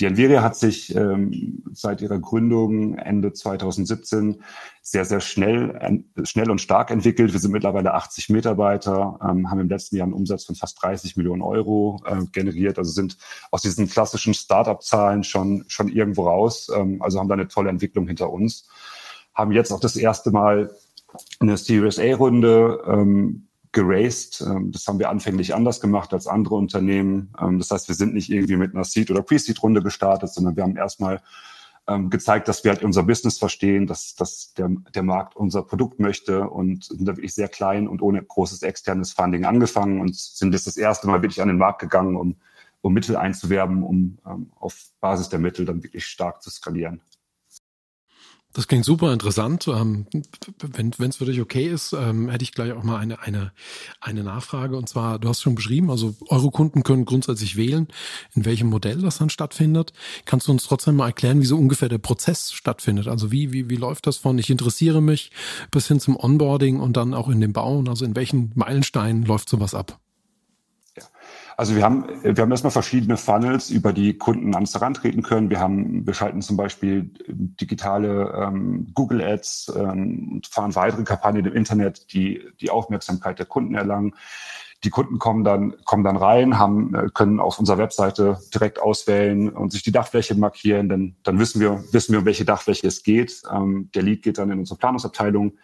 Die 0.00 0.06
Enviria 0.06 0.42
hat 0.42 0.56
sich 0.56 0.94
ähm, 0.94 1.62
seit 1.72 2.02
ihrer 2.02 2.18
Gründung 2.18 2.94
Ende 2.96 3.32
2017 3.32 4.42
sehr, 4.82 5.04
sehr 5.04 5.20
schnell, 5.20 6.04
schnell 6.24 6.50
und 6.50 6.60
stark 6.60 6.90
entwickelt. 6.90 7.32
Wir 7.32 7.40
sind 7.40 7.52
mittlerweile 7.52 7.94
80 7.94 8.28
Mitarbeiter, 8.30 9.18
ähm, 9.22 9.50
haben 9.50 9.60
im 9.60 9.68
letzten 9.68 9.96
Jahr 9.96 10.04
einen 10.04 10.14
Umsatz 10.14 10.44
von 10.44 10.56
fast 10.56 10.82
30 10.82 11.16
Millionen 11.16 11.42
Euro 11.42 12.02
äh, 12.06 12.24
generiert, 12.32 12.78
also 12.78 12.90
sind 12.90 13.18
aus 13.50 13.62
diesen 13.62 13.88
klassischen 13.88 14.34
Startup-Zahlen 14.34 15.22
schon, 15.24 15.64
schon 15.68 15.88
irgendwo 15.88 16.28
raus, 16.28 16.70
ähm, 16.74 17.00
also 17.00 17.18
haben 17.18 17.28
da 17.28 17.34
eine 17.34 17.48
tolle 17.48 17.70
Entwicklung 17.70 18.06
hinter 18.06 18.30
uns. 18.30 18.66
Haben 19.38 19.52
jetzt 19.52 19.72
auch 19.72 19.78
das 19.78 19.94
erste 19.94 20.32
Mal 20.32 20.74
eine 21.38 21.56
Series 21.56 22.00
A-Runde 22.00 22.82
ähm, 22.86 23.46
geraced. 23.70 24.40
Ähm, 24.40 24.72
das 24.72 24.84
haben 24.88 24.98
wir 24.98 25.10
anfänglich 25.10 25.54
anders 25.54 25.80
gemacht 25.80 26.12
als 26.12 26.26
andere 26.26 26.56
Unternehmen. 26.56 27.32
Ähm, 27.40 27.58
das 27.58 27.70
heißt, 27.70 27.86
wir 27.86 27.94
sind 27.94 28.14
nicht 28.14 28.30
irgendwie 28.30 28.56
mit 28.56 28.74
einer 28.74 28.82
Seed- 28.82 29.12
oder 29.12 29.22
Pre-Seed-Runde 29.22 29.80
gestartet, 29.80 30.30
sondern 30.30 30.56
wir 30.56 30.64
haben 30.64 30.76
erstmal 30.76 31.22
ähm, 31.86 32.10
gezeigt, 32.10 32.48
dass 32.48 32.64
wir 32.64 32.72
halt 32.72 32.82
unser 32.82 33.04
Business 33.04 33.38
verstehen, 33.38 33.86
dass, 33.86 34.16
dass 34.16 34.54
der, 34.54 34.70
der 34.92 35.04
Markt 35.04 35.36
unser 35.36 35.62
Produkt 35.62 36.00
möchte 36.00 36.50
und 36.50 36.86
sind 36.86 37.06
da 37.06 37.16
wirklich 37.16 37.34
sehr 37.34 37.48
klein 37.48 37.86
und 37.86 38.02
ohne 38.02 38.20
großes 38.20 38.62
externes 38.62 39.12
Funding 39.12 39.44
angefangen 39.44 40.00
und 40.00 40.16
sind 40.16 40.52
jetzt 40.52 40.66
das 40.66 40.76
erste 40.76 41.06
Mal 41.06 41.22
wirklich 41.22 41.40
an 41.40 41.48
den 41.48 41.58
Markt 41.58 41.78
gegangen, 41.78 42.16
um, 42.16 42.34
um 42.80 42.92
Mittel 42.92 43.16
einzuwerben, 43.16 43.84
um 43.84 44.18
um 44.24 44.50
auf 44.58 44.90
Basis 45.00 45.28
der 45.28 45.38
Mittel 45.38 45.64
dann 45.64 45.84
wirklich 45.84 46.06
stark 46.06 46.42
zu 46.42 46.50
skalieren. 46.50 47.00
Das 48.58 48.66
klingt 48.66 48.84
super 48.84 49.12
interessant. 49.12 49.68
Ähm, 49.68 50.06
wenn 50.58 51.10
es 51.10 51.18
für 51.18 51.26
dich 51.26 51.40
okay 51.40 51.68
ist, 51.68 51.92
ähm, 51.92 52.28
hätte 52.28 52.42
ich 52.42 52.50
gleich 52.50 52.72
auch 52.72 52.82
mal 52.82 52.98
eine, 52.98 53.20
eine, 53.20 53.52
eine 54.00 54.24
Nachfrage. 54.24 54.76
Und 54.76 54.88
zwar, 54.88 55.20
du 55.20 55.28
hast 55.28 55.42
schon 55.42 55.54
beschrieben, 55.54 55.92
also 55.92 56.16
eure 56.26 56.50
Kunden 56.50 56.82
können 56.82 57.04
grundsätzlich 57.04 57.54
wählen, 57.54 57.86
in 58.34 58.44
welchem 58.44 58.68
Modell 58.68 59.00
das 59.00 59.18
dann 59.18 59.30
stattfindet. 59.30 59.92
Kannst 60.24 60.48
du 60.48 60.50
uns 60.50 60.64
trotzdem 60.64 60.96
mal 60.96 61.06
erklären, 61.06 61.40
wie 61.40 61.46
so 61.46 61.56
ungefähr 61.56 61.88
der 61.88 61.98
Prozess 61.98 62.50
stattfindet? 62.50 63.06
Also 63.06 63.30
wie, 63.30 63.52
wie, 63.52 63.70
wie 63.70 63.76
läuft 63.76 64.08
das 64.08 64.16
von 64.16 64.36
ich 64.38 64.50
interessiere 64.50 65.00
mich 65.00 65.30
bis 65.70 65.86
hin 65.86 66.00
zum 66.00 66.16
Onboarding 66.16 66.80
und 66.80 66.96
dann 66.96 67.14
auch 67.14 67.28
in 67.28 67.40
dem 67.40 67.52
Bauen? 67.52 67.88
Also 67.88 68.04
in 68.04 68.16
welchen 68.16 68.50
Meilensteinen 68.56 69.22
läuft 69.22 69.48
sowas 69.48 69.72
ab? 69.72 70.00
Also 71.58 71.74
wir 71.74 71.82
haben, 71.82 72.04
wir 72.22 72.40
haben 72.40 72.52
erstmal 72.52 72.70
verschiedene 72.70 73.16
Funnels, 73.16 73.70
über 73.70 73.92
die 73.92 74.16
Kunden 74.16 74.54
an 74.54 74.60
uns 74.60 74.74
herantreten 74.74 75.24
können. 75.24 75.50
Wir 75.50 75.58
haben, 75.58 76.06
wir 76.06 76.14
schalten 76.14 76.40
zum 76.40 76.56
Beispiel 76.56 77.10
digitale 77.26 78.32
ähm, 78.32 78.92
Google 78.94 79.20
Ads 79.20 79.72
ähm, 79.76 80.34
und 80.34 80.46
fahren 80.46 80.76
weitere 80.76 81.02
Kampagnen 81.02 81.44
im 81.44 81.52
Internet, 81.54 82.12
die 82.12 82.44
die 82.60 82.70
Aufmerksamkeit 82.70 83.40
der 83.40 83.46
Kunden 83.46 83.74
erlangen. 83.74 84.14
Die 84.84 84.90
Kunden 84.90 85.18
kommen 85.18 85.42
dann, 85.42 85.74
kommen 85.84 86.04
dann 86.04 86.16
rein, 86.16 86.60
haben, 86.60 86.94
äh, 86.94 87.08
können 87.12 87.40
auf 87.40 87.58
unserer 87.58 87.78
Webseite 87.78 88.38
direkt 88.54 88.80
auswählen 88.80 89.48
und 89.48 89.72
sich 89.72 89.82
die 89.82 89.90
Dachfläche 89.90 90.36
markieren. 90.36 90.88
Denn 90.88 91.16
dann 91.24 91.40
wissen 91.40 91.60
wir, 91.60 91.82
wissen 91.90 92.12
wir, 92.12 92.20
um 92.20 92.24
welche 92.24 92.44
Dachfläche 92.44 92.86
es 92.86 93.02
geht. 93.02 93.42
Ähm, 93.52 93.90
der 93.96 94.04
Lead 94.04 94.22
geht 94.22 94.38
dann 94.38 94.52
in 94.52 94.60
unsere 94.60 94.78
Planungsabteilung 94.78 95.54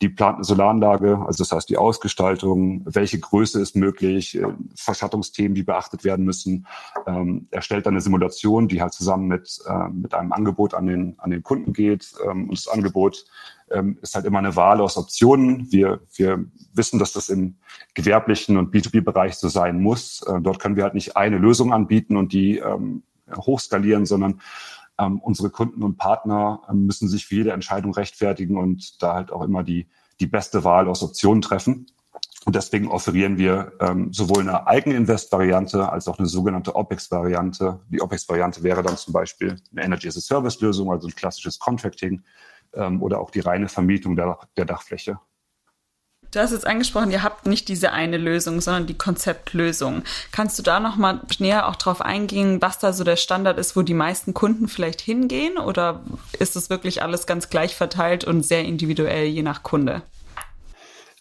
die 0.00 0.08
plante 0.08 0.44
Solaranlage, 0.44 1.18
also 1.26 1.42
das 1.42 1.50
heißt 1.50 1.68
die 1.68 1.76
Ausgestaltung, 1.76 2.82
welche 2.84 3.18
Größe 3.18 3.60
ist 3.60 3.74
möglich, 3.74 4.38
äh, 4.38 4.46
Verschattungsthemen, 4.76 5.54
die 5.54 5.64
beachtet 5.64 6.04
werden 6.04 6.24
müssen, 6.24 6.66
ähm, 7.06 7.48
erstellt 7.50 7.86
dann 7.86 7.94
eine 7.94 8.00
Simulation, 8.00 8.68
die 8.68 8.80
halt 8.80 8.92
zusammen 8.92 9.26
mit, 9.26 9.58
äh, 9.66 9.88
mit 9.88 10.14
einem 10.14 10.32
Angebot 10.32 10.74
an 10.74 10.86
den, 10.86 11.14
an 11.18 11.30
den 11.30 11.42
Kunden 11.42 11.72
geht. 11.72 12.12
Ähm, 12.24 12.48
und 12.48 12.58
das 12.58 12.68
Angebot 12.68 13.24
ähm, 13.70 13.98
ist 14.00 14.14
halt 14.14 14.24
immer 14.24 14.38
eine 14.38 14.54
Wahl 14.54 14.80
aus 14.80 14.96
Optionen. 14.96 15.70
Wir, 15.72 16.00
wir 16.14 16.44
wissen, 16.74 17.00
dass 17.00 17.12
das 17.12 17.28
im 17.28 17.56
gewerblichen 17.94 18.56
und 18.56 18.72
B2B-Bereich 18.72 19.34
so 19.34 19.48
sein 19.48 19.80
muss. 19.82 20.22
Äh, 20.22 20.40
dort 20.40 20.60
können 20.60 20.76
wir 20.76 20.84
halt 20.84 20.94
nicht 20.94 21.16
eine 21.16 21.38
Lösung 21.38 21.72
anbieten 21.72 22.16
und 22.16 22.32
die 22.32 22.58
ähm, 22.58 23.02
hochskalieren, 23.36 24.06
sondern 24.06 24.40
ähm, 24.98 25.20
unsere 25.20 25.50
Kunden 25.50 25.82
und 25.82 25.96
Partner 25.96 26.62
ähm, 26.68 26.86
müssen 26.86 27.08
sich 27.08 27.26
für 27.26 27.36
jede 27.36 27.52
Entscheidung 27.52 27.92
rechtfertigen 27.94 28.56
und 28.56 29.02
da 29.02 29.14
halt 29.14 29.32
auch 29.32 29.42
immer 29.42 29.62
die, 29.62 29.88
die 30.20 30.26
beste 30.26 30.64
Wahl 30.64 30.88
aus 30.88 31.02
Optionen 31.02 31.42
treffen. 31.42 31.86
Und 32.44 32.56
deswegen 32.56 32.88
offerieren 32.88 33.36
wir 33.36 33.72
ähm, 33.80 34.12
sowohl 34.12 34.40
eine 34.40 34.66
Eigeninvest-Variante 34.66 35.90
als 35.90 36.08
auch 36.08 36.18
eine 36.18 36.28
sogenannte 36.28 36.76
OPEX-Variante. 36.76 37.80
Die 37.90 38.00
OPEX-Variante 38.00 38.62
wäre 38.62 38.82
dann 38.82 38.96
zum 38.96 39.12
Beispiel 39.12 39.56
eine 39.72 39.84
Energy-as-a-Service-Lösung, 39.84 40.90
also 40.90 41.08
ein 41.08 41.14
klassisches 41.14 41.58
Contracting 41.58 42.22
ähm, 42.72 43.02
oder 43.02 43.20
auch 43.20 43.30
die 43.30 43.40
reine 43.40 43.68
Vermietung 43.68 44.16
der, 44.16 44.38
der 44.56 44.64
Dachfläche. 44.64 45.18
Du 46.30 46.40
hast 46.40 46.52
jetzt 46.52 46.66
angesprochen, 46.66 47.10
ihr 47.10 47.22
habt 47.22 47.46
nicht 47.46 47.68
diese 47.68 47.92
eine 47.92 48.18
Lösung, 48.18 48.60
sondern 48.60 48.86
die 48.86 48.98
Konzeptlösung. 48.98 50.02
Kannst 50.30 50.58
du 50.58 50.62
da 50.62 50.78
noch 50.78 50.96
mal 50.96 51.22
näher 51.38 51.66
auch 51.68 51.76
drauf 51.76 52.02
eingehen, 52.02 52.60
was 52.60 52.78
da 52.78 52.92
so 52.92 53.02
der 53.02 53.16
Standard 53.16 53.58
ist, 53.58 53.76
wo 53.76 53.82
die 53.82 53.94
meisten 53.94 54.34
Kunden 54.34 54.68
vielleicht 54.68 55.00
hingehen? 55.00 55.56
Oder 55.56 56.02
ist 56.38 56.54
es 56.54 56.68
wirklich 56.68 57.02
alles 57.02 57.26
ganz 57.26 57.48
gleich 57.48 57.74
verteilt 57.74 58.24
und 58.24 58.44
sehr 58.44 58.64
individuell 58.64 59.24
je 59.24 59.42
nach 59.42 59.62
Kunde? 59.62 60.02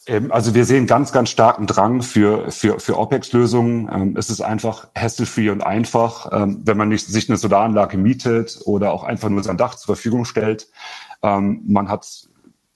Ähm, 0.07 0.29
also 0.29 0.53
wir 0.53 0.65
sehen 0.65 0.87
ganz, 0.87 1.13
ganz 1.13 1.29
starken 1.29 1.67
Drang 1.67 2.01
für, 2.01 2.51
für, 2.51 2.81
für 2.81 2.97
OPEX-Lösungen. 2.97 3.89
Ähm, 3.89 4.15
es 4.17 4.29
ist 4.29 4.41
einfach 4.41 4.89
hassle-free 4.93 5.51
und 5.51 5.61
einfach, 5.61 6.29
ähm, 6.33 6.61
wenn 6.65 6.75
man 6.75 6.89
nicht, 6.89 7.07
sich 7.07 7.29
eine 7.29 7.37
Solaranlage 7.37 7.97
mietet 7.97 8.59
oder 8.65 8.91
auch 8.91 9.05
einfach 9.05 9.29
nur 9.29 9.41
sein 9.41 9.55
Dach 9.55 9.75
zur 9.75 9.95
Verfügung 9.95 10.25
stellt. 10.25 10.67
Man 11.23 11.89
hat 11.89 12.26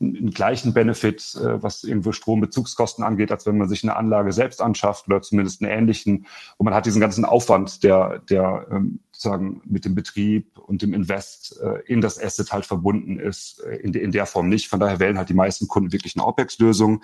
einen 0.02 0.32
gleichen 0.32 0.74
Benefit, 0.74 1.36
äh, 1.36 1.62
was 1.62 1.84
irgendwo 1.84 2.12
Strombezugskosten 2.12 3.04
angeht, 3.04 3.32
als 3.32 3.46
wenn 3.46 3.58
man 3.58 3.70
sich 3.70 3.84
eine 3.84 3.96
Anlage 3.96 4.32
selbst 4.32 4.62
anschafft 4.62 5.08
oder 5.08 5.22
zumindest 5.22 5.62
einen 5.62 5.72
ähnlichen. 5.72 6.26
Und 6.58 6.66
man 6.66 6.74
hat 6.74 6.86
diesen 6.86 7.02
ganzen 7.02 7.24
Aufwand 7.24 7.84
der, 7.84 8.20
der 8.30 8.68
ähm, 8.72 9.00
sozusagen 9.12 9.62
mit 9.66 9.86
dem 9.86 9.96
Betrieb 9.96 10.58
und 10.58 10.82
dem 10.82 10.94
Invest 10.94 11.60
äh, 11.62 11.82
in 11.86 12.02
das 12.02 12.22
Asset 12.22 12.52
halt 12.52 12.66
verbunden 12.66 13.20
ist, 13.20 13.60
äh, 13.62 13.78
in, 13.78 13.92
de, 13.92 14.04
in 14.04 14.12
der 14.12 14.26
Form 14.26 14.50
nicht. 14.50 14.68
Von 14.68 14.80
daher 14.80 15.00
wählen 15.00 15.18
halt 15.18 15.30
die 15.30 15.36
meisten 15.36 15.68
Kunden 15.68 15.92
wirklich 15.92 16.16
eine 16.16 16.26
OPEX-Lösung. 16.26 17.04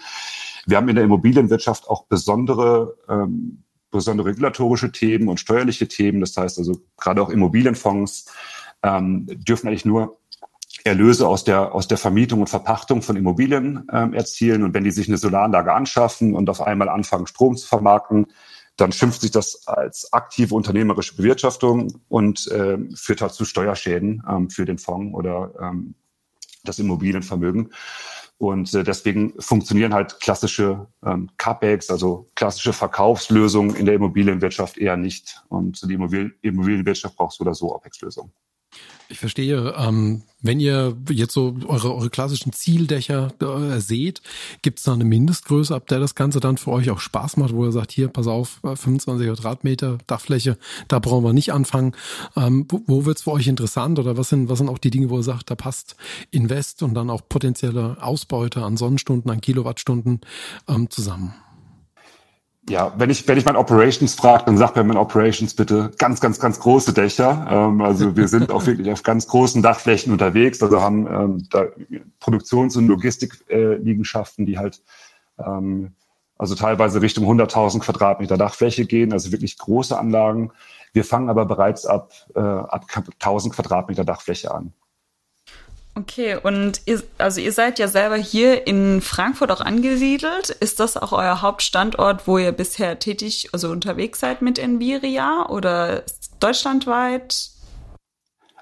Wir 0.65 0.77
haben 0.77 0.89
in 0.89 0.95
der 0.95 1.05
Immobilienwirtschaft 1.05 1.87
auch 1.87 2.05
besondere 2.05 2.97
ähm, 3.07 3.63
besondere 3.89 4.27
regulatorische 4.27 4.91
Themen 4.91 5.29
und 5.29 5.39
steuerliche 5.39 5.87
Themen. 5.87 6.19
Das 6.19 6.35
heißt 6.35 6.57
also 6.57 6.81
gerade 6.97 7.21
auch 7.21 7.29
Immobilienfonds 7.29 8.29
ähm, 8.83 9.25
dürfen 9.27 9.67
eigentlich 9.67 9.85
nur 9.85 10.19
Erlöse 10.87 11.27
aus 11.27 11.43
der, 11.43 11.73
aus 11.73 11.87
der 11.87 11.97
Vermietung 11.97 12.41
und 12.41 12.49
Verpachtung 12.49 13.01
von 13.01 13.15
Immobilien 13.15 13.87
ähm, 13.91 14.13
erzielen. 14.13 14.63
Und 14.63 14.73
wenn 14.73 14.83
die 14.83 14.91
sich 14.91 15.07
eine 15.07 15.17
Solaranlage 15.17 15.73
anschaffen 15.73 16.35
und 16.35 16.49
auf 16.49 16.61
einmal 16.61 16.89
anfangen, 16.89 17.27
Strom 17.27 17.55
zu 17.55 17.67
vermarkten, 17.67 18.27
dann 18.77 18.91
schimpft 18.91 19.21
sich 19.21 19.31
das 19.31 19.67
als 19.67 20.13
aktive 20.13 20.53
unternehmerische 20.53 21.15
Bewirtschaftung 21.15 22.01
und 22.09 22.47
äh, 22.47 22.77
führt 22.95 23.21
halt 23.21 23.33
zu 23.33 23.43
Steuerschäden 23.43 24.23
ähm, 24.29 24.49
für 24.49 24.65
den 24.65 24.77
Fonds 24.77 25.15
oder 25.15 25.51
ähm, 25.59 25.95
das 26.63 26.79
Immobilienvermögen. 26.79 27.71
Und 28.37 28.71
äh, 28.75 28.83
deswegen 28.83 29.33
funktionieren 29.41 29.95
halt 29.95 30.19
klassische 30.19 30.87
ähm, 31.03 31.29
CAPEX, 31.37 31.89
also 31.89 32.27
klassische 32.35 32.71
Verkaufslösungen 32.71 33.75
in 33.75 33.87
der 33.87 33.95
Immobilienwirtschaft 33.95 34.77
eher 34.77 34.95
nicht. 34.95 35.41
Und 35.49 35.81
die 35.89 35.95
Immobilienwirtschaft 36.41 37.15
braucht 37.15 37.33
so 37.33 37.43
oder 37.43 37.55
so 37.55 37.73
OPEX-Lösungen. 37.73 38.31
Ich 39.09 39.19
verstehe. 39.19 39.73
Ähm, 39.77 40.23
wenn 40.41 40.59
ihr 40.59 40.95
jetzt 41.09 41.33
so 41.33 41.55
eure, 41.65 41.95
eure 41.95 42.09
klassischen 42.09 42.51
Zieldächer 42.51 43.33
äh, 43.41 43.79
seht, 43.79 44.21
gibt 44.61 44.79
es 44.79 44.85
da 44.85 44.93
eine 44.93 45.05
Mindestgröße, 45.05 45.73
ab 45.73 45.87
der 45.87 45.99
das 45.99 46.13
Ganze 46.13 46.39
dann 46.39 46.57
für 46.57 46.71
euch 46.71 46.89
auch 46.89 46.99
Spaß 46.99 47.37
macht, 47.37 47.53
wo 47.53 47.65
ihr 47.65 47.71
sagt, 47.71 47.91
hier, 47.91 48.09
pass 48.09 48.27
auf, 48.27 48.59
25 48.63 49.25
äh, 49.25 49.29
Quadratmeter 49.29 49.97
Dachfläche, 50.07 50.57
da 50.89 50.99
brauchen 50.99 51.23
wir 51.23 51.33
nicht 51.33 51.53
anfangen. 51.53 51.93
Ähm, 52.35 52.65
wo 52.69 52.81
wo 52.85 53.05
wird 53.05 53.17
es 53.17 53.23
für 53.23 53.31
euch 53.31 53.47
interessant 53.47 53.97
oder 53.97 54.17
was 54.17 54.29
sind, 54.29 54.49
was 54.49 54.59
sind 54.59 54.69
auch 54.69 54.77
die 54.77 54.91
Dinge, 54.91 55.09
wo 55.09 55.17
ihr 55.17 55.23
sagt, 55.23 55.49
da 55.49 55.55
passt 55.55 55.95
Invest 56.31 56.83
und 56.83 56.93
dann 56.93 57.09
auch 57.09 57.21
potenzielle 57.27 57.97
Ausbeute 58.01 58.63
an 58.63 58.77
Sonnenstunden, 58.77 59.31
an 59.31 59.41
Kilowattstunden 59.41 60.21
ähm, 60.67 60.89
zusammen? 60.89 61.33
Ja, 62.69 62.93
wenn 62.97 63.09
ich, 63.09 63.27
wenn 63.27 63.37
ich 63.37 63.45
mein 63.45 63.55
Operations 63.55 64.15
frage, 64.15 64.45
dann 64.45 64.57
sagt 64.57 64.75
mir 64.75 64.83
mein 64.83 64.97
Operations 64.97 65.53
bitte 65.53 65.91
ganz, 65.97 66.19
ganz, 66.19 66.39
ganz 66.39 66.59
große 66.59 66.93
Dächer. 66.93 67.47
Ähm, 67.49 67.81
also 67.81 68.15
wir 68.15 68.27
sind 68.27 68.51
auch 68.51 68.65
wirklich 68.65 68.91
auf 68.91 69.03
ganz 69.03 69.27
großen 69.27 69.61
Dachflächen 69.61 70.11
unterwegs, 70.11 70.61
also 70.61 70.81
haben 70.81 71.07
ähm, 71.07 71.47
da 71.49 71.67
Produktions- 72.19 72.75
und 72.75 72.87
Logistikliegenschaften, 72.87 74.45
die 74.45 74.57
halt 74.57 74.81
ähm, 75.39 75.93
also 76.37 76.55
teilweise 76.55 77.01
Richtung 77.01 77.25
100.000 77.25 77.79
Quadratmeter 77.79 78.37
Dachfläche 78.37 78.85
gehen, 78.85 79.13
also 79.13 79.31
wirklich 79.31 79.57
große 79.57 79.97
Anlagen. 79.97 80.51
Wir 80.93 81.03
fangen 81.03 81.29
aber 81.29 81.45
bereits 81.45 81.85
ab, 81.85 82.11
äh, 82.35 82.39
ab 82.39 82.85
1000 83.19 83.53
Quadratmeter 83.55 84.03
Dachfläche 84.03 84.53
an. 84.53 84.73
Okay, 85.97 86.37
und 86.43 86.81
ihr, 86.85 87.01
also 87.17 87.41
ihr 87.41 87.51
seid 87.51 87.79
ja 87.79 87.87
selber 87.87 88.17
hier 88.17 88.67
in 88.67 89.01
Frankfurt 89.01 89.49
auch 89.51 89.61
angesiedelt. 89.61 90.49
Ist 90.49 90.79
das 90.79 90.95
auch 90.95 91.11
euer 91.11 91.41
Hauptstandort, 91.41 92.27
wo 92.27 92.37
ihr 92.37 92.51
bisher 92.51 92.99
tätig, 92.99 93.49
also 93.51 93.71
unterwegs 93.71 94.19
seid 94.19 94.43
mit 94.43 94.59
Enviria 94.59 95.47
oder 95.49 96.03
deutschlandweit? 96.39 97.49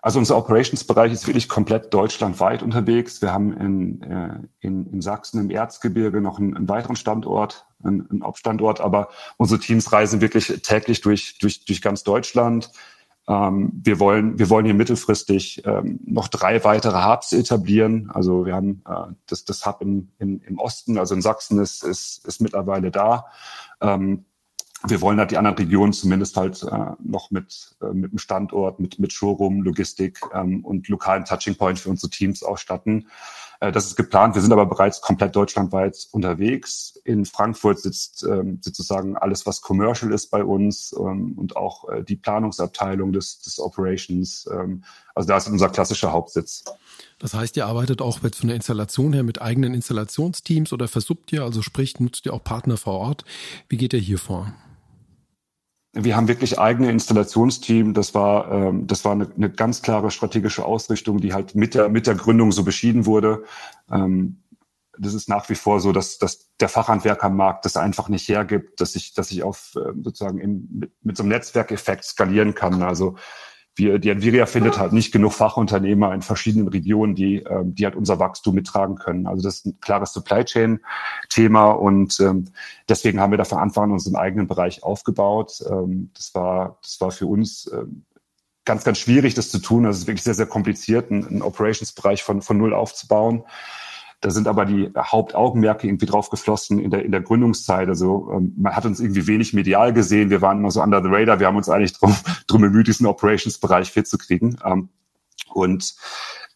Also 0.01 0.19
unser 0.19 0.37
Operationsbereich 0.37 1.11
ist 1.11 1.27
wirklich 1.27 1.49
komplett 1.49 1.93
deutschlandweit 1.93 2.63
unterwegs. 2.63 3.21
Wir 3.21 3.33
haben 3.33 3.51
in, 3.57 4.01
äh, 4.03 4.39
in, 4.61 4.85
in 4.93 5.01
Sachsen 5.01 5.41
im 5.41 5.49
Erzgebirge 5.49 6.21
noch 6.21 6.39
einen, 6.39 6.55
einen 6.55 6.69
weiteren 6.69 6.95
Standort, 6.95 7.65
einen, 7.83 8.09
einen 8.09 8.23
Hauptstandort, 8.23 8.79
aber 8.79 9.09
unsere 9.35 9.59
Teams 9.59 9.91
reisen 9.91 10.21
wirklich 10.21 10.61
täglich 10.61 11.01
durch, 11.01 11.37
durch, 11.39 11.65
durch 11.65 11.81
ganz 11.81 12.03
Deutschland. 12.03 12.71
Ähm, 13.27 13.71
wir 13.83 13.99
wollen, 13.99 14.37
wir 14.37 14.49
wollen 14.49 14.65
hier 14.65 14.75
mittelfristig 14.75 15.63
ähm, 15.65 15.99
noch 16.05 16.27
drei 16.27 16.63
weitere 16.63 17.03
Hubs 17.03 17.33
etablieren. 17.33 18.11
Also 18.11 18.45
wir 18.45 18.53
haben 18.53 18.83
äh, 18.87 19.13
das, 19.27 19.45
das 19.45 19.65
Hub 19.65 19.81
in, 19.81 20.11
in, 20.19 20.41
im 20.41 20.59
Osten, 20.59 20.97
also 20.97 21.15
in 21.15 21.21
Sachsen 21.21 21.59
ist, 21.59 21.83
ist, 21.83 22.25
ist 22.25 22.41
mittlerweile 22.41 22.91
da. 22.91 23.25
Ähm, 23.81 24.25
wir 24.87 25.01
wollen 25.01 25.17
halt 25.17 25.31
die 25.31 25.37
anderen 25.37 25.57
Regionen 25.57 25.93
zumindest 25.93 26.37
halt 26.37 26.61
äh, 26.63 26.91
noch 27.03 27.31
mit, 27.31 27.75
äh, 27.81 27.93
mit 27.93 28.11
einem 28.11 28.19
Standort, 28.19 28.79
mit, 28.79 28.99
mit 28.99 29.13
Showroom, 29.13 29.63
Logistik 29.63 30.19
ähm, 30.33 30.63
und 30.63 30.87
lokalen 30.87 31.25
Touching 31.25 31.55
Point 31.55 31.79
für 31.79 31.89
unsere 31.89 32.11
Teams 32.11 32.43
ausstatten. 32.43 33.07
Äh, 33.59 33.71
das 33.71 33.85
ist 33.85 33.95
geplant. 33.95 34.35
Wir 34.35 34.41
sind 34.41 34.51
aber 34.51 34.65
bereits 34.65 35.01
komplett 35.01 35.35
deutschlandweit 35.35 36.07
unterwegs. 36.11 36.99
In 37.03 37.25
Frankfurt 37.25 37.79
sitzt 37.79 38.23
ähm, 38.23 38.59
sozusagen 38.61 39.15
alles, 39.17 39.45
was 39.45 39.61
commercial 39.61 40.11
ist 40.11 40.31
bei 40.31 40.43
uns 40.43 40.93
ähm, 40.97 41.33
und 41.37 41.55
auch 41.55 41.89
äh, 41.89 42.03
die 42.03 42.15
Planungsabteilung 42.15 43.13
des, 43.13 43.39
des 43.39 43.59
Operations. 43.59 44.49
Ähm, 44.51 44.83
also 45.13 45.27
da 45.27 45.37
ist 45.37 45.47
unser 45.47 45.69
klassischer 45.69 46.11
Hauptsitz. 46.11 46.63
Das 47.19 47.33
heißt, 47.33 47.55
ihr 47.57 47.65
arbeitet 47.65 48.01
auch 48.01 48.21
jetzt 48.23 48.39
von 48.39 48.47
der 48.47 48.55
Installation 48.55 49.13
her 49.13 49.23
mit 49.23 49.41
eigenen 49.41 49.73
Installationsteams 49.73 50.73
oder 50.73 50.87
versuppt 50.87 51.31
ihr, 51.31 51.43
also 51.43 51.61
sprich, 51.61 51.99
nutzt 51.99 52.25
ihr 52.25 52.33
auch 52.33 52.43
Partner 52.43 52.77
vor 52.77 52.95
Ort. 52.95 53.23
Wie 53.69 53.77
geht 53.77 53.93
ihr 53.93 53.99
hier 53.99 54.19
vor? 54.19 54.53
Wir 55.95 56.15
haben 56.15 56.27
wirklich 56.27 56.59
eigene 56.59 56.91
Installationsteam. 56.91 57.93
Das 57.93 58.13
war, 58.13 58.51
ähm, 58.51 58.85
das 58.85 59.05
war 59.05 59.13
eine, 59.13 59.31
eine 59.35 59.49
ganz 59.49 59.81
klare 59.81 60.11
strategische 60.11 60.65
Ausrichtung, 60.65 61.19
die 61.19 61.33
halt 61.33 61.55
mit 61.55 61.73
der, 61.73 61.89
mit 61.89 62.05
der 62.05 62.15
Gründung 62.15 62.51
so 62.51 62.63
beschieden 62.63 63.05
wurde. 63.05 63.43
Ähm, 63.89 64.43
das 64.97 65.13
ist 65.13 65.29
nach 65.29 65.49
wie 65.49 65.55
vor 65.55 65.79
so, 65.79 65.91
dass, 65.91 66.17
dass 66.17 66.55
der 66.57 66.69
Fachhandwerkermarkt 66.69 67.65
das 67.65 67.77
einfach 67.77 68.09
nicht 68.09 68.27
hergibt, 68.27 68.79
dass 68.81 68.95
ich, 68.95 69.13
dass 69.13 69.31
ich 69.31 69.43
auf 69.43 69.73
äh, 69.75 69.91
sozusagen 70.01 70.39
in, 70.39 70.67
mit, 70.71 70.91
mit 71.01 71.17
so 71.17 71.23
einem 71.23 71.29
Netzwerkeffekt 71.29 72.03
skalieren 72.03 72.55
kann. 72.55 72.83
Also 72.83 73.15
wir, 73.75 73.99
die 73.99 74.09
Enviria 74.09 74.45
findet 74.45 74.79
halt 74.79 74.93
nicht 74.93 75.11
genug 75.11 75.33
Fachunternehmer 75.33 76.13
in 76.13 76.21
verschiedenen 76.21 76.67
Regionen, 76.69 77.13
die, 77.15 77.37
ähm, 77.39 77.75
die 77.75 77.85
halt 77.85 77.95
unser 77.95 78.19
Wachstum 78.19 78.55
mittragen 78.55 78.95
können. 78.95 79.27
Also 79.27 79.43
das 79.43 79.55
ist 79.55 79.65
ein 79.65 79.79
klares 79.81 80.13
Supply 80.13 80.45
Chain 80.45 80.79
Thema 81.29 81.71
und 81.71 82.19
ähm, 82.19 82.45
deswegen 82.87 83.19
haben 83.19 83.31
wir 83.31 83.37
da 83.37 83.43
von 83.43 83.57
Anfang 83.57 83.85
an 83.85 83.91
unseren 83.91 84.15
eigenen 84.15 84.47
Bereich 84.47 84.83
aufgebaut. 84.83 85.61
Ähm, 85.69 86.11
das 86.15 86.33
war, 86.33 86.79
das 86.81 87.01
war 87.01 87.11
für 87.11 87.25
uns 87.25 87.69
ähm, 87.73 88.03
ganz, 88.63 88.83
ganz 88.83 88.97
schwierig, 88.97 89.33
das 89.33 89.51
zu 89.51 89.59
tun. 89.59 89.83
Das 89.83 89.97
ist 89.97 90.07
wirklich 90.07 90.23
sehr, 90.23 90.33
sehr 90.33 90.47
kompliziert, 90.47 91.11
einen, 91.11 91.27
einen 91.27 91.41
Operations-Bereich 91.41 92.23
von, 92.23 92.41
von 92.41 92.57
null 92.57 92.73
aufzubauen. 92.73 93.43
Da 94.25 94.31
sind 94.31 94.47
aber 94.47 94.65
die 94.65 94.91
Hauptaugenmerke 94.97 95.85
irgendwie 95.85 96.07
drauf 96.07 96.31
geflossen 96.31 96.79
in 96.79 96.89
der, 96.89 97.05
in 97.05 97.11
der 97.11 97.21
Gründungszeit. 97.21 97.87
Also 97.87 98.31
ähm, 98.33 98.55
man 98.57 98.75
hat 98.75 98.83
uns 98.83 98.99
irgendwie 98.99 99.27
wenig 99.27 99.53
medial 99.53 99.93
gesehen. 99.93 100.31
Wir 100.31 100.41
waren 100.41 100.57
immer 100.57 100.71
so 100.71 100.81
under 100.81 100.99
the 101.03 101.09
radar. 101.11 101.39
Wir 101.39 101.45
haben 101.45 101.57
uns 101.57 101.69
eigentlich 101.69 101.93
drum, 101.93 102.15
drum 102.47 102.61
bemüht, 102.61 102.87
diesen 102.87 103.05
Operations-Bereich 103.05 103.91
fit 103.91 104.07
zu 104.07 104.17
kriegen. 104.17 104.57
Ähm, 104.65 104.89
und 105.53 105.93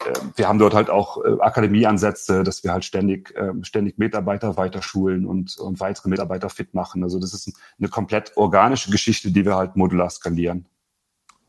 äh, 0.04 0.14
wir 0.36 0.48
haben 0.48 0.58
dort 0.58 0.74
halt 0.74 0.90
auch 0.90 1.24
äh, 1.24 1.40
Akademieansätze, 1.42 2.42
dass 2.42 2.64
wir 2.64 2.72
halt 2.72 2.86
ständig, 2.86 3.36
äh, 3.36 3.54
ständig 3.62 4.00
Mitarbeiter 4.00 4.58
weiter 4.58 4.82
schulen 4.82 5.28
und, 5.28 5.56
und 5.60 5.80
weitere 5.80 6.10
Mitarbeiter 6.10 6.50
fit 6.50 6.74
machen. 6.74 7.04
Also 7.04 7.20
das 7.20 7.36
ist 7.36 7.54
eine 7.78 7.90
komplett 7.90 8.36
organische 8.36 8.90
Geschichte, 8.90 9.30
die 9.30 9.46
wir 9.46 9.58
halt 9.58 9.76
modular 9.76 10.10
skalieren. 10.10 10.66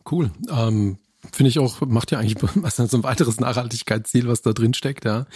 Cool. 0.04 0.30
Ähm, 0.50 0.98
Finde 1.32 1.50
ich 1.50 1.58
auch, 1.58 1.82
macht 1.82 2.10
ja 2.12 2.18
eigentlich 2.18 2.36
was 2.56 2.76
so 2.76 2.96
ein 2.96 3.02
weiteres 3.02 3.40
Nachhaltigkeitsziel, 3.40 4.26
was 4.26 4.40
da 4.40 4.52
drin 4.52 4.72
steckt, 4.72 5.04
ja. 5.04 5.26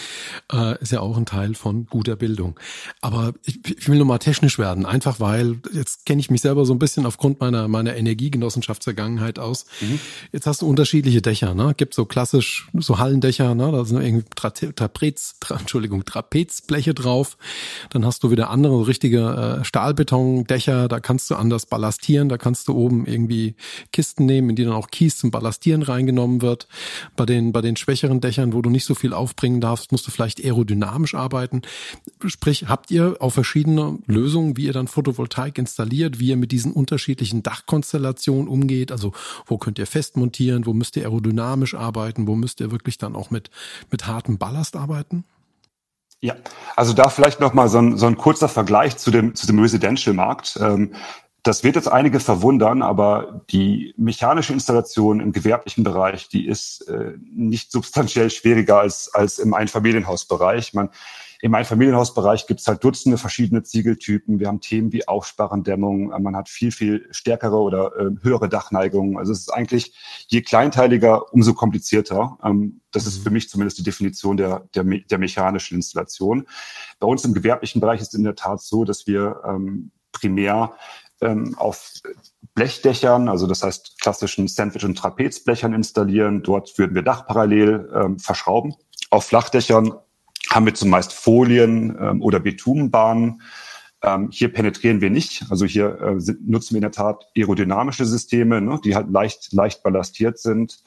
Äh, 0.50 0.80
ist 0.80 0.92
ja 0.92 1.00
auch 1.00 1.16
ein 1.16 1.26
Teil 1.26 1.54
von 1.54 1.86
guter 1.86 2.16
Bildung. 2.16 2.58
Aber 3.02 3.34
ich, 3.44 3.60
ich 3.64 3.88
will 3.88 3.98
nur 3.98 4.06
mal 4.06 4.18
technisch 4.18 4.58
werden, 4.58 4.86
einfach 4.86 5.20
weil, 5.20 5.58
jetzt 5.72 6.06
kenne 6.06 6.20
ich 6.20 6.30
mich 6.30 6.40
selber 6.40 6.64
so 6.64 6.72
ein 6.72 6.78
bisschen 6.78 7.04
aufgrund 7.04 7.40
meiner, 7.40 7.68
meiner 7.68 7.96
Energiegenossenschaftsvergangenheit 7.96 9.38
aus. 9.38 9.66
Mhm. 9.82 10.00
Jetzt 10.32 10.46
hast 10.46 10.62
du 10.62 10.68
unterschiedliche 10.68 11.20
Dächer, 11.20 11.54
ne? 11.54 11.74
Gibt 11.76 11.92
so 11.92 12.06
klassisch, 12.06 12.68
so 12.72 12.98
Hallendächer, 12.98 13.54
ne? 13.54 13.70
Da 13.70 13.84
sind 13.84 14.00
irgendwie 14.00 14.26
Tra 14.34 14.50
Trapez, 14.50 15.34
Tra 15.40 15.58
Entschuldigung, 15.58 16.04
Trapezbleche 16.06 16.94
drauf. 16.94 17.36
Dann 17.90 18.06
hast 18.06 18.24
du 18.24 18.30
wieder 18.30 18.48
andere, 18.48 18.86
richtige 18.86 19.60
äh, 19.60 19.64
Stahlbetondächer, 19.64 20.88
da 20.88 21.00
kannst 21.00 21.30
du 21.30 21.34
anders 21.34 21.66
ballastieren, 21.66 22.30
da 22.30 22.38
kannst 22.38 22.68
du 22.68 22.74
oben 22.74 23.06
irgendwie 23.06 23.54
Kisten 23.92 24.24
nehmen, 24.24 24.50
in 24.50 24.56
die 24.56 24.64
dann 24.64 24.72
auch 24.72 24.88
Kies 24.88 25.18
zum 25.18 25.30
Ballastieren 25.30 25.73
Papieren 25.74 25.82
reingenommen 25.82 26.42
wird. 26.42 26.68
Bei 27.16 27.26
den, 27.26 27.52
bei 27.52 27.60
den 27.60 27.76
schwächeren 27.76 28.20
Dächern, 28.20 28.52
wo 28.52 28.62
du 28.62 28.70
nicht 28.70 28.84
so 28.84 28.94
viel 28.94 29.12
aufbringen 29.12 29.60
darfst, 29.60 29.92
musst 29.92 30.06
du 30.06 30.10
vielleicht 30.10 30.44
aerodynamisch 30.44 31.14
arbeiten. 31.14 31.62
Sprich, 32.24 32.66
habt 32.68 32.90
ihr 32.90 33.16
auch 33.20 33.30
verschiedene 33.30 33.98
Lösungen, 34.06 34.56
wie 34.56 34.66
ihr 34.66 34.72
dann 34.72 34.88
Photovoltaik 34.88 35.58
installiert, 35.58 36.20
wie 36.20 36.28
ihr 36.28 36.36
mit 36.36 36.52
diesen 36.52 36.72
unterschiedlichen 36.72 37.42
Dachkonstellationen 37.42 38.48
umgeht? 38.48 38.92
Also, 38.92 39.12
wo 39.46 39.58
könnt 39.58 39.78
ihr 39.78 39.86
fest 39.86 40.16
montieren? 40.16 40.66
Wo 40.66 40.72
müsst 40.72 40.96
ihr 40.96 41.02
aerodynamisch 41.02 41.74
arbeiten? 41.74 42.26
Wo 42.26 42.36
müsst 42.36 42.60
ihr 42.60 42.70
wirklich 42.70 42.98
dann 42.98 43.16
auch 43.16 43.30
mit, 43.30 43.50
mit 43.90 44.06
hartem 44.06 44.38
Ballast 44.38 44.76
arbeiten? 44.76 45.24
Ja, 46.20 46.36
also 46.74 46.94
da 46.94 47.10
vielleicht 47.10 47.40
noch 47.40 47.52
mal 47.52 47.68
so 47.68 47.78
ein, 47.78 47.98
so 47.98 48.06
ein 48.06 48.16
kurzer 48.16 48.48
Vergleich 48.48 48.96
zu 48.96 49.10
dem, 49.10 49.34
zu 49.34 49.46
dem 49.46 49.58
Residential-Markt. 49.58 50.58
Ähm, 50.58 50.92
das 51.44 51.62
wird 51.62 51.76
jetzt 51.76 51.88
einige 51.88 52.20
verwundern, 52.20 52.80
aber 52.80 53.44
die 53.50 53.94
mechanische 53.98 54.54
Installation 54.54 55.20
im 55.20 55.30
gewerblichen 55.30 55.84
Bereich, 55.84 56.28
die 56.30 56.46
ist 56.48 56.88
äh, 56.88 57.12
nicht 57.30 57.70
substanziell 57.70 58.30
schwieriger 58.30 58.78
als, 58.78 59.14
als 59.14 59.38
im 59.38 59.52
Einfamilienhausbereich. 59.52 60.72
Man, 60.72 60.88
Im 61.42 61.54
Einfamilienhausbereich 61.54 62.46
gibt 62.46 62.60
es 62.60 62.66
halt 62.66 62.82
Dutzende 62.82 63.18
verschiedene 63.18 63.62
Ziegeltypen. 63.62 64.40
Wir 64.40 64.48
haben 64.48 64.62
Themen 64.62 64.90
wie 64.94 65.06
Aufsparrendämmung. 65.06 66.08
Man 66.22 66.34
hat 66.34 66.48
viel, 66.48 66.72
viel 66.72 67.06
stärkere 67.10 67.56
oder 67.56 67.94
äh, 67.94 68.10
höhere 68.22 68.48
Dachneigungen. 68.48 69.18
Also 69.18 69.32
es 69.32 69.40
ist 69.40 69.50
eigentlich, 69.50 69.94
je 70.28 70.40
kleinteiliger, 70.40 71.30
umso 71.34 71.52
komplizierter. 71.52 72.38
Ähm, 72.42 72.80
das 72.90 73.06
ist 73.06 73.22
für 73.22 73.30
mich 73.30 73.50
zumindest 73.50 73.76
die 73.76 73.82
Definition 73.84 74.38
der, 74.38 74.66
der, 74.74 74.84
der 74.84 75.18
mechanischen 75.18 75.74
Installation. 75.74 76.46
Bei 77.00 77.06
uns 77.06 77.22
im 77.26 77.34
gewerblichen 77.34 77.82
Bereich 77.82 78.00
ist 78.00 78.14
es 78.14 78.18
in 78.18 78.24
der 78.24 78.34
Tat 78.34 78.62
so, 78.62 78.86
dass 78.86 79.06
wir 79.06 79.42
ähm, 79.46 79.90
primär 80.14 80.72
ähm, 81.20 81.54
auf 81.58 81.92
Blechdächern, 82.54 83.28
also 83.28 83.46
das 83.46 83.62
heißt 83.62 84.00
klassischen 84.00 84.48
Sandwich- 84.48 84.84
und 84.84 84.96
Trapezblechern 84.96 85.74
installieren. 85.74 86.42
Dort 86.42 86.78
würden 86.78 86.94
wir 86.94 87.02
Dachparallel 87.02 87.90
ähm, 87.94 88.18
verschrauben. 88.18 88.74
Auf 89.10 89.26
Flachdächern 89.26 89.94
haben 90.50 90.66
wir 90.66 90.74
zumeist 90.74 91.12
Folien 91.12 91.96
ähm, 92.00 92.22
oder 92.22 92.40
Bitumenbahnen. 92.40 93.42
Ähm, 94.02 94.28
hier 94.30 94.52
penetrieren 94.52 95.00
wir 95.00 95.10
nicht. 95.10 95.44
Also 95.50 95.64
hier 95.64 96.00
äh, 96.00 96.20
sind, 96.20 96.48
nutzen 96.48 96.74
wir 96.74 96.78
in 96.78 96.82
der 96.82 96.92
Tat 96.92 97.24
aerodynamische 97.36 98.04
Systeme, 98.04 98.60
ne, 98.60 98.80
die 98.84 98.94
halt 98.94 99.10
leicht, 99.10 99.52
leicht 99.52 99.82
ballastiert 99.82 100.38
sind. 100.38 100.82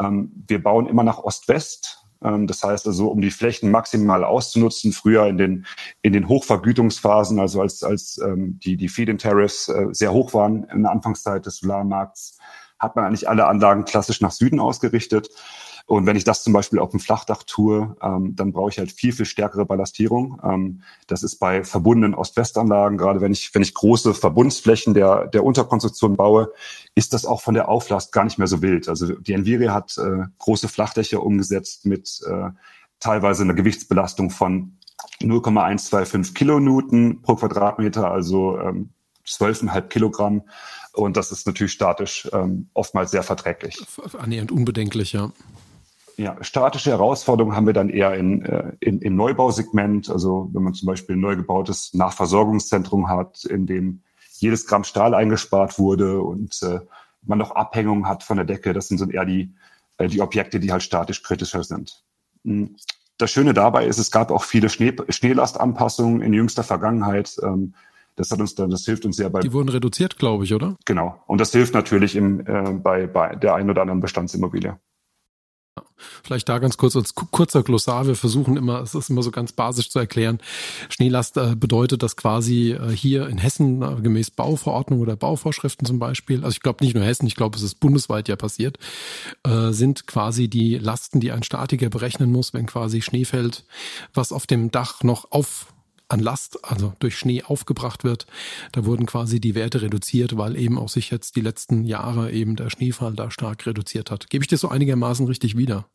Ähm, 0.00 0.32
wir 0.46 0.62
bauen 0.62 0.86
immer 0.86 1.02
nach 1.02 1.18
Ost-West. 1.18 2.01
Ähm, 2.24 2.46
das 2.46 2.62
heißt 2.62 2.86
also, 2.86 3.08
um 3.08 3.20
die 3.20 3.30
Flächen 3.30 3.70
maximal 3.70 4.24
auszunutzen, 4.24 4.92
früher 4.92 5.26
in 5.26 5.38
den, 5.38 5.66
in 6.02 6.12
den 6.12 6.28
Hochvergütungsphasen, 6.28 7.38
also 7.38 7.60
als, 7.60 7.82
als 7.82 8.18
ähm, 8.18 8.58
die, 8.62 8.76
die 8.76 8.88
Feed-in-Tariffs 8.88 9.68
äh, 9.68 9.86
sehr 9.92 10.12
hoch 10.12 10.34
waren 10.34 10.64
in 10.64 10.82
der 10.82 10.92
Anfangszeit 10.92 11.46
des 11.46 11.58
Solarmarkts, 11.58 12.38
hat 12.78 12.96
man 12.96 13.04
eigentlich 13.04 13.28
alle 13.28 13.46
Anlagen 13.46 13.84
klassisch 13.84 14.20
nach 14.20 14.32
Süden 14.32 14.60
ausgerichtet. 14.60 15.30
Und 15.86 16.06
wenn 16.06 16.16
ich 16.16 16.24
das 16.24 16.42
zum 16.42 16.52
Beispiel 16.52 16.78
auf 16.78 16.90
dem 16.90 17.00
Flachdach 17.00 17.42
tue, 17.44 17.96
ähm, 18.02 18.34
dann 18.36 18.52
brauche 18.52 18.70
ich 18.70 18.78
halt 18.78 18.92
viel, 18.92 19.12
viel 19.12 19.26
stärkere 19.26 19.66
Ballastierung. 19.66 20.40
Ähm, 20.42 20.82
das 21.06 21.22
ist 21.22 21.36
bei 21.38 21.64
verbundenen 21.64 22.14
Ost-West-Anlagen, 22.14 22.96
gerade 22.96 23.20
wenn 23.20 23.32
ich, 23.32 23.54
wenn 23.54 23.62
ich 23.62 23.74
große 23.74 24.14
Verbundsflächen 24.14 24.94
der, 24.94 25.26
der 25.26 25.44
Unterkonstruktion 25.44 26.16
baue, 26.16 26.52
ist 26.94 27.12
das 27.12 27.26
auch 27.26 27.40
von 27.40 27.54
der 27.54 27.68
Auflast 27.68 28.12
gar 28.12 28.24
nicht 28.24 28.38
mehr 28.38 28.48
so 28.48 28.62
wild. 28.62 28.88
Also 28.88 29.14
die 29.14 29.32
Enviria 29.32 29.72
hat 29.72 29.96
äh, 29.98 30.24
große 30.38 30.68
Flachdächer 30.68 31.22
umgesetzt 31.22 31.86
mit 31.86 32.20
äh, 32.26 32.50
teilweise 33.00 33.42
einer 33.42 33.54
Gewichtsbelastung 33.54 34.30
von 34.30 34.78
0,125 35.20 36.34
Kilonewton 36.34 37.22
pro 37.22 37.36
Quadratmeter, 37.36 38.10
also 38.10 38.58
ähm, 38.58 38.90
12,5 39.26 39.80
Kilogramm. 39.88 40.42
Und 40.92 41.16
das 41.16 41.32
ist 41.32 41.46
natürlich 41.46 41.72
statisch 41.72 42.28
ähm, 42.32 42.68
oftmals 42.74 43.10
sehr 43.10 43.22
verträglich. 43.22 43.76
Annähernd 44.18 44.52
unbedenklich, 44.52 45.12
ja. 45.12 45.32
Ja, 46.22 46.36
statische 46.40 46.90
Herausforderungen 46.90 47.56
haben 47.56 47.66
wir 47.66 47.72
dann 47.72 47.88
eher 47.88 48.14
in, 48.14 48.44
äh, 48.44 48.74
in, 48.78 49.00
im 49.00 49.16
Neubausegment. 49.16 50.08
Also 50.08 50.48
wenn 50.52 50.62
man 50.62 50.72
zum 50.72 50.86
Beispiel 50.86 51.16
ein 51.16 51.20
neu 51.20 51.34
gebautes 51.34 51.94
Nachversorgungszentrum 51.94 53.08
hat, 53.08 53.44
in 53.44 53.66
dem 53.66 54.02
jedes 54.38 54.68
Gramm 54.68 54.84
Stahl 54.84 55.14
eingespart 55.14 55.80
wurde 55.80 56.20
und 56.20 56.62
äh, 56.62 56.78
man 57.22 57.38
noch 57.38 57.50
Abhängungen 57.50 58.06
hat 58.06 58.22
von 58.22 58.36
der 58.36 58.46
Decke. 58.46 58.72
Das 58.72 58.86
sind 58.86 58.98
so 58.98 59.10
eher 59.10 59.24
die, 59.24 59.52
äh, 59.98 60.06
die 60.06 60.20
Objekte, 60.20 60.60
die 60.60 60.70
halt 60.70 60.84
statisch 60.84 61.24
kritischer 61.24 61.64
sind. 61.64 62.04
Hm. 62.44 62.76
Das 63.18 63.32
Schöne 63.32 63.52
dabei 63.52 63.86
ist, 63.86 63.98
es 63.98 64.12
gab 64.12 64.30
auch 64.30 64.44
viele 64.44 64.68
Schnee, 64.68 64.94
Schneelastanpassungen 65.08 66.22
in 66.22 66.32
jüngster 66.32 66.62
Vergangenheit. 66.62 67.36
Ähm, 67.42 67.74
das 68.14 68.30
hat 68.30 68.38
uns 68.38 68.54
dann, 68.54 68.70
das 68.70 68.84
hilft 68.84 69.04
uns 69.04 69.16
sehr 69.16 69.28
bei. 69.28 69.40
Die 69.40 69.52
wurden 69.52 69.70
reduziert, 69.70 70.18
glaube 70.18 70.44
ich, 70.44 70.54
oder? 70.54 70.76
Genau. 70.84 71.20
Und 71.26 71.40
das 71.40 71.50
hilft 71.50 71.74
natürlich 71.74 72.14
im, 72.14 72.46
äh, 72.46 72.74
bei, 72.74 73.08
bei 73.08 73.34
der 73.34 73.56
einen 73.56 73.70
oder 73.70 73.82
anderen 73.82 74.00
Bestandsimmobilie. 74.00 74.78
Vielleicht 76.22 76.48
da 76.48 76.58
ganz 76.58 76.76
kurz 76.76 76.96
als 76.96 77.14
kurzer 77.14 77.62
Glossar. 77.62 78.06
Wir 78.06 78.16
versuchen 78.16 78.56
immer, 78.56 78.80
es 78.80 78.94
ist 78.94 79.10
immer 79.10 79.22
so 79.22 79.30
ganz 79.30 79.52
basisch 79.52 79.90
zu 79.90 79.98
erklären. 79.98 80.38
Schneelast 80.88 81.36
äh, 81.36 81.54
bedeutet, 81.56 82.02
dass 82.02 82.16
quasi 82.16 82.72
äh, 82.72 82.90
hier 82.90 83.28
in 83.28 83.38
Hessen 83.38 83.82
äh, 83.82 84.00
gemäß 84.00 84.30
Bauverordnung 84.30 85.00
oder 85.00 85.16
Bauvorschriften 85.16 85.86
zum 85.86 85.98
Beispiel, 85.98 86.44
also 86.44 86.50
ich 86.50 86.60
glaube 86.60 86.84
nicht 86.84 86.94
nur 86.94 87.04
Hessen, 87.04 87.26
ich 87.26 87.36
glaube, 87.36 87.56
es 87.56 87.62
ist 87.62 87.80
bundesweit 87.80 88.28
ja 88.28 88.36
passiert, 88.36 88.78
sind 89.70 90.06
quasi 90.06 90.48
die 90.48 90.78
Lasten, 90.78 91.20
die 91.20 91.32
ein 91.32 91.42
Statiker 91.42 91.88
berechnen 91.90 92.30
muss, 92.30 92.54
wenn 92.54 92.66
quasi 92.66 93.02
Schnee 93.02 93.24
fällt, 93.24 93.64
was 94.14 94.32
auf 94.32 94.46
dem 94.46 94.70
Dach 94.70 95.02
noch 95.02 95.30
auf 95.30 95.66
an 96.12 96.20
Last, 96.20 96.58
also 96.62 96.92
durch 96.98 97.16
Schnee 97.16 97.42
aufgebracht 97.42 98.04
wird. 98.04 98.26
Da 98.72 98.84
wurden 98.84 99.06
quasi 99.06 99.40
die 99.40 99.54
Werte 99.54 99.82
reduziert, 99.82 100.36
weil 100.36 100.56
eben 100.56 100.78
auch 100.78 100.88
sich 100.88 101.10
jetzt 101.10 101.36
die 101.36 101.40
letzten 101.40 101.84
Jahre 101.84 102.30
eben 102.30 102.56
der 102.56 102.70
Schneefall 102.70 103.14
da 103.14 103.30
stark 103.30 103.66
reduziert 103.66 104.10
hat. 104.10 104.28
Gebe 104.30 104.44
ich 104.44 104.48
dir 104.48 104.58
so 104.58 104.68
einigermaßen 104.68 105.26
richtig 105.26 105.56
wieder? 105.56 105.86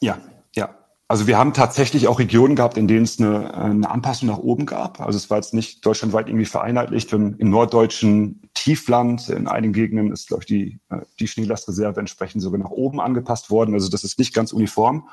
Ja, 0.00 0.18
ja. 0.54 0.74
Also 1.10 1.26
wir 1.26 1.38
haben 1.38 1.54
tatsächlich 1.54 2.06
auch 2.06 2.18
Regionen 2.18 2.54
gehabt, 2.54 2.76
in 2.76 2.86
denen 2.86 3.04
es 3.04 3.18
eine, 3.18 3.54
eine 3.54 3.88
Anpassung 3.88 4.28
nach 4.28 4.36
oben 4.36 4.66
gab. 4.66 5.00
Also 5.00 5.16
es 5.16 5.30
war 5.30 5.38
jetzt 5.38 5.54
nicht 5.54 5.86
deutschlandweit 5.86 6.28
irgendwie 6.28 6.44
vereinheitlicht. 6.44 7.10
Im, 7.14 7.34
im 7.38 7.48
norddeutschen 7.48 8.42
Tiefland, 8.52 9.30
in 9.30 9.48
einigen 9.48 9.72
Gegenden 9.72 10.12
ist, 10.12 10.28
glaube 10.28 10.42
ich, 10.42 10.46
die, 10.46 10.80
die 11.18 11.26
Schneelastreserve 11.26 11.98
entsprechend 11.98 12.42
sogar 12.42 12.60
nach 12.60 12.70
oben 12.70 13.00
angepasst 13.00 13.48
worden. 13.50 13.72
Also 13.72 13.88
das 13.88 14.04
ist 14.04 14.18
nicht 14.18 14.34
ganz 14.34 14.52
uniform. 14.52 15.08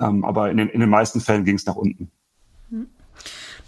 Ähm, 0.00 0.24
aber 0.24 0.50
in 0.50 0.56
den, 0.56 0.68
in 0.68 0.80
den 0.80 0.90
meisten 0.90 1.20
Fällen 1.20 1.44
ging 1.44 1.54
es 1.54 1.66
nach 1.66 1.76
unten. 1.76 2.10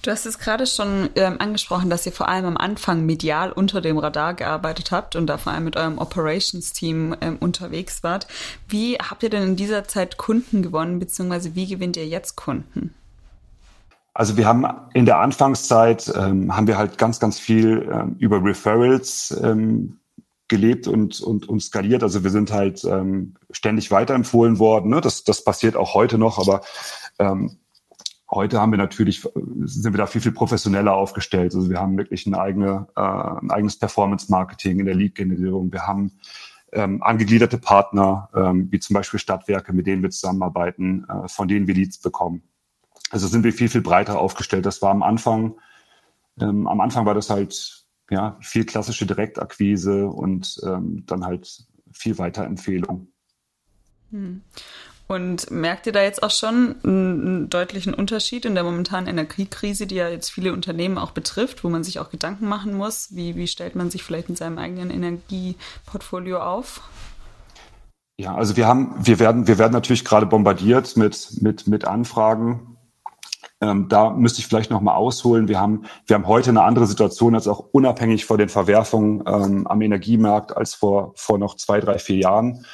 Du 0.03 0.11
hast 0.11 0.25
es 0.25 0.39
gerade 0.39 0.67
schon 0.67 1.11
ähm, 1.17 1.37
angesprochen, 1.41 1.91
dass 1.91 2.07
ihr 2.07 2.13
vor 2.13 2.29
allem 2.29 2.45
am 2.45 2.57
Anfang 2.57 3.05
medial 3.05 3.51
unter 3.51 3.81
dem 3.81 3.99
Radar 3.99 4.35
gearbeitet 4.35 4.93
habt 4.93 5.17
und 5.17 5.27
da 5.27 5.37
vor 5.37 5.53
allem 5.53 5.65
mit 5.65 5.77
eurem 5.77 5.99
Operations-Team 5.99 7.17
ähm, 7.21 7.37
unterwegs 7.41 8.03
wart. 8.03 8.29
Wie 8.69 8.99
habt 8.99 9.23
ihr 9.25 9.31
denn 9.31 9.43
in 9.43 9.57
dieser 9.57 9.89
Zeit 9.89 10.17
Kunden 10.17 10.63
gewonnen, 10.63 10.99
beziehungsweise 10.99 11.55
wie 11.55 11.67
gewinnt 11.67 11.97
ihr 11.97 12.07
jetzt 12.07 12.37
Kunden? 12.37 12.95
Also 14.15 14.37
wir 14.37 14.47
haben 14.47 14.67
in 14.95 15.05
der 15.05 15.19
Anfangszeit 15.19 16.11
ähm, 16.17 16.57
haben 16.57 16.67
wir 16.67 16.79
halt 16.79 16.97
ganz, 16.97 17.21
ganz 17.21 17.39
viel 17.39 17.87
ähm, 17.93 18.17
über 18.19 18.43
Referrals 18.43 19.39
ähm, 19.43 19.99
gelebt 20.49 20.87
und, 20.87 21.21
und, 21.21 21.49
und 21.49 21.61
skaliert. 21.61 22.03
Also 22.03 22.23
wir 22.23 22.31
sind 22.31 22.53
halt 22.53 22.85
ähm, 22.85 23.35
ständig 23.51 23.91
weiterempfohlen 23.91 24.59
worden. 24.59 24.91
Ne? 24.91 25.01
Das, 25.01 25.25
das 25.25 25.45
passiert 25.45 25.77
auch 25.77 25.95
heute 25.95 26.17
noch, 26.17 26.39
aber 26.39 26.63
ähm, 27.19 27.59
Heute 28.29 28.61
haben 28.61 28.73
wir 28.73 28.79
natürlich, 28.79 29.23
sind 29.65 29.95
wir 29.95 29.99
da 29.99 30.07
viel, 30.07 30.21
viel 30.21 30.33
professioneller 30.33 30.95
aufgestellt. 30.95 31.55
Also 31.55 31.71
wir 31.71 31.81
haben 31.81 31.97
wirklich 31.97 32.27
eine 32.27 32.41
eigene, 32.41 32.89
äh, 32.97 33.01
ein 33.01 33.51
eigenes 33.51 33.79
Performance-Marketing 33.79 34.81
in 34.81 34.87
der 34.87 34.97
Lead-Generierung. 34.97 35.73
Wir 35.73 35.87
haben 35.87 36.13
ähm, 36.73 37.03
angegliederte 37.03 37.59
Partner, 37.59 38.29
ähm, 38.35 38.69
wie 38.73 38.81
zum 38.81 38.95
Beispiel 38.95 39.21
Stadtwerke, 39.21 39.73
mit 39.73 39.87
denen 39.87 40.03
wir 40.03 40.11
zusammenarbeiten, 40.11 41.07
äh, 41.09 41.29
von 41.29 41.47
denen 41.47 41.69
wir 41.69 41.75
Leads 41.75 41.99
bekommen. 41.99 42.43
Also 43.11 43.29
sind 43.29 43.45
wir 43.45 43.53
viel, 43.53 43.69
viel 43.69 43.83
breiter 43.83 44.19
aufgestellt. 44.19 44.67
Das 44.67 44.83
war 44.83 44.91
am 44.91 45.05
Anfang, 45.05 45.55
ähm, 46.41 46.67
am 46.67 46.81
Anfang 46.81 47.07
war 47.07 47.15
das 47.15 47.31
halt 47.31 47.85
ja 48.11 48.37
viel 48.41 48.65
klassische 48.65 49.07
Direktakquise 49.07 50.09
und 50.09 50.61
ähm, 50.65 51.05
dann 51.07 51.25
halt 51.25 51.65
viel 51.93 52.19
Weiterempfehlung. 52.19 53.09
Hm. 54.11 54.43
Und 55.09 55.51
merkt 55.53 55.87
ihr 55.87 55.93
da 55.93 56.03
jetzt 56.03 56.23
auch 56.23 56.33
schon 56.33 56.75
einen, 56.83 57.49
deutlichen 57.49 57.95
Unterschied 57.95 58.45
in 58.45 58.55
der 58.55 58.65
momentanen 58.65 59.09
Energiekrise, 59.09 59.87
die 59.87 59.95
ja 59.95 60.09
jetzt 60.09 60.31
viele 60.31 60.53
Unternehmen 60.53 60.99
auch 60.99 61.13
betrifft, 61.13 61.63
wo 61.63 61.69
man 61.69 61.85
sich 61.85 62.01
auch 62.01 62.11
Gedanken 62.11 62.49
machen 62.49 62.75
muss? 62.75 63.15
Wie, 63.15 63.37
wie 63.37 63.47
stellt 63.47 63.77
man 63.77 63.91
sich 63.91 64.03
vielleicht 64.03 64.29
in 64.29 64.37
seinem 64.37 64.59
eigenen 64.59 64.91
Energieportfolio 64.91 66.41
auf? 66.41 66.81
Ja, 68.19 68.35
also 68.35 68.57
wir 68.57 68.67
haben, 68.67 68.95
wir 68.99 69.19
werden, 69.21 69.47
wir 69.47 69.59
werden 69.59 69.73
natürlich 69.73 70.05
gerade 70.05 70.27
bombardiert 70.27 70.97
mit, 70.97 71.41
mit, 71.41 71.69
mit 71.69 71.85
Anfragen. 71.85 72.77
Ähm, 73.61 73.89
da 73.89 74.11
müsste 74.11 74.41
ich 74.41 74.47
vielleicht 74.47 74.71
noch 74.71 74.81
mal 74.81 74.95
ausholen. 74.95 75.49
Wir 75.49 75.61
haben, 75.61 75.85
wir 76.07 76.15
haben 76.15 76.27
heute 76.27 76.51
eine 76.51 76.63
andere 76.63 76.87
Situation 76.87 77.35
als 77.35 77.47
auch 77.47 77.61
unabhängig 77.73 78.25
von 78.25 78.39
den 78.39 78.49
Verwerfungen 78.49 79.23
ähm, 79.27 79.67
am 79.67 79.81
Energiemarkt 79.81 80.57
als 80.57 80.75
vor, 80.75 81.13
vor 81.15 81.39
noch 81.39 81.57
zwei, 81.57 81.81
drei, 81.81 81.99
vier 81.99 82.17
Jahren. 82.17 82.65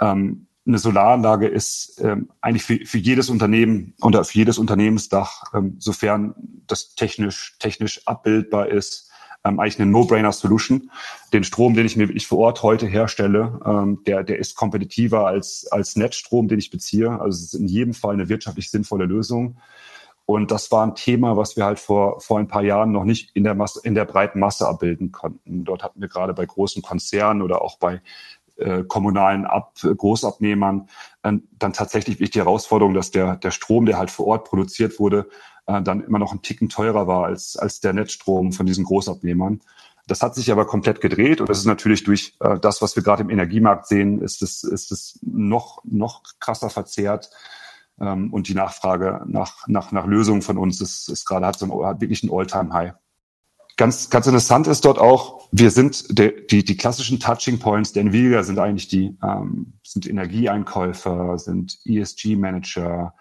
Ähm, 0.00 0.46
eine 0.66 0.78
Solaranlage 0.78 1.46
ist 1.46 2.00
ähm, 2.02 2.30
eigentlich 2.40 2.64
für, 2.64 2.86
für 2.86 2.98
jedes 2.98 3.28
Unternehmen 3.28 3.94
oder 4.00 4.24
für 4.24 4.38
jedes 4.38 4.58
Unternehmensdach, 4.58 5.52
ähm, 5.54 5.76
sofern 5.78 6.34
das 6.66 6.94
technisch, 6.94 7.56
technisch 7.58 8.06
abbildbar 8.06 8.68
ist, 8.68 9.10
ähm, 9.44 9.60
eigentlich 9.60 9.78
eine 9.78 9.90
No-Brainer-Solution. 9.90 10.90
Den 11.32 11.44
Strom, 11.44 11.74
den 11.74 11.84
ich 11.84 11.96
mir 11.96 12.08
wirklich 12.08 12.26
vor 12.26 12.38
Ort 12.38 12.62
heute 12.62 12.86
herstelle, 12.86 13.60
ähm, 13.66 14.02
der, 14.06 14.24
der 14.24 14.38
ist 14.38 14.54
kompetitiver 14.54 15.26
als, 15.26 15.66
als 15.70 15.96
Netzstrom, 15.96 16.48
den 16.48 16.58
ich 16.58 16.70
beziehe. 16.70 17.10
Also 17.10 17.36
es 17.36 17.52
ist 17.52 17.60
in 17.60 17.68
jedem 17.68 17.92
Fall 17.92 18.14
eine 18.14 18.28
wirtschaftlich 18.28 18.70
sinnvolle 18.70 19.04
Lösung. 19.04 19.58
Und 20.26 20.50
das 20.50 20.72
war 20.72 20.86
ein 20.86 20.94
Thema, 20.94 21.36
was 21.36 21.56
wir 21.56 21.66
halt 21.66 21.78
vor, 21.78 22.20
vor 22.20 22.38
ein 22.38 22.48
paar 22.48 22.62
Jahren 22.62 22.92
noch 22.92 23.04
nicht 23.04 23.30
in 23.34 23.44
der, 23.44 23.54
Masse, 23.54 23.80
in 23.84 23.94
der 23.94 24.06
breiten 24.06 24.40
Masse 24.40 24.66
abbilden 24.66 25.12
konnten. 25.12 25.64
Dort 25.64 25.82
hatten 25.82 26.00
wir 26.00 26.08
gerade 26.08 26.32
bei 26.32 26.46
großen 26.46 26.80
Konzernen 26.80 27.42
oder 27.42 27.60
auch 27.60 27.78
bei 27.78 28.00
äh, 28.56 28.84
kommunalen 28.84 29.44
Ab 29.46 29.74
Großabnehmern 29.82 30.88
äh, 31.22 31.32
dann 31.58 31.72
tatsächlich 31.72 32.18
die 32.18 32.38
Herausforderung, 32.38 32.94
dass 32.94 33.10
der, 33.10 33.36
der 33.36 33.50
Strom, 33.50 33.86
der 33.86 33.98
halt 33.98 34.10
vor 34.10 34.26
Ort 34.26 34.44
produziert 34.44 34.98
wurde, 34.98 35.28
äh, 35.66 35.82
dann 35.82 36.02
immer 36.02 36.18
noch 36.18 36.32
ein 36.32 36.42
Ticken 36.42 36.68
teurer 36.68 37.06
war 37.06 37.24
als, 37.24 37.56
als 37.56 37.80
der 37.80 37.92
Netzstrom 37.92 38.52
von 38.52 38.66
diesen 38.66 38.84
Großabnehmern. 38.84 39.60
Das 40.06 40.20
hat 40.20 40.34
sich 40.34 40.52
aber 40.52 40.66
komplett 40.66 41.00
gedreht 41.00 41.40
und 41.40 41.48
das 41.48 41.58
ist 41.58 41.64
natürlich 41.64 42.04
durch 42.04 42.36
äh, 42.40 42.58
das, 42.58 42.82
was 42.82 42.94
wir 42.94 43.02
gerade 43.02 43.22
im 43.22 43.30
Energiemarkt 43.30 43.86
sehen, 43.86 44.20
ist 44.20 44.42
es, 44.42 44.62
ist 44.62 44.92
es 44.92 45.18
noch, 45.22 45.82
noch 45.84 46.22
krasser 46.40 46.68
verzerrt. 46.68 47.30
Ähm, 48.00 48.32
und 48.32 48.48
die 48.48 48.54
Nachfrage 48.54 49.22
nach, 49.26 49.66
nach, 49.66 49.92
nach 49.92 50.06
Lösungen 50.06 50.42
von 50.42 50.58
uns 50.58 50.80
ist, 50.80 51.08
ist 51.08 51.24
gerade 51.24 51.46
hat 51.46 51.58
so 51.58 51.66
ein, 51.66 51.86
hat 51.86 52.00
wirklich 52.00 52.22
ein 52.22 52.30
All-Time-High. 52.30 52.92
Ganz, 53.76 54.08
ganz 54.08 54.26
interessant 54.26 54.68
ist 54.68 54.84
dort 54.84 54.98
auch, 54.98 55.48
wir 55.50 55.70
sind 55.70 56.18
der, 56.18 56.30
die, 56.30 56.64
die 56.64 56.76
klassischen 56.76 57.18
Touching 57.18 57.58
Points 57.58 57.92
der 57.92 58.02
Nvidia 58.02 58.44
sind 58.44 58.58
eigentlich 58.60 58.86
die, 58.86 59.16
ähm, 59.22 59.72
sind 59.82 60.08
Energieeinkäufer, 60.08 61.38
sind 61.38 61.78
ESG-Manager, 61.84 63.14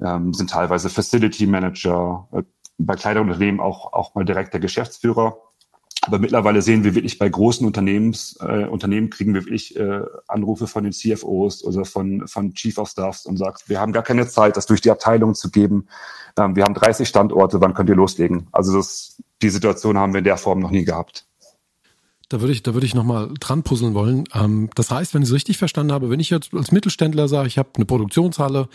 ähm, 0.00 0.34
sind 0.34 0.50
teilweise 0.50 0.90
Facility 0.90 1.46
Manager, 1.46 2.28
äh, 2.32 2.42
bei 2.76 2.94
kleineren 2.96 3.28
Unternehmen 3.28 3.60
auch, 3.60 3.92
auch 3.92 4.14
mal 4.14 4.24
direkt 4.24 4.52
der 4.52 4.60
Geschäftsführer. 4.60 5.36
Aber 6.06 6.18
mittlerweile 6.18 6.62
sehen 6.62 6.84
wir 6.84 6.94
wirklich 6.94 7.18
bei 7.18 7.28
großen 7.28 7.66
Unternehmens, 7.66 8.36
äh, 8.40 8.66
Unternehmen 8.66 9.10
kriegen 9.10 9.34
wir 9.34 9.42
wirklich 9.42 9.76
äh, 9.76 10.02
Anrufe 10.28 10.66
von 10.66 10.84
den 10.84 10.92
CFOs 10.92 11.64
oder 11.64 11.84
von, 11.84 12.26
von 12.28 12.54
Chief 12.54 12.76
of 12.78 12.88
Staffs 12.88 13.26
und 13.26 13.36
sagt, 13.36 13.68
wir 13.68 13.80
haben 13.80 13.92
gar 13.92 14.02
keine 14.02 14.26
Zeit, 14.28 14.56
das 14.56 14.66
durch 14.66 14.80
die 14.80 14.90
Abteilung 14.90 15.34
zu 15.34 15.50
geben. 15.50 15.88
Ähm, 16.38 16.56
wir 16.56 16.64
haben 16.64 16.74
30 16.74 17.08
Standorte, 17.08 17.60
wann 17.60 17.74
könnt 17.74 17.88
ihr 17.88 17.96
loslegen? 17.96 18.48
Also 18.52 18.76
das, 18.76 19.22
die 19.42 19.50
Situation 19.50 19.98
haben 19.98 20.12
wir 20.12 20.18
in 20.18 20.24
der 20.24 20.36
Form 20.36 20.60
noch 20.60 20.70
nie 20.70 20.84
gehabt. 20.84 21.26
Da 22.30 22.40
würde 22.40 22.52
ich, 22.52 22.62
da 22.62 22.72
würde 22.72 22.86
ich 22.86 22.94
nochmal 22.94 23.30
dran 23.38 23.62
puzzeln 23.62 23.92
wollen. 23.94 24.24
Ähm, 24.32 24.70
das 24.74 24.90
heißt, 24.90 25.12
wenn 25.14 25.22
ich 25.22 25.28
es 25.28 25.34
richtig 25.34 25.58
verstanden 25.58 25.92
habe, 25.92 26.08
wenn 26.08 26.20
ich 26.20 26.30
jetzt 26.30 26.54
als 26.54 26.72
Mittelständler 26.72 27.28
sage, 27.28 27.48
ich 27.48 27.58
habe 27.58 27.70
eine 27.76 27.84
Produktionshalle, 27.84 28.68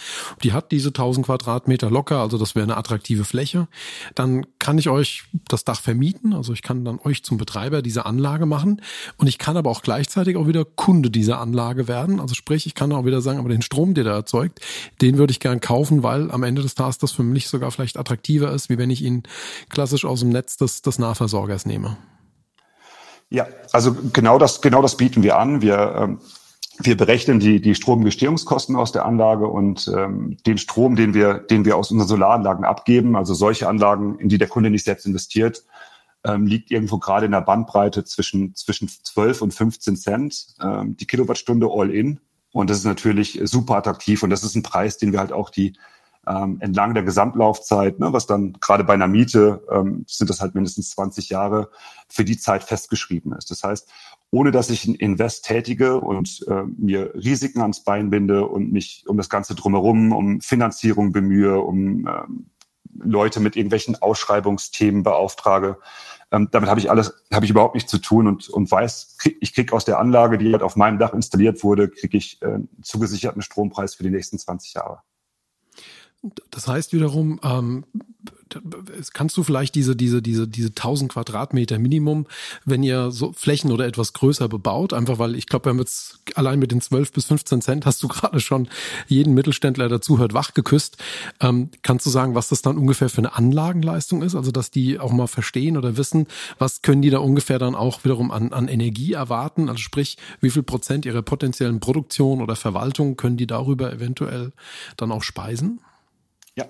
die 0.43 0.53
hat 0.53 0.71
diese 0.71 0.89
1000 0.89 1.25
Quadratmeter 1.25 1.89
locker, 1.89 2.19
also 2.19 2.37
das 2.37 2.53
wäre 2.53 2.63
eine 2.63 2.77
attraktive 2.77 3.25
Fläche, 3.25 3.67
dann 4.13 4.45
kann 4.59 4.77
ich 4.77 4.89
euch 4.89 5.23
das 5.47 5.63
Dach 5.63 5.81
vermieten, 5.81 6.33
also 6.33 6.53
ich 6.53 6.61
kann 6.61 6.85
dann 6.85 6.99
euch 7.03 7.23
zum 7.23 7.37
Betreiber 7.37 7.81
dieser 7.81 8.05
Anlage 8.05 8.45
machen 8.45 8.81
und 9.17 9.27
ich 9.27 9.39
kann 9.39 9.57
aber 9.57 9.71
auch 9.71 9.81
gleichzeitig 9.81 10.37
auch 10.37 10.47
wieder 10.47 10.63
Kunde 10.63 11.09
dieser 11.09 11.39
Anlage 11.39 11.87
werden. 11.87 12.19
Also 12.19 12.35
sprich, 12.35 12.67
ich 12.67 12.75
kann 12.75 12.91
auch 12.91 13.05
wieder 13.05 13.21
sagen, 13.21 13.39
aber 13.39 13.49
den 13.49 13.63
Strom, 13.63 13.95
der 13.95 14.03
da 14.03 14.11
erzeugt, 14.11 14.59
den 15.01 15.17
würde 15.17 15.31
ich 15.31 15.39
gern 15.39 15.59
kaufen, 15.59 16.03
weil 16.03 16.29
am 16.29 16.43
Ende 16.43 16.61
des 16.61 16.75
Tages 16.75 16.99
das 16.99 17.11
für 17.11 17.23
mich 17.23 17.47
sogar 17.47 17.71
vielleicht 17.71 17.97
attraktiver 17.97 18.51
ist, 18.51 18.69
wie 18.69 18.77
wenn 18.77 18.91
ich 18.91 19.01
ihn 19.01 19.23
klassisch 19.69 20.05
aus 20.05 20.19
dem 20.19 20.29
Netz 20.29 20.57
des, 20.57 20.81
des 20.83 20.99
Nahversorgers 20.99 21.65
nehme. 21.65 21.97
Ja, 23.29 23.47
also 23.71 23.95
genau 24.13 24.39
das, 24.39 24.61
genau 24.61 24.81
das 24.81 24.97
bieten 24.97 25.21
wir 25.23 25.37
an. 25.37 25.61
Wir, 25.61 25.95
ähm, 25.95 26.19
wir 26.79 26.97
berechnen 26.97 27.39
die, 27.39 27.61
die 27.61 27.75
Stromgestehungskosten 27.75 28.75
aus 28.75 28.91
der 28.91 29.05
Anlage 29.05 29.47
und 29.47 29.91
ähm, 29.95 30.37
den 30.45 30.57
Strom, 30.57 30.95
den 30.95 31.13
wir, 31.13 31.35
den 31.35 31.65
wir 31.65 31.77
aus 31.77 31.91
unseren 31.91 32.07
Solaranlagen 32.07 32.65
abgeben, 32.65 33.15
also 33.15 33.33
solche 33.33 33.67
Anlagen, 33.67 34.17
in 34.17 34.29
die 34.29 34.37
der 34.37 34.47
Kunde 34.47 34.69
nicht 34.69 34.85
selbst 34.85 35.05
investiert, 35.05 35.63
ähm, 36.25 36.47
liegt 36.47 36.71
irgendwo 36.71 36.97
gerade 36.97 37.27
in 37.27 37.31
der 37.31 37.41
Bandbreite 37.41 38.03
zwischen, 38.03 38.55
zwischen 38.55 38.89
12 38.89 39.41
und 39.41 39.53
15 39.53 39.95
Cent 39.95 40.47
ähm, 40.61 40.97
die 40.97 41.05
Kilowattstunde 41.05 41.67
all 41.69 41.91
in. 41.91 42.19
Und 42.51 42.69
das 42.69 42.79
ist 42.79 42.85
natürlich 42.85 43.39
super 43.43 43.75
attraktiv 43.75 44.23
und 44.23 44.31
das 44.31 44.43
ist 44.43 44.55
ein 44.55 44.63
Preis, 44.63 44.97
den 44.97 45.11
wir 45.11 45.19
halt 45.19 45.31
auch 45.31 45.51
die 45.51 45.73
ähm, 46.27 46.57
entlang 46.59 46.93
der 46.93 47.03
Gesamtlaufzeit, 47.03 47.99
ne, 47.99 48.13
was 48.13 48.27
dann 48.27 48.53
gerade 48.59 48.83
bei 48.83 48.93
einer 48.93 49.07
Miete 49.07 49.63
ähm, 49.71 50.05
sind 50.07 50.29
das 50.29 50.41
halt 50.41 50.55
mindestens 50.55 50.91
20 50.91 51.29
Jahre, 51.29 51.69
für 52.07 52.23
die 52.23 52.37
Zeit 52.37 52.63
festgeschrieben 52.63 53.33
ist. 53.33 53.51
Das 53.51 53.63
heißt, 53.63 53.89
ohne 54.31 54.51
dass 54.51 54.69
ich 54.69 54.85
ein 54.85 54.95
Invest 54.95 55.45
tätige 55.45 55.99
und 55.99 56.45
äh, 56.47 56.63
mir 56.77 57.13
Risiken 57.15 57.61
ans 57.61 57.83
Bein 57.83 58.09
binde 58.09 58.45
und 58.45 58.71
mich 58.71 59.05
um 59.07 59.17
das 59.17 59.29
Ganze 59.29 59.55
drumherum, 59.55 60.11
um 60.11 60.41
Finanzierung 60.41 61.11
bemühe, 61.11 61.59
um 61.59 62.07
ähm, 62.07 62.49
Leute 63.01 63.39
mit 63.39 63.55
irgendwelchen 63.55 64.01
Ausschreibungsthemen 64.01 65.03
beauftrage, 65.03 65.77
ähm, 66.31 66.49
damit 66.51 66.69
habe 66.69 66.79
ich 66.79 66.91
alles, 66.91 67.23
habe 67.33 67.45
ich 67.45 67.51
überhaupt 67.51 67.75
nichts 67.75 67.89
zu 67.89 67.97
tun 67.97 68.27
und, 68.27 68.49
und 68.49 68.69
weiß, 68.69 69.15
krieg, 69.17 69.37
ich 69.41 69.53
krieg 69.53 69.73
aus 69.73 69.85
der 69.85 69.99
Anlage, 69.99 70.37
die 70.37 70.51
halt 70.51 70.61
auf 70.61 70.75
meinem 70.75 70.99
Dach 70.99 71.13
installiert 71.13 71.63
wurde, 71.63 71.89
kriege 71.89 72.17
ich 72.17 72.41
äh, 72.41 72.59
zugesicherten 72.81 73.41
Strompreis 73.41 73.95
für 73.95 74.03
die 74.03 74.11
nächsten 74.11 74.37
20 74.37 74.75
Jahre. 74.75 75.01
Das 76.51 76.67
heißt 76.67 76.91
wiederum, 76.91 77.39
ähm, 77.43 77.85
kannst 79.13 79.37
du 79.37 79.43
vielleicht 79.43 79.75
diese, 79.75 79.95
diese, 79.95 80.21
diese, 80.21 80.47
diese 80.47 80.69
1000 80.69 81.11
Quadratmeter 81.11 81.79
Minimum, 81.79 82.27
wenn 82.65 82.83
ihr 82.83 83.11
so 83.11 83.31
Flächen 83.33 83.71
oder 83.71 83.85
etwas 83.85 84.13
größer 84.13 84.49
bebaut, 84.49 84.91
einfach 84.91 85.19
weil 85.19 85.35
ich 85.35 85.47
glaube, 85.47 85.65
wir 85.65 85.69
haben 85.69 85.79
jetzt 85.79 86.19
allein 86.35 86.59
mit 86.59 86.71
den 86.71 86.81
12 86.81 87.11
bis 87.11 87.25
15 87.25 87.61
Cent 87.61 87.85
hast 87.85 88.01
du 88.03 88.07
gerade 88.09 88.39
schon 88.39 88.67
jeden 89.07 89.33
Mittelständler, 89.33 89.87
der 89.87 90.01
zuhört, 90.01 90.33
wach 90.33 90.53
geküsst. 90.53 90.97
Ähm, 91.39 91.69
kannst 91.83 92.05
du 92.05 92.09
sagen, 92.09 92.35
was 92.35 92.49
das 92.49 92.61
dann 92.61 92.77
ungefähr 92.77 93.09
für 93.09 93.19
eine 93.19 93.35
Anlagenleistung 93.35 94.21
ist? 94.21 94.35
Also, 94.35 94.51
dass 94.51 94.71
die 94.71 94.99
auch 94.99 95.11
mal 95.11 95.27
verstehen 95.27 95.77
oder 95.77 95.97
wissen, 95.97 96.27
was 96.57 96.81
können 96.81 97.01
die 97.01 97.09
da 97.09 97.19
ungefähr 97.19 97.59
dann 97.59 97.75
auch 97.75 98.03
wiederum 98.03 98.31
an, 98.31 98.51
an 98.51 98.67
Energie 98.67 99.13
erwarten? 99.13 99.69
Also 99.69 99.79
sprich, 99.79 100.17
wie 100.41 100.49
viel 100.49 100.63
Prozent 100.63 101.05
ihrer 101.05 101.21
potenziellen 101.21 101.79
Produktion 101.79 102.41
oder 102.41 102.55
Verwaltung 102.55 103.15
können 103.15 103.37
die 103.37 103.47
darüber 103.47 103.93
eventuell 103.93 104.51
dann 104.97 105.11
auch 105.11 105.23
speisen? 105.23 105.79
Ja. 106.59 106.65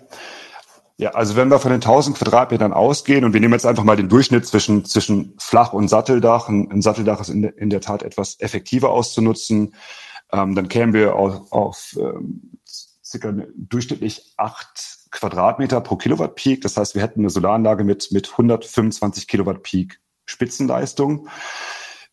Ja, 0.97 1.11
also 1.11 1.37
wenn 1.37 1.49
wir 1.49 1.59
von 1.59 1.71
den 1.71 1.79
1000 1.79 2.17
Quadratmetern 2.17 2.73
ausgehen 2.73 3.23
und 3.23 3.31
wir 3.31 3.39
nehmen 3.39 3.53
jetzt 3.53 3.65
einfach 3.65 3.85
mal 3.85 3.95
den 3.95 4.09
Durchschnitt 4.09 4.45
zwischen, 4.45 4.83
zwischen 4.83 5.33
Flach- 5.39 5.71
und 5.71 5.87
Satteldach, 5.87 6.49
ein, 6.49 6.69
ein 6.69 6.81
Satteldach 6.81 7.21
ist 7.21 7.29
in, 7.29 7.45
in, 7.45 7.69
der 7.69 7.79
Tat 7.79 8.03
etwas 8.03 8.37
effektiver 8.41 8.89
auszunutzen, 8.89 9.75
ähm, 10.33 10.55
dann 10.55 10.67
kämen 10.67 10.93
wir 10.93 11.15
auf, 11.15 11.53
auf 11.53 11.97
ähm, 11.97 12.59
circa 13.01 13.33
durchschnittlich 13.55 14.33
acht 14.35 15.07
Quadratmeter 15.11 15.79
pro 15.79 15.95
Kilowatt 15.95 16.35
Peak. 16.35 16.61
Das 16.61 16.75
heißt, 16.75 16.95
wir 16.95 17.01
hätten 17.01 17.21
eine 17.21 17.29
Solaranlage 17.29 17.85
mit, 17.85 18.11
mit 18.11 18.29
125 18.31 19.27
Kilowatt 19.29 19.63
Peak 19.63 20.01
Spitzenleistung. 20.25 21.29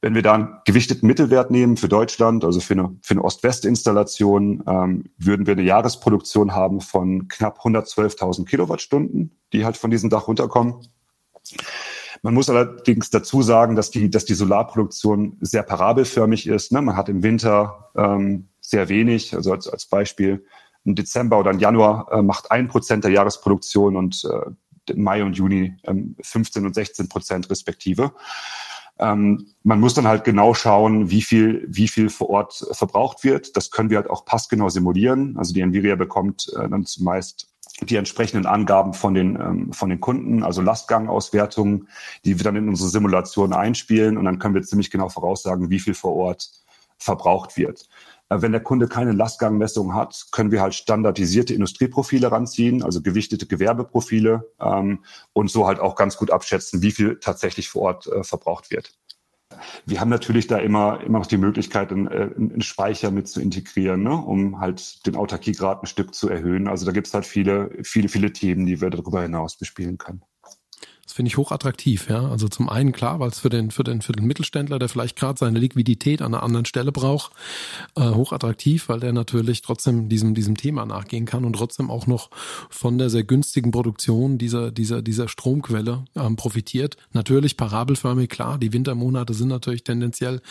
Wenn 0.03 0.15
wir 0.15 0.23
da 0.23 0.35
einen 0.35 0.59
gewichteten 0.65 1.07
Mittelwert 1.07 1.51
nehmen 1.51 1.77
für 1.77 1.89
Deutschland, 1.89 2.45
also 2.45 2.61
für 2.61 2.75
eine, 2.75 2.97
für 3.03 3.15
eine 3.15 3.25
Ost-West-Installation, 3.25 4.63
ähm, 4.67 5.05
würden 5.17 5.47
wir 5.47 5.53
eine 5.53 5.63
Jahresproduktion 5.63 6.53
haben 6.53 6.81
von 6.81 7.29
knapp 7.29 7.61
112.000 7.61 8.45
Kilowattstunden, 8.45 9.37
die 9.53 9.65
halt 9.65 9.77
von 9.77 9.91
diesem 9.91 10.11
Dach 10.11 10.29
runterkommen. 10.29 10.87
Man 12.23 12.35
muss 12.35 12.51
allerdings 12.51 13.11
dazu 13.11 13.43
sagen, 13.43 13.77
dass 13.77 13.91
die, 13.91 14.11
dass 14.11 14.25
die 14.25 14.35
Solarproduktion 14.35 15.37
sehr 15.41 15.63
parabelförmig 15.63 16.47
ist. 16.47 16.73
Ne? 16.73 16.83
Man 16.83 16.97
hat 16.97 17.09
im 17.09 17.23
Winter 17.23 17.91
ähm, 17.97 18.49
sehr 18.61 18.89
wenig, 18.89 19.35
also 19.35 19.53
als, 19.53 19.69
als 19.69 19.87
Beispiel 19.87 20.45
im 20.85 20.95
Dezember 20.95 21.39
oder 21.39 21.51
im 21.51 21.59
Januar 21.59 22.11
äh, 22.13 22.23
macht 22.23 22.51
ein 22.51 22.69
Prozent 22.69 23.05
der 23.05 23.11
Jahresproduktion 23.11 23.97
und 23.97 24.25
äh, 24.25 24.95
Mai 24.95 25.25
und 25.25 25.37
Juni 25.37 25.77
ähm, 25.85 26.17
15 26.21 26.65
und 26.65 26.75
16 26.75 27.09
Prozent 27.09 27.51
respektive. 27.51 28.13
Ähm, 28.99 29.49
man 29.63 29.81
muss 29.81 29.95
dann 29.95 30.07
halt 30.07 30.25
genau 30.25 30.55
schauen, 30.55 31.11
wie 31.11 31.23
viel, 31.23 31.67
wie 31.69 31.89
viel 31.89 32.09
vor 32.09 32.31
Ort 32.31 32.67
verbraucht 32.73 33.25
wird. 33.25 33.57
Das 33.57 33.71
können 33.71 33.91
wir 33.91 33.99
halt 33.99 34.09
auch 34.09 34.25
passgenau 34.25 34.69
simulieren. 34.69 35.37
Also 35.37 35.53
die 35.53 35.61
Nvidia 35.61 35.97
bekommt 35.97 36.51
äh, 36.57 36.69
dann 36.69 36.85
zumeist 36.85 37.49
die 37.83 37.97
entsprechenden 37.97 38.47
Angaben 38.47 38.95
von 38.95 39.13
den, 39.15 39.37
ähm, 39.37 39.73
von 39.73 39.91
den 39.91 40.01
Kunden, 40.01 40.43
also 40.43 40.63
Lastgangauswertungen, 40.63 41.89
die 42.25 42.39
wir 42.39 42.45
dann 42.45 42.57
in 42.57 42.69
unsere 42.69 42.89
Simulation 42.89 43.53
einspielen 43.53 44.17
und 44.17 44.25
dann 44.25 44.39
können 44.39 44.55
wir 44.55 44.63
ziemlich 44.63 44.91
genau 44.91 45.09
voraussagen, 45.11 45.69
wie 45.69 45.81
viel 45.81 45.95
vor 45.95 46.15
Ort 46.15 46.51
verbraucht 46.99 47.59
wird. 47.59 47.89
Äh, 48.29 48.43
wenn 48.43 48.53
der 48.53 48.63
Kunde 48.63 48.89
keine 48.89 49.13
Lastgangmessung 49.13 49.95
hat, 49.95 50.27
können 50.33 50.51
wir 50.51 50.63
halt 50.63 50.75
standardisierte 50.75 51.55
Industrieprofile 51.55 52.31
ranziehen, 52.31 52.83
also 52.83 53.03
gewichtete 53.03 53.47
Gewerbeprofile 53.47 54.51
ähm, 54.61 55.05
und 55.33 55.51
so 55.51 55.67
halt 55.67 55.81
auch 55.81 55.97
ganz 55.97 56.17
gut 56.17 56.31
abschätzen, 56.31 56.83
wie 56.83 56.91
viel 56.91 57.19
tatsächlich 57.21 57.69
vor 57.69 57.83
Ort 57.83 58.07
äh, 58.07 58.25
verbraucht 58.25 58.71
wird. 58.71 58.93
Wir 59.87 60.01
haben 60.01 60.11
natürlich 60.11 60.49
da 60.49 60.59
immer, 60.59 61.01
immer 61.03 61.21
noch 61.21 61.27
die 61.27 61.37
Möglichkeit, 61.39 61.93
einen, 61.93 62.09
äh, 62.09 62.31
einen 62.37 62.63
Speicher 62.63 63.11
mit 63.11 63.29
zu 63.29 63.41
integrieren, 63.41 64.03
ne, 64.03 64.15
um 64.15 64.61
halt 64.61 65.07
den 65.07 65.17
Autarkiegrad 65.17 65.83
ein 65.83 65.87
Stück 65.87 66.15
zu 66.15 66.29
erhöhen. 66.29 66.67
Also 66.69 66.85
da 66.85 66.93
gibt 66.93 67.07
es 67.07 67.15
halt 67.15 67.27
viele, 67.27 67.71
viele, 67.83 68.09
viele 68.09 68.33
Themen, 68.33 68.67
die 68.67 68.81
wir 68.81 68.91
darüber 68.91 69.23
hinaus 69.23 69.57
bespielen 69.57 69.99
können 69.99 70.23
finde 71.17 71.31
ich 71.31 71.39
hochattraktiv, 71.39 72.11
ja. 72.11 72.29
Also 72.29 72.47
zum 72.49 72.69
einen 72.69 72.93
klar, 72.93 73.19
weil 73.21 73.31
es 73.31 73.39
für 73.39 73.49
den, 73.49 73.71
für 73.71 73.85
den, 73.85 74.03
für 74.03 74.13
den 74.13 74.27
Mittelständler, 74.27 74.79
der 74.79 74.91
vielleicht 74.91 75.17
gerade 75.17 75.39
seine 75.39 75.59
Liquidität 75.59 76.21
an 76.21 76.35
einer 76.35 76.43
anderen 76.43 76.67
Stelle 76.67 76.93
braucht, 76.93 77.33
äh, 77.97 78.03
hochattraktiv, 78.03 78.91
weil 78.91 79.01
der 79.01 79.15
natürlich 79.15 79.63
trotzdem 79.63 80.11
diesem, 80.11 80.35
diesem 80.35 80.59
Thema 80.59 80.85
nachgehen 80.85 81.25
kann 81.25 81.47
und 81.47 81.55
trotzdem 81.55 81.91
auch 81.91 82.07
noch 82.07 82.29
von 82.69 82.99
der 82.99 83.09
sehr 83.09 83.25
günstigen 83.25 83.71
Produktion 83.71 84.37
dieser, 84.37 84.71
dieser, 84.71 85.01
dieser 85.01 85.27
Stromquelle 85.29 86.05
ähm, 86.15 86.37
profitiert. 86.37 86.99
Natürlich 87.13 87.57
parabelförmig, 87.57 88.29
klar, 88.29 88.59
die 88.59 88.75
Wintermonate 88.75 89.33
sind 89.33 89.49
natürlich 89.49 89.85
tendenziell 89.85 90.43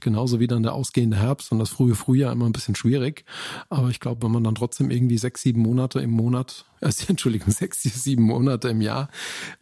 genauso 0.00 0.40
wie 0.40 0.46
dann 0.46 0.62
der 0.62 0.72
ausgehende 0.72 1.18
Herbst 1.18 1.52
und 1.52 1.58
das 1.58 1.68
frühe 1.68 1.94
Frühjahr 1.94 2.32
immer 2.32 2.46
ein 2.46 2.52
bisschen 2.52 2.76
schwierig. 2.76 3.26
Aber 3.68 3.90
ich 3.90 4.00
glaube, 4.00 4.22
wenn 4.22 4.32
man 4.32 4.44
dann 4.44 4.54
trotzdem 4.54 4.90
irgendwie 4.90 5.18
sechs, 5.18 5.42
sieben 5.42 5.60
Monate 5.60 6.00
im 6.00 6.10
Monat 6.10 6.64
also 6.84 7.04
Entschuldigung, 7.08 7.50
sechs, 7.50 7.82
sieben 7.82 8.24
Monate 8.24 8.68
im 8.68 8.80
Jahr 8.80 9.08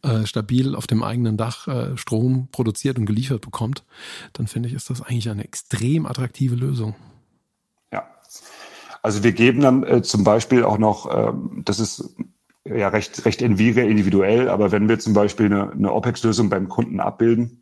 äh, 0.03 0.27
stabil 0.27 0.75
auf 0.75 0.87
dem 0.87 1.03
eigenen 1.03 1.37
Dach 1.37 1.69
äh, 1.69 1.97
Strom 1.97 2.49
produziert 2.53 2.99
und 2.99 3.07
geliefert 3.07 3.41
bekommt, 3.41 3.85
dann 4.33 4.47
finde 4.47 4.69
ich, 4.69 4.75
ist 4.75 4.91
das 4.91 5.01
eigentlich 5.01 5.31
eine 5.31 5.45
extrem 5.45 6.07
attraktive 6.07 6.55
Lösung. 6.55 6.95
Ja. 7.93 8.07
Also 9.03 9.23
wir 9.23 9.33
geben 9.33 9.61
dann 9.61 9.85
äh, 9.85 10.03
zum 10.03 10.25
Beispiel 10.25 10.65
auch 10.65 10.79
noch, 10.79 11.09
ähm, 11.15 11.63
das 11.65 11.81
ist 11.81 12.15
ja 12.65 12.89
recht, 12.89 13.25
recht 13.25 13.43
individuell, 13.43 14.49
aber 14.49 14.71
wenn 14.71 14.89
wir 14.89 14.99
zum 14.99 15.15
Beispiel 15.15 15.47
eine, 15.47 15.73
eine 15.73 15.93
OPEX-Lösung 15.93 16.49
beim 16.49 16.69
Kunden 16.69 17.01
abbilden, 17.01 17.62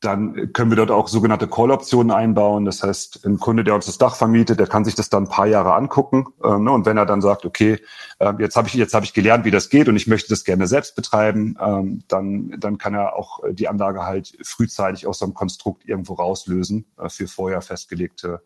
dann 0.00 0.52
können 0.52 0.70
wir 0.70 0.76
dort 0.76 0.92
auch 0.92 1.08
sogenannte 1.08 1.48
Call-Optionen 1.48 2.12
einbauen. 2.12 2.64
Das 2.64 2.84
heißt, 2.84 3.26
ein 3.26 3.38
Kunde, 3.38 3.64
der 3.64 3.74
uns 3.74 3.86
das 3.86 3.98
Dach 3.98 4.14
vermietet, 4.14 4.60
der 4.60 4.68
kann 4.68 4.84
sich 4.84 4.94
das 4.94 5.10
dann 5.10 5.24
ein 5.24 5.28
paar 5.28 5.46
Jahre 5.46 5.74
angucken. 5.74 6.26
Ähm, 6.44 6.64
ne? 6.64 6.70
Und 6.70 6.86
wenn 6.86 6.96
er 6.96 7.06
dann 7.06 7.20
sagt, 7.20 7.44
okay, 7.44 7.80
äh, 8.20 8.32
jetzt 8.38 8.54
habe 8.54 8.68
ich 8.68 8.74
jetzt 8.74 8.94
habe 8.94 9.04
ich 9.04 9.12
gelernt, 9.12 9.44
wie 9.44 9.50
das 9.50 9.70
geht 9.70 9.88
und 9.88 9.96
ich 9.96 10.06
möchte 10.06 10.28
das 10.28 10.44
gerne 10.44 10.68
selbst 10.68 10.94
betreiben, 10.94 11.56
ähm, 11.60 12.04
dann 12.06 12.54
dann 12.60 12.78
kann 12.78 12.94
er 12.94 13.16
auch 13.16 13.40
die 13.50 13.66
Anlage 13.66 14.04
halt 14.04 14.38
frühzeitig 14.42 15.06
aus 15.06 15.18
so 15.18 15.24
einem 15.24 15.34
Konstrukt 15.34 15.84
irgendwo 15.84 16.14
rauslösen 16.14 16.84
äh, 16.96 17.08
für 17.08 17.26
vorher 17.26 17.60
festgelegte 17.60 18.40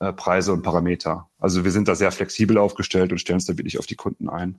äh, 0.00 0.12
Preise 0.12 0.52
und 0.52 0.62
Parameter. 0.62 1.28
Also 1.38 1.64
wir 1.64 1.70
sind 1.70 1.86
da 1.86 1.94
sehr 1.94 2.10
flexibel 2.10 2.58
aufgestellt 2.58 3.12
und 3.12 3.18
stellen 3.18 3.36
uns 3.36 3.46
da 3.46 3.56
wirklich 3.56 3.78
auf 3.78 3.86
die 3.86 3.96
Kunden 3.96 4.28
ein. 4.28 4.58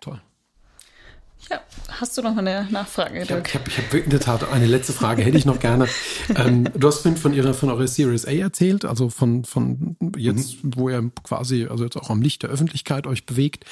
Toll. 0.00 0.22
Ja, 1.50 1.60
hast 1.88 2.16
du 2.16 2.22
noch 2.22 2.36
eine 2.36 2.66
Nachfrage, 2.70 3.24
Dirk? 3.24 3.48
Ich 3.48 3.54
habe 3.54 3.70
hab, 3.70 3.92
hab 3.92 3.94
in 3.94 4.10
der 4.10 4.20
Tat 4.20 4.50
eine 4.50 4.66
letzte 4.66 4.92
Frage, 4.92 5.22
hätte 5.22 5.36
ich 5.36 5.44
noch 5.44 5.58
gerne. 5.58 5.88
ähm, 6.36 6.68
du 6.74 6.86
hast 6.86 7.02
vorhin 7.02 7.18
von, 7.18 7.34
ihrer, 7.34 7.54
von 7.54 7.68
eurer 7.68 7.86
Series 7.86 8.26
A 8.26 8.32
erzählt, 8.32 8.84
also 8.84 9.10
von, 9.10 9.44
von 9.44 9.96
jetzt, 10.16 10.62
mhm. 10.64 10.72
wo 10.76 10.88
ihr 10.88 11.10
quasi, 11.24 11.66
also 11.66 11.84
jetzt 11.84 11.96
auch 11.96 12.10
am 12.10 12.22
Licht 12.22 12.42
der 12.42 12.50
Öffentlichkeit 12.50 13.06
euch 13.06 13.26
bewegt. 13.26 13.64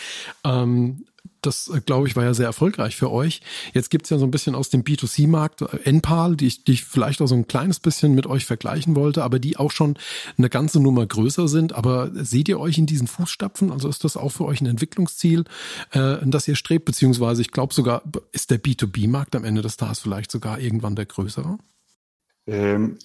Ähm, 0.44 1.04
das, 1.42 1.68
äh, 1.68 1.80
glaube 1.80 2.08
ich, 2.08 2.16
war 2.16 2.24
ja 2.24 2.34
sehr 2.34 2.46
erfolgreich 2.46 2.96
für 2.96 3.10
euch. 3.10 3.40
Jetzt 3.72 3.90
gibt's 3.90 4.10
ja 4.10 4.18
so 4.18 4.24
ein 4.24 4.30
bisschen 4.30 4.54
aus 4.54 4.70
dem 4.70 4.82
B2C-Markt 4.82 5.62
äh, 5.62 5.78
Enpal, 5.84 6.36
die 6.36 6.46
ich, 6.46 6.64
die 6.64 6.72
ich 6.72 6.84
vielleicht 6.84 7.22
auch 7.22 7.26
so 7.26 7.34
ein 7.34 7.46
kleines 7.46 7.80
bisschen 7.80 8.14
mit 8.14 8.26
euch 8.26 8.44
vergleichen 8.44 8.96
wollte, 8.96 9.22
aber 9.24 9.38
die 9.38 9.56
auch 9.56 9.70
schon 9.70 9.96
eine 10.36 10.48
ganze 10.48 10.80
Nummer 10.80 11.06
größer 11.06 11.48
sind. 11.48 11.72
Aber 11.72 12.10
seht 12.14 12.48
ihr 12.48 12.60
euch 12.60 12.78
in 12.78 12.86
diesen 12.86 13.06
Fußstapfen? 13.06 13.70
Also 13.72 13.88
ist 13.88 14.04
das 14.04 14.16
auch 14.16 14.30
für 14.30 14.44
euch 14.44 14.60
ein 14.60 14.66
Entwicklungsziel, 14.66 15.44
äh, 15.92 16.16
das 16.24 16.48
ihr 16.48 16.56
strebt? 16.56 16.84
Beziehungsweise 16.84 17.42
ich 17.42 17.50
glaube 17.50 17.74
sogar, 17.74 18.02
ist 18.32 18.50
der 18.50 18.62
B2B-Markt 18.62 19.34
am 19.34 19.44
Ende 19.44 19.62
des 19.62 19.76
Tages 19.76 20.00
vielleicht 20.00 20.30
sogar 20.30 20.60
irgendwann 20.60 20.96
der 20.96 21.06
größere? 21.06 21.58
Ähm, 22.46 22.98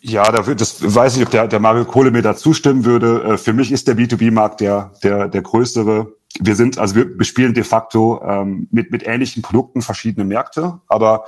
ja, 0.00 0.30
da, 0.30 0.42
das 0.54 0.94
weiß 0.94 1.16
ich, 1.16 1.24
ob 1.24 1.30
der, 1.30 1.48
der 1.48 1.58
Mario 1.58 1.84
Kohle 1.84 2.10
mir 2.10 2.22
da 2.22 2.36
zustimmen 2.36 2.84
würde. 2.84 3.24
Äh, 3.24 3.38
für 3.38 3.52
mich 3.52 3.72
ist 3.72 3.88
der 3.88 3.96
B2B-Markt 3.96 4.60
der, 4.60 4.92
der, 5.02 5.28
der 5.28 5.42
größere 5.42 6.12
wir 6.40 6.56
sind, 6.56 6.78
also 6.78 6.96
wir 6.96 7.16
bespielen 7.16 7.54
de 7.54 7.64
facto 7.64 8.20
ähm, 8.22 8.68
mit, 8.70 8.90
mit 8.90 9.06
ähnlichen 9.06 9.42
Produkten 9.42 9.82
verschiedene 9.82 10.24
Märkte, 10.24 10.80
aber 10.88 11.26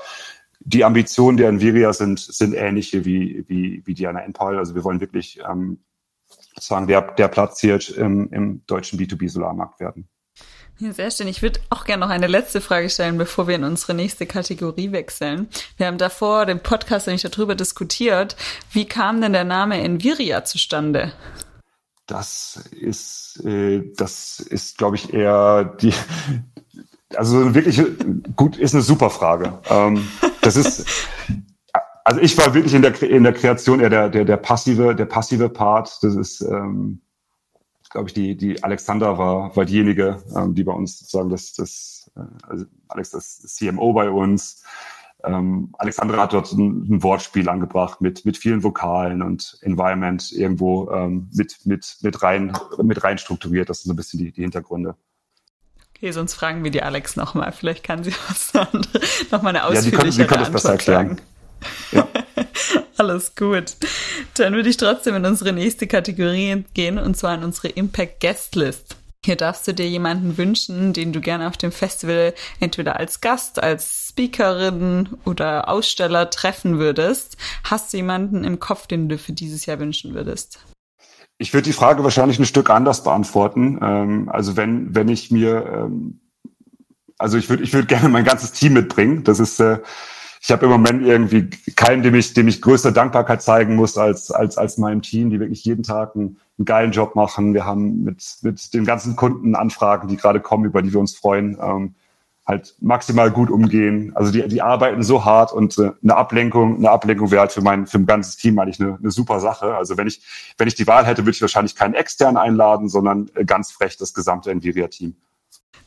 die 0.61 0.85
Ambitionen 0.85 1.37
der 1.37 1.49
Nvidia 1.49 1.93
sind, 1.93 2.19
sind 2.19 2.55
ähnliche 2.55 3.05
wie, 3.05 3.45
wie, 3.47 3.83
wie 3.85 3.95
die 3.95 4.07
einer 4.07 4.25
Enpal. 4.25 4.59
Also 4.59 4.75
wir 4.75 4.83
wollen 4.83 5.01
wirklich 5.01 5.39
ähm, 5.49 5.79
sozusagen 6.55 6.89
der, 6.89 7.03
der 7.03 7.29
Platz 7.29 7.61
hier 7.61 7.79
im, 7.97 8.33
im 8.33 8.67
deutschen 8.67 8.99
B2B-Solarmarkt 8.99 9.79
werden. 9.79 10.09
Ja, 10.79 10.93
sehr 10.93 11.11
schön. 11.11 11.29
Ich 11.29 11.41
würde 11.41 11.61
auch 11.71 11.85
gerne 11.85 12.05
noch 12.05 12.11
eine 12.11 12.27
letzte 12.27 12.61
Frage 12.61 12.91
stellen, 12.91 13.17
bevor 13.17 13.49
wir 13.49 13.55
in 13.55 13.65
unsere 13.65 13.95
nächste 13.95 14.27
Kategorie 14.27 14.93
wechseln. 14.93 15.49
Wir 15.79 15.87
haben 15.87 15.97
davor 15.97 16.45
den 16.45 16.61
Podcast 16.61 17.07
nicht 17.07 17.25
darüber 17.25 17.55
diskutiert. 17.55 18.37
Wie 18.73 18.85
kam 18.85 19.23
denn 19.23 19.33
der 19.33 19.45
Name 19.45 19.81
Nviria 19.81 20.45
zustande? 20.45 21.13
Das 22.07 22.69
ist, 22.71 23.45
äh, 23.45 23.93
das 23.97 24.39
ist, 24.41 24.79
glaube 24.79 24.97
ich, 24.97 25.13
eher 25.13 25.65
die, 25.65 25.93
also 27.17 27.55
wirklich 27.55 27.83
gut, 28.37 28.57
ist 28.57 28.75
eine 28.75 28.83
super 28.83 29.11
Frage. 29.11 29.59
Ähm, 29.69 30.07
das 30.41 30.57
ist, 30.57 30.87
also 32.05 32.21
ich 32.21 32.39
war 32.39 32.55
wirklich 32.55 32.75
in 32.75 32.83
der, 32.83 33.03
in 33.03 33.25
der 33.25 33.33
Kreation 33.33 33.81
eher 33.81 33.91
der, 33.91 34.09
der, 34.09 34.25
der 34.25 34.37
passive, 34.37 34.95
der 34.95 35.07
passive 35.07 35.49
Part. 35.49 35.99
Das 36.03 36.15
ist, 36.15 36.41
ähm, 36.43 37.01
glaube 37.91 38.09
ich, 38.09 38.15
die, 38.15 38.37
die 38.37 38.63
Alexander 38.63 39.19
war, 39.19 39.57
war 39.57 39.65
diejenige, 39.65 40.23
ähm, 40.37 40.55
die 40.55 40.65
bei 40.65 40.73
uns 40.73 40.99
sozusagen 40.99 41.31
das, 41.31 41.55
das, 41.55 42.11
äh, 42.15 42.21
also 42.47 42.67
Alex, 42.89 43.11
das 43.11 43.39
CMO 43.39 43.93
bei 43.93 44.11
uns, 44.11 44.63
ähm, 45.27 45.75
Alexandra 45.79 46.23
hat 46.23 46.33
dort 46.33 46.53
ein, 46.53 46.87
ein, 46.89 47.03
Wortspiel 47.03 47.49
angebracht 47.49 48.01
mit, 48.01 48.25
mit 48.25 48.37
vielen 48.37 48.63
Vokalen 48.63 49.23
und 49.23 49.59
Environment 49.61 50.33
irgendwo 50.33 50.91
ähm, 50.91 51.29
mit, 51.35 51.59
mit, 51.65 51.97
mit, 52.03 52.23
rein, 52.23 52.57
mit 52.83 53.03
rein 53.03 53.19
strukturiert. 53.19 53.69
Das 53.69 53.83
sind 53.83 53.89
so 53.89 53.93
ein 53.93 53.97
bisschen 53.97 54.19
die, 54.19 54.33
die 54.33 54.43
Hintergründe. 54.43 54.95
Okay, 55.97 56.13
sonst 56.13 56.35
fragen 56.35 56.63
wir 56.63 56.71
die 56.71 56.83
Alex 56.83 57.17
nochmal. 57.17 57.53
Vielleicht 57.53 57.83
kann 57.83 58.05
sie 58.05 58.13
was 58.29 58.53
nochmal 59.31 59.57
eine 59.57 59.65
ausführlichere 59.65 60.07
ja, 60.07 60.11
die 60.11 60.17
können, 60.19 60.29
können 60.29 60.41
das 60.41 60.53
besser 60.53 60.73
erklären. 60.73 61.21
Ja. 61.93 62.07
Alles 62.99 63.35
gut. 63.35 63.77
Dann 64.35 64.55
würde 64.55 64.69
ich 64.69 64.77
trotzdem 64.77 65.15
in 65.17 65.25
unsere 65.25 65.53
nächste 65.53 65.87
Kategorie 65.87 66.65
gehen 66.75 66.99
und 66.99 67.17
zwar 67.17 67.35
in 67.35 67.45
unsere 67.45 67.69
Impact 67.69 68.21
Guest 68.21 68.57
List. 68.57 68.97
Hier 69.27 69.35
darfst 69.35 69.67
du 69.67 69.75
dir 69.75 69.89
jemanden 69.89 70.39
wünschen, 70.39 70.93
den 70.93 71.13
du 71.13 71.21
gerne 71.21 71.49
auf 71.49 71.57
dem 71.57 71.73
Festival 71.73 72.33
entweder 72.61 72.95
als 72.95 73.21
Gast, 73.21 73.61
als 73.61 74.11
Speakerin 74.11 75.09
oder 75.25 75.69
Aussteller 75.69 76.31
treffen 76.31 76.79
würdest. 76.79 77.37
Hast 77.65 77.93
du 77.93 77.97
jemanden 77.97 78.45
im 78.45 78.61
Kopf, 78.61 78.87
den 78.87 79.09
du 79.09 79.19
für 79.19 79.33
dieses 79.33 79.67
Jahr 79.67 79.81
wünschen 79.81 80.15
würdest? 80.15 80.61
Ich 81.39 81.53
würde 81.53 81.65
die 81.65 81.73
Frage 81.73 82.05
wahrscheinlich 82.05 82.39
ein 82.39 82.47
Stück 82.47 82.71
anders 82.71 83.03
beantworten. 83.03 83.81
Ähm, 83.83 84.29
also 84.29 84.57
wenn, 84.57 84.95
wenn 84.95 85.09
ich 85.09 85.33
mir, 85.33 85.67
ähm, 85.75 86.21
also 87.19 87.37
ich 87.37 87.51
würde, 87.51 87.65
ich 87.65 87.73
würde 87.73 87.89
gerne 87.89 88.09
mein 88.09 88.25
ganzes 88.25 88.53
Team 88.53 88.75
mitbringen. 88.75 89.25
Das 89.25 89.41
ist, 89.41 89.59
äh, 89.59 89.81
ich 90.41 90.53
habe 90.53 90.67
im 90.67 90.71
Moment 90.71 91.05
irgendwie 91.05 91.51
keinen, 91.75 92.05
dem 92.05 92.15
ich, 92.15 92.33
dem 92.33 92.47
ich 92.47 92.63
größte 92.63 92.93
Dankbarkeit 92.93 93.43
zeigen 93.43 93.75
muss 93.75 93.99
als, 93.99 94.31
als, 94.31 94.57
als 94.57 94.79
meinem 94.79 95.03
Team, 95.03 95.31
die 95.31 95.41
wirklich 95.41 95.65
jeden 95.65 95.83
Tag 95.83 96.15
einen, 96.15 96.39
einen 96.59 96.65
geilen 96.65 96.93
Job 96.93 97.15
machen. 97.15 97.55
Wir 97.55 97.65
haben 97.65 98.05
mit, 98.05 98.23
mit 98.43 98.75
den 98.75 98.85
ganzen 98.85 99.17
Kunden 99.17 99.55
Anfragen, 99.55 100.09
die 100.09 100.17
gerade 100.17 100.41
kommen, 100.41 100.65
über 100.65 100.83
die 100.83 100.93
wir 100.93 101.01
uns 101.01 101.15
freuen, 101.15 101.59
ähm, 101.61 101.95
halt 102.47 102.77
maximal 102.81 103.31
gut 103.31 103.51
umgehen. 103.51 104.13
Also 104.15 104.31
die, 104.31 104.47
die 104.47 104.63
arbeiten 104.63 105.03
so 105.03 105.25
hart 105.25 105.53
und 105.53 105.77
äh, 105.79 105.91
eine 106.03 106.17
Ablenkung, 106.17 106.77
eine 106.77 106.91
Ablenkung 106.91 107.31
wäre 107.31 107.41
halt 107.41 107.53
für 107.53 107.61
mein, 107.61 107.87
für 107.87 107.99
mein 107.99 108.07
ganzes 108.07 108.37
Team 108.37 108.59
eigentlich 108.59 108.81
eine, 108.81 108.97
eine 108.97 109.11
super 109.11 109.41
Sache. 109.41 109.75
Also 109.75 109.97
wenn 109.97 110.07
ich, 110.07 110.23
wenn 110.57 110.69
ich 110.69 110.77
die 110.77 110.87
Wahl 110.87 111.05
hätte, 111.05 111.23
würde 111.23 111.33
ich 111.33 111.41
wahrscheinlich 111.41 111.75
keinen 111.75 111.95
externen 111.95 112.37
einladen, 112.37 112.89
sondern 112.89 113.31
äh, 113.35 113.45
ganz 113.45 113.73
frech 113.73 113.97
das 113.97 114.15
gesamte 114.15 114.51
Nvidia-Team. 114.51 115.17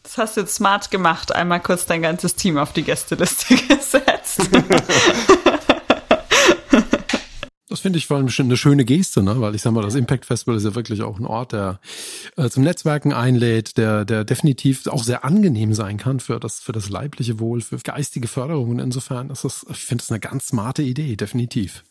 Das 0.04 0.18
hast 0.18 0.38
du 0.38 0.42
jetzt 0.42 0.56
smart 0.56 0.92
gemacht, 0.92 1.34
einmal 1.34 1.60
kurz 1.60 1.86
dein 1.86 2.02
ganzes 2.02 2.36
Team 2.36 2.58
auf 2.58 2.74
die 2.74 2.84
Gästeliste 2.84 3.56
gesetzt. 3.68 4.50
Das 7.80 7.84
finde 7.84 7.98
ich 7.98 8.08
vor 8.08 8.18
allem 8.18 8.28
eine 8.38 8.58
schöne 8.58 8.84
Geste, 8.84 9.24
ne? 9.24 9.40
weil 9.40 9.56
ich 9.56 9.62
sag 9.62 9.72
mal, 9.72 9.82
das 9.82 9.96
Impact 9.96 10.26
Festival 10.26 10.58
ist 10.58 10.66
ja 10.66 10.76
wirklich 10.76 11.02
auch 11.02 11.18
ein 11.18 11.26
Ort, 11.26 11.54
der 11.54 11.80
äh, 12.36 12.50
zum 12.50 12.66
Netzwerken 12.66 13.14
einlädt, 13.14 13.78
der, 13.78 14.04
der 14.04 14.26
definitiv 14.26 14.86
auch 14.88 15.02
sehr 15.02 15.24
angenehm 15.24 15.74
sein 15.74 15.96
kann 15.96 16.20
für 16.20 16.42
das, 16.42 16.60
für 16.60 16.74
das 16.74 16.90
leibliche 16.90 17.40
Wohl, 17.40 17.62
für 17.62 17.78
geistige 17.78 18.28
Förderung. 18.28 18.72
Und 18.72 18.80
insofern 18.80 19.30
ist 19.30 19.46
das, 19.46 19.66
ich 19.72 19.86
finde 19.86 20.04
das 20.04 20.12
eine 20.12 20.20
ganz 20.20 20.48
smarte 20.48 20.82
Idee, 20.82 21.16
definitiv. 21.16 21.86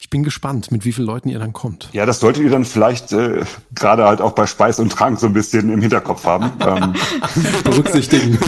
Ich 0.00 0.08
bin 0.08 0.24
gespannt, 0.24 0.72
mit 0.72 0.86
wie 0.86 0.92
vielen 0.92 1.08
Leuten 1.08 1.28
ihr 1.28 1.38
dann 1.38 1.52
kommt. 1.52 1.90
Ja, 1.92 2.06
das 2.06 2.20
solltet 2.20 2.42
ihr 2.42 2.50
dann 2.50 2.64
vielleicht 2.64 3.12
äh, 3.12 3.44
gerade 3.74 4.04
halt 4.06 4.22
auch 4.22 4.32
bei 4.32 4.46
Speis 4.46 4.78
und 4.78 4.92
Trank 4.92 5.20
so 5.20 5.26
ein 5.26 5.34
bisschen 5.34 5.70
im 5.70 5.82
Hinterkopf 5.82 6.24
haben. 6.24 6.52
ähm. 6.66 6.94
Berücksichtigen. 7.64 8.38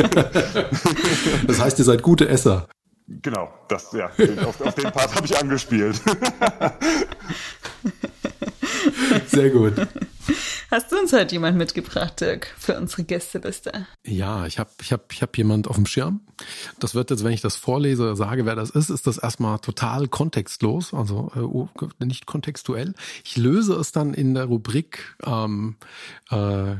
das 1.47 1.61
heißt, 1.61 1.79
ihr 1.79 1.85
seid 1.85 2.01
gute 2.01 2.27
Esser. 2.27 2.67
Genau, 3.09 3.53
das, 3.69 3.93
ja, 3.93 4.07
auf, 4.47 4.61
auf 4.61 4.75
den 4.75 4.91
Part 4.91 5.15
habe 5.15 5.27
ich 5.27 5.39
angespielt. 5.39 6.01
Sehr 9.29 9.51
gut. 9.51 9.75
Hast 10.71 10.91
du 10.91 10.99
uns 10.99 11.13
heute 11.13 11.37
jemand 11.37 11.57
mitgebracht, 11.57 12.21
Dirk, 12.21 12.53
für 12.59 12.77
unsere 12.77 13.05
Gästeliste? 13.05 13.87
Ja, 14.05 14.47
ich 14.47 14.59
habe 14.59 14.71
ich 14.81 14.93
hab, 14.93 15.13
ich 15.13 15.23
hab 15.23 15.39
jemand 15.39 15.69
auf 15.69 15.77
dem 15.77 15.87
Schirm. 15.87 16.23
Das 16.81 16.97
wird 16.97 17.11
jetzt, 17.11 17.23
wenn 17.23 17.33
ich 17.33 17.41
das 17.41 17.55
vorlese, 17.55 18.17
sage, 18.17 18.45
wer 18.47 18.57
das 18.57 18.71
ist, 18.71 18.91
ist 18.91 19.07
das 19.07 19.19
erstmal 19.19 19.61
total 19.61 20.09
kontextlos, 20.09 20.93
also 20.93 21.31
äh, 22.01 22.05
nicht 22.05 22.27
kontextuell. 22.27 22.95
Ich 23.25 23.37
löse 23.37 23.75
es 23.75 23.93
dann 23.93 24.13
in 24.13 24.35
der 24.35 24.47
Rubrik 24.47 25.17
ähm, 25.25 25.77
äh, 26.31 26.77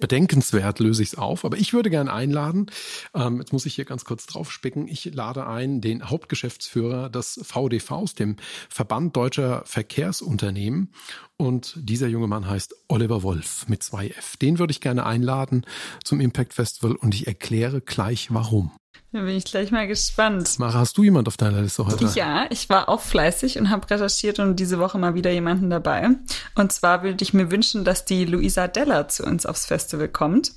bedenkenswert 0.00 0.78
löse 0.80 1.02
ich 1.02 1.10
es 1.10 1.18
auf. 1.18 1.44
Aber 1.44 1.56
ich 1.56 1.72
würde 1.72 1.90
gerne 1.90 2.12
einladen, 2.12 2.66
ähm, 3.14 3.38
jetzt 3.38 3.52
muss 3.52 3.66
ich 3.66 3.74
hier 3.74 3.84
ganz 3.84 4.04
kurz 4.04 4.26
drauf 4.26 4.50
spicken, 4.50 4.88
ich 4.88 5.04
lade 5.14 5.46
ein 5.46 5.80
den 5.80 6.08
Hauptgeschäftsführer 6.08 7.10
des 7.10 7.40
VDVs, 7.42 8.14
dem 8.14 8.36
Verband 8.68 9.16
Deutscher 9.16 9.62
Verkehrsunternehmen. 9.66 10.92
Und 11.36 11.74
dieser 11.76 12.08
junge 12.08 12.26
Mann 12.26 12.48
heißt 12.48 12.74
Oliver 12.88 13.22
Wolf 13.22 13.66
mit 13.68 13.82
zwei 13.82 14.08
F. 14.08 14.36
Den 14.36 14.58
würde 14.58 14.72
ich 14.72 14.80
gerne 14.80 15.06
einladen 15.06 15.64
zum 16.04 16.20
Impact 16.20 16.54
Festival 16.54 16.96
und 16.96 17.14
ich 17.14 17.26
erkläre 17.26 17.80
gleich 17.80 18.28
warum. 18.30 18.72
Da 19.12 19.18
bin 19.22 19.36
ich 19.36 19.44
gleich 19.44 19.72
mal 19.72 19.88
gespannt. 19.88 20.60
Mara, 20.60 20.78
hast 20.78 20.96
du 20.96 21.02
jemand 21.02 21.26
auf 21.26 21.36
deiner 21.36 21.62
Liste 21.62 21.84
heute? 21.84 22.04
Ja, 22.14 22.46
ich 22.50 22.68
war 22.70 22.88
auch 22.88 23.00
fleißig 23.00 23.58
und 23.58 23.68
habe 23.68 23.90
recherchiert 23.90 24.38
und 24.38 24.54
diese 24.54 24.78
Woche 24.78 24.98
mal 24.98 25.14
wieder 25.14 25.32
jemanden 25.32 25.68
dabei. 25.68 26.10
Und 26.54 26.70
zwar 26.70 27.02
würde 27.02 27.24
ich 27.24 27.34
mir 27.34 27.50
wünschen, 27.50 27.84
dass 27.84 28.04
die 28.04 28.24
Luisa 28.24 28.68
Deller 28.68 29.08
zu 29.08 29.24
uns 29.24 29.46
aufs 29.46 29.66
Festival 29.66 30.06
kommt. 30.06 30.52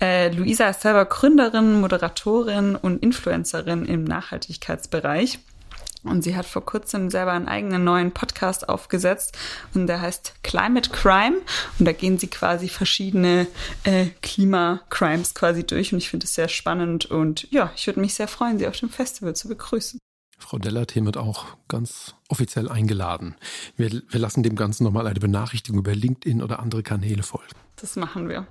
Äh, 0.00 0.32
Luisa 0.32 0.68
ist 0.68 0.82
selber 0.82 1.06
Gründerin, 1.06 1.80
Moderatorin 1.80 2.76
und 2.76 3.02
Influencerin 3.02 3.84
im 3.84 4.04
Nachhaltigkeitsbereich. 4.04 5.40
Und 6.04 6.22
sie 6.22 6.36
hat 6.36 6.46
vor 6.46 6.64
kurzem 6.64 7.10
selber 7.10 7.32
einen 7.32 7.48
eigenen 7.48 7.84
neuen 7.84 8.12
Podcast 8.12 8.68
aufgesetzt 8.68 9.36
und 9.74 9.86
der 9.86 10.00
heißt 10.00 10.34
Climate 10.42 10.90
Crime. 10.90 11.38
Und 11.78 11.86
da 11.86 11.92
gehen 11.92 12.18
sie 12.18 12.28
quasi 12.28 12.68
verschiedene 12.68 13.46
äh, 13.84 14.06
Klimacrimes 14.22 15.34
quasi 15.34 15.64
durch 15.64 15.92
und 15.92 15.98
ich 15.98 16.08
finde 16.08 16.24
es 16.24 16.34
sehr 16.34 16.48
spannend 16.48 17.06
und 17.06 17.50
ja, 17.50 17.72
ich 17.74 17.86
würde 17.86 18.00
mich 18.00 18.14
sehr 18.14 18.28
freuen, 18.28 18.58
sie 18.58 18.68
auf 18.68 18.76
dem 18.76 18.90
Festival 18.90 19.34
zu 19.34 19.48
begrüßen. 19.48 19.98
Frau 20.38 20.58
Dellert 20.58 20.92
hiermit 20.92 21.16
auch 21.16 21.46
ganz 21.66 22.14
offiziell 22.28 22.68
eingeladen. 22.68 23.34
Wir, 23.76 23.90
wir 24.08 24.20
lassen 24.20 24.44
dem 24.44 24.54
Ganzen 24.54 24.84
nochmal 24.84 25.06
eine 25.06 25.18
Benachrichtigung 25.18 25.80
über 25.80 25.94
LinkedIn 25.94 26.42
oder 26.42 26.60
andere 26.60 26.84
Kanäle 26.84 27.24
folgen. 27.24 27.50
Das 27.76 27.96
machen 27.96 28.28
wir. 28.28 28.46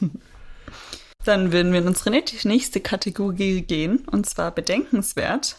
Dann 1.24 1.52
würden 1.52 1.72
wir 1.72 1.80
in 1.80 1.88
unsere 1.88 2.10
nächste 2.10 2.80
Kategorie 2.80 3.60
gehen, 3.62 4.06
und 4.10 4.26
zwar 4.26 4.52
bedenkenswert. 4.52 5.56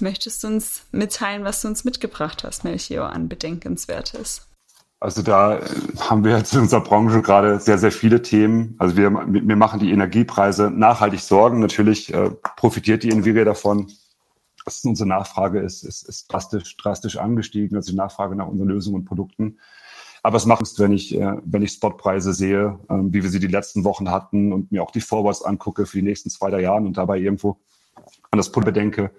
Möchtest 0.00 0.42
du 0.42 0.48
uns 0.48 0.84
mitteilen, 0.92 1.44
was 1.44 1.62
du 1.62 1.68
uns 1.68 1.84
mitgebracht 1.84 2.44
hast, 2.44 2.64
Melchior, 2.64 3.10
an 3.10 3.28
Bedenkenswertes? 3.28 4.48
Also 5.02 5.22
da 5.22 5.58
äh, 5.58 5.64
haben 5.98 6.24
wir 6.24 6.38
jetzt 6.38 6.54
in 6.54 6.60
unserer 6.60 6.80
Branche 6.80 7.22
gerade 7.22 7.58
sehr, 7.58 7.78
sehr 7.78 7.90
viele 7.90 8.22
Themen. 8.22 8.76
Also 8.78 8.96
wir, 8.96 9.10
wir 9.10 9.56
machen 9.56 9.80
die 9.80 9.90
Energiepreise 9.90 10.70
nachhaltig 10.70 11.20
Sorgen. 11.20 11.58
Natürlich 11.58 12.14
äh, 12.14 12.30
profitiert 12.56 13.02
die 13.02 13.10
Nvidia 13.10 13.44
davon. 13.44 13.90
Also 14.64 14.88
unsere 14.88 15.08
Nachfrage 15.08 15.58
ist, 15.58 15.82
ist, 15.82 16.08
ist 16.08 16.32
drastisch, 16.32 16.76
drastisch 16.76 17.16
angestiegen, 17.16 17.76
also 17.76 17.90
die 17.90 17.96
Nachfrage 17.96 18.36
nach 18.36 18.46
unseren 18.46 18.68
Lösungen 18.68 19.00
und 19.00 19.04
Produkten. 19.04 19.58
Aber 20.22 20.36
es 20.36 20.46
macht 20.46 20.62
es, 20.62 20.78
wenn 20.78 20.92
ich, 20.92 21.16
äh, 21.16 21.36
wenn 21.44 21.62
ich 21.62 21.72
Spotpreise 21.72 22.32
sehe, 22.32 22.78
ähm, 22.88 23.12
wie 23.12 23.24
wir 23.24 23.30
sie 23.30 23.40
die 23.40 23.48
letzten 23.48 23.82
Wochen 23.82 24.08
hatten 24.08 24.52
und 24.52 24.70
mir 24.70 24.84
auch 24.84 24.92
die 24.92 25.00
Forwards 25.00 25.42
angucke 25.42 25.84
für 25.84 25.96
die 25.96 26.04
nächsten 26.04 26.30
zwei, 26.30 26.50
drei 26.50 26.60
Jahre 26.60 26.84
und 26.84 26.96
dabei 26.96 27.18
irgendwo 27.18 27.58
an 28.30 28.38
das 28.38 28.52
Pulver 28.52 28.72
denke. 28.72 29.10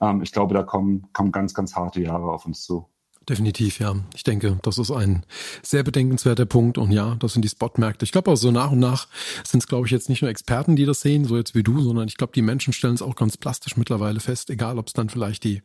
Ähm, 0.00 0.22
ich 0.22 0.32
glaube, 0.32 0.54
da 0.54 0.62
kommen, 0.62 1.12
kommen 1.12 1.32
ganz, 1.32 1.54
ganz 1.54 1.76
harte 1.76 2.00
Jahre 2.00 2.32
auf 2.32 2.46
uns 2.46 2.62
zu. 2.62 2.88
Definitiv, 3.28 3.78
ja. 3.78 3.94
Ich 4.14 4.22
denke, 4.22 4.58
das 4.62 4.78
ist 4.78 4.90
ein 4.90 5.22
sehr 5.62 5.82
bedenkenswerter 5.82 6.46
Punkt. 6.46 6.78
Und 6.78 6.92
ja, 6.92 7.16
das 7.16 7.34
sind 7.34 7.42
die 7.42 7.48
Spotmärkte. 7.50 8.06
Ich 8.06 8.12
glaube 8.12 8.30
auch 8.30 8.36
so 8.36 8.50
nach 8.50 8.70
und 8.70 8.78
nach 8.78 9.06
sind 9.44 9.62
es, 9.62 9.66
glaube 9.66 9.86
ich, 9.86 9.92
jetzt 9.92 10.08
nicht 10.08 10.22
nur 10.22 10.30
Experten, 10.30 10.76
die 10.76 10.86
das 10.86 11.02
sehen, 11.02 11.26
so 11.26 11.36
jetzt 11.36 11.54
wie 11.54 11.62
du, 11.62 11.82
sondern 11.82 12.08
ich 12.08 12.16
glaube, 12.16 12.32
die 12.34 12.40
Menschen 12.40 12.72
stellen 12.72 12.94
es 12.94 13.02
auch 13.02 13.16
ganz 13.16 13.36
plastisch 13.36 13.76
mittlerweile 13.76 14.20
fest, 14.20 14.48
egal 14.48 14.78
ob 14.78 14.86
es 14.86 14.94
dann 14.94 15.10
vielleicht 15.10 15.44
die 15.44 15.62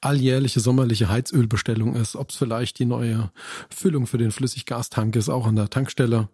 alljährliche 0.00 0.60
sommerliche 0.60 1.10
Heizölbestellung 1.10 1.96
ist, 1.96 2.16
ob 2.16 2.30
es 2.30 2.36
vielleicht 2.36 2.78
die 2.78 2.86
neue 2.86 3.30
Füllung 3.68 4.06
für 4.06 4.16
den 4.16 4.30
Flüssiggastank 4.30 5.14
ist, 5.14 5.28
auch 5.28 5.46
an 5.46 5.56
der 5.56 5.68
Tankstelle. 5.68 6.30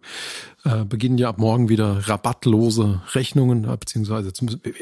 Äh, 0.63 0.85
beginnen 0.85 1.17
ja 1.17 1.29
ab 1.29 1.39
morgen 1.39 1.67
wieder 1.67 2.07
rabattlose 2.07 3.01
Rechnungen, 3.13 3.65
äh, 3.65 3.77
beziehungsweise 3.77 4.31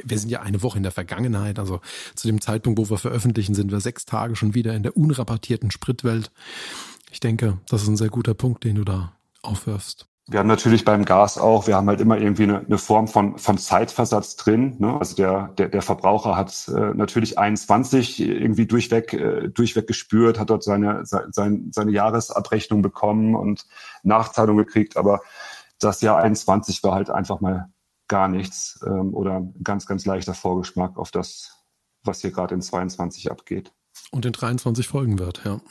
wir 0.03 0.19
sind 0.19 0.29
ja 0.29 0.41
eine 0.41 0.61
Woche 0.61 0.77
in 0.77 0.83
der 0.83 0.91
Vergangenheit. 0.91 1.57
Also 1.57 1.81
zu 2.15 2.27
dem 2.27 2.39
Zeitpunkt, 2.39 2.79
wo 2.79 2.89
wir 2.89 2.97
veröffentlichen, 2.97 3.55
sind 3.55 3.71
wir 3.71 3.79
sechs 3.79 4.05
Tage 4.05 4.35
schon 4.35 4.53
wieder 4.53 4.75
in 4.75 4.83
der 4.83 4.95
unrabattierten 4.95 5.71
Sprit 5.71 5.86
Spritwelt. 5.87 6.31
Ich 7.11 7.21
denke, 7.21 7.59
das 7.69 7.83
ist 7.83 7.87
ein 7.87 7.95
sehr 7.95 8.09
guter 8.09 8.33
Punkt, 8.33 8.65
den 8.65 8.75
du 8.75 8.83
da 8.83 9.13
aufwirfst. 9.41 10.05
Wir 10.29 10.39
haben 10.39 10.47
natürlich 10.47 10.83
beim 10.83 11.05
Gas 11.05 11.37
auch, 11.37 11.65
wir 11.65 11.77
haben 11.77 11.87
halt 11.87 12.01
immer 12.01 12.17
irgendwie 12.17 12.43
eine, 12.43 12.59
eine 12.59 12.77
Form 12.77 13.07
von, 13.07 13.37
von 13.37 13.57
Zeitversatz 13.57 14.35
drin. 14.35 14.75
Ne? 14.79 14.99
Also 14.99 15.15
der, 15.15 15.53
der, 15.57 15.69
der 15.69 15.81
Verbraucher 15.81 16.35
hat 16.35 16.67
äh, 16.67 16.93
natürlich 16.93 17.39
21 17.39 18.19
irgendwie 18.19 18.65
durchweg, 18.65 19.13
äh, 19.13 19.47
durchweg 19.47 19.87
gespürt, 19.87 20.37
hat 20.37 20.49
dort 20.49 20.65
seine, 20.65 21.05
seine, 21.05 21.63
seine 21.71 21.91
Jahresabrechnung 21.91 22.81
bekommen 22.81 23.33
und 23.33 23.65
Nachzahlung 24.03 24.57
gekriegt. 24.57 24.97
Aber 24.97 25.21
das 25.79 26.01
Jahr 26.01 26.17
21 26.17 26.83
war 26.83 26.95
halt 26.95 27.09
einfach 27.09 27.39
mal 27.39 27.69
gar 28.09 28.27
nichts 28.27 28.81
ähm, 28.85 29.13
oder 29.13 29.37
ein 29.37 29.53
ganz, 29.63 29.85
ganz 29.85 30.05
leichter 30.05 30.33
Vorgeschmack 30.33 30.97
auf 30.97 31.11
das, 31.11 31.63
was 32.03 32.19
hier 32.19 32.31
gerade 32.31 32.55
in 32.55 32.61
22 32.61 33.31
abgeht. 33.31 33.71
Und 34.11 34.25
in 34.25 34.33
23 34.33 34.87
folgen 34.87 35.19
wird, 35.19 35.41
ja. 35.45 35.61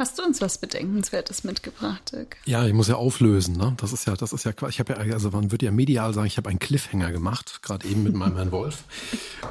Hast 0.00 0.18
du 0.18 0.22
uns 0.22 0.40
was 0.40 0.56
Bedenkenswertes 0.56 1.44
mitgebracht, 1.44 2.12
Dirk? 2.12 2.38
Ja, 2.46 2.64
ich 2.64 2.72
muss 2.72 2.88
ja 2.88 2.94
auflösen, 2.94 3.58
ne? 3.58 3.74
Das 3.76 3.92
ist 3.92 4.06
ja, 4.06 4.14
das 4.16 4.32
ist 4.32 4.44
ja, 4.44 4.52
ich 4.66 4.80
habe 4.80 4.94
ja, 4.94 5.12
also 5.12 5.30
man 5.30 5.52
würde 5.52 5.66
ja 5.66 5.72
medial 5.72 6.14
sagen, 6.14 6.26
ich 6.26 6.38
habe 6.38 6.48
einen 6.48 6.58
Cliffhanger 6.58 7.12
gemacht, 7.12 7.60
gerade 7.62 7.86
eben 7.86 8.02
mit 8.02 8.14
meinem 8.14 8.34
Herrn 8.36 8.50
Wolf. 8.50 8.84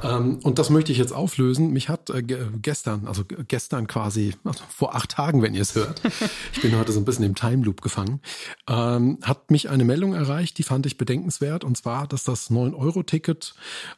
Ähm, 0.02 0.40
und 0.42 0.58
das 0.58 0.72
möchte 0.72 0.92
ich 0.92 0.98
jetzt 0.98 1.12
auflösen. 1.12 1.72
Mich 1.72 1.88
hat 1.88 2.10
äh, 2.10 2.24
gestern, 2.24 3.06
also 3.06 3.26
gestern 3.48 3.86
quasi, 3.86 4.34
also 4.44 4.64
vor 4.76 4.96
acht 4.96 5.12
Tagen, 5.12 5.44
wenn 5.44 5.54
ihr 5.54 5.62
es 5.62 5.76
hört, 5.76 6.02
ich 6.54 6.62
bin 6.62 6.76
heute 6.76 6.94
so 6.94 7.00
ein 7.00 7.06
bisschen 7.06 7.26
im 7.26 7.36
Time 7.36 7.64
Loop 7.64 7.84
gefangen, 7.84 8.20
ähm, 8.68 9.20
hat 9.22 9.52
mich 9.52 9.70
eine 9.70 9.86
Meldung 9.86 10.16
erreicht, 10.16 10.58
die 10.58 10.64
fand 10.64 10.88
ich 10.88 10.98
bedenkenswert, 10.98 11.64
und 11.64 11.78
zwar, 11.78 12.08
dass 12.08 12.24
das 12.24 12.50
9-Euro-Ticket 12.50 13.54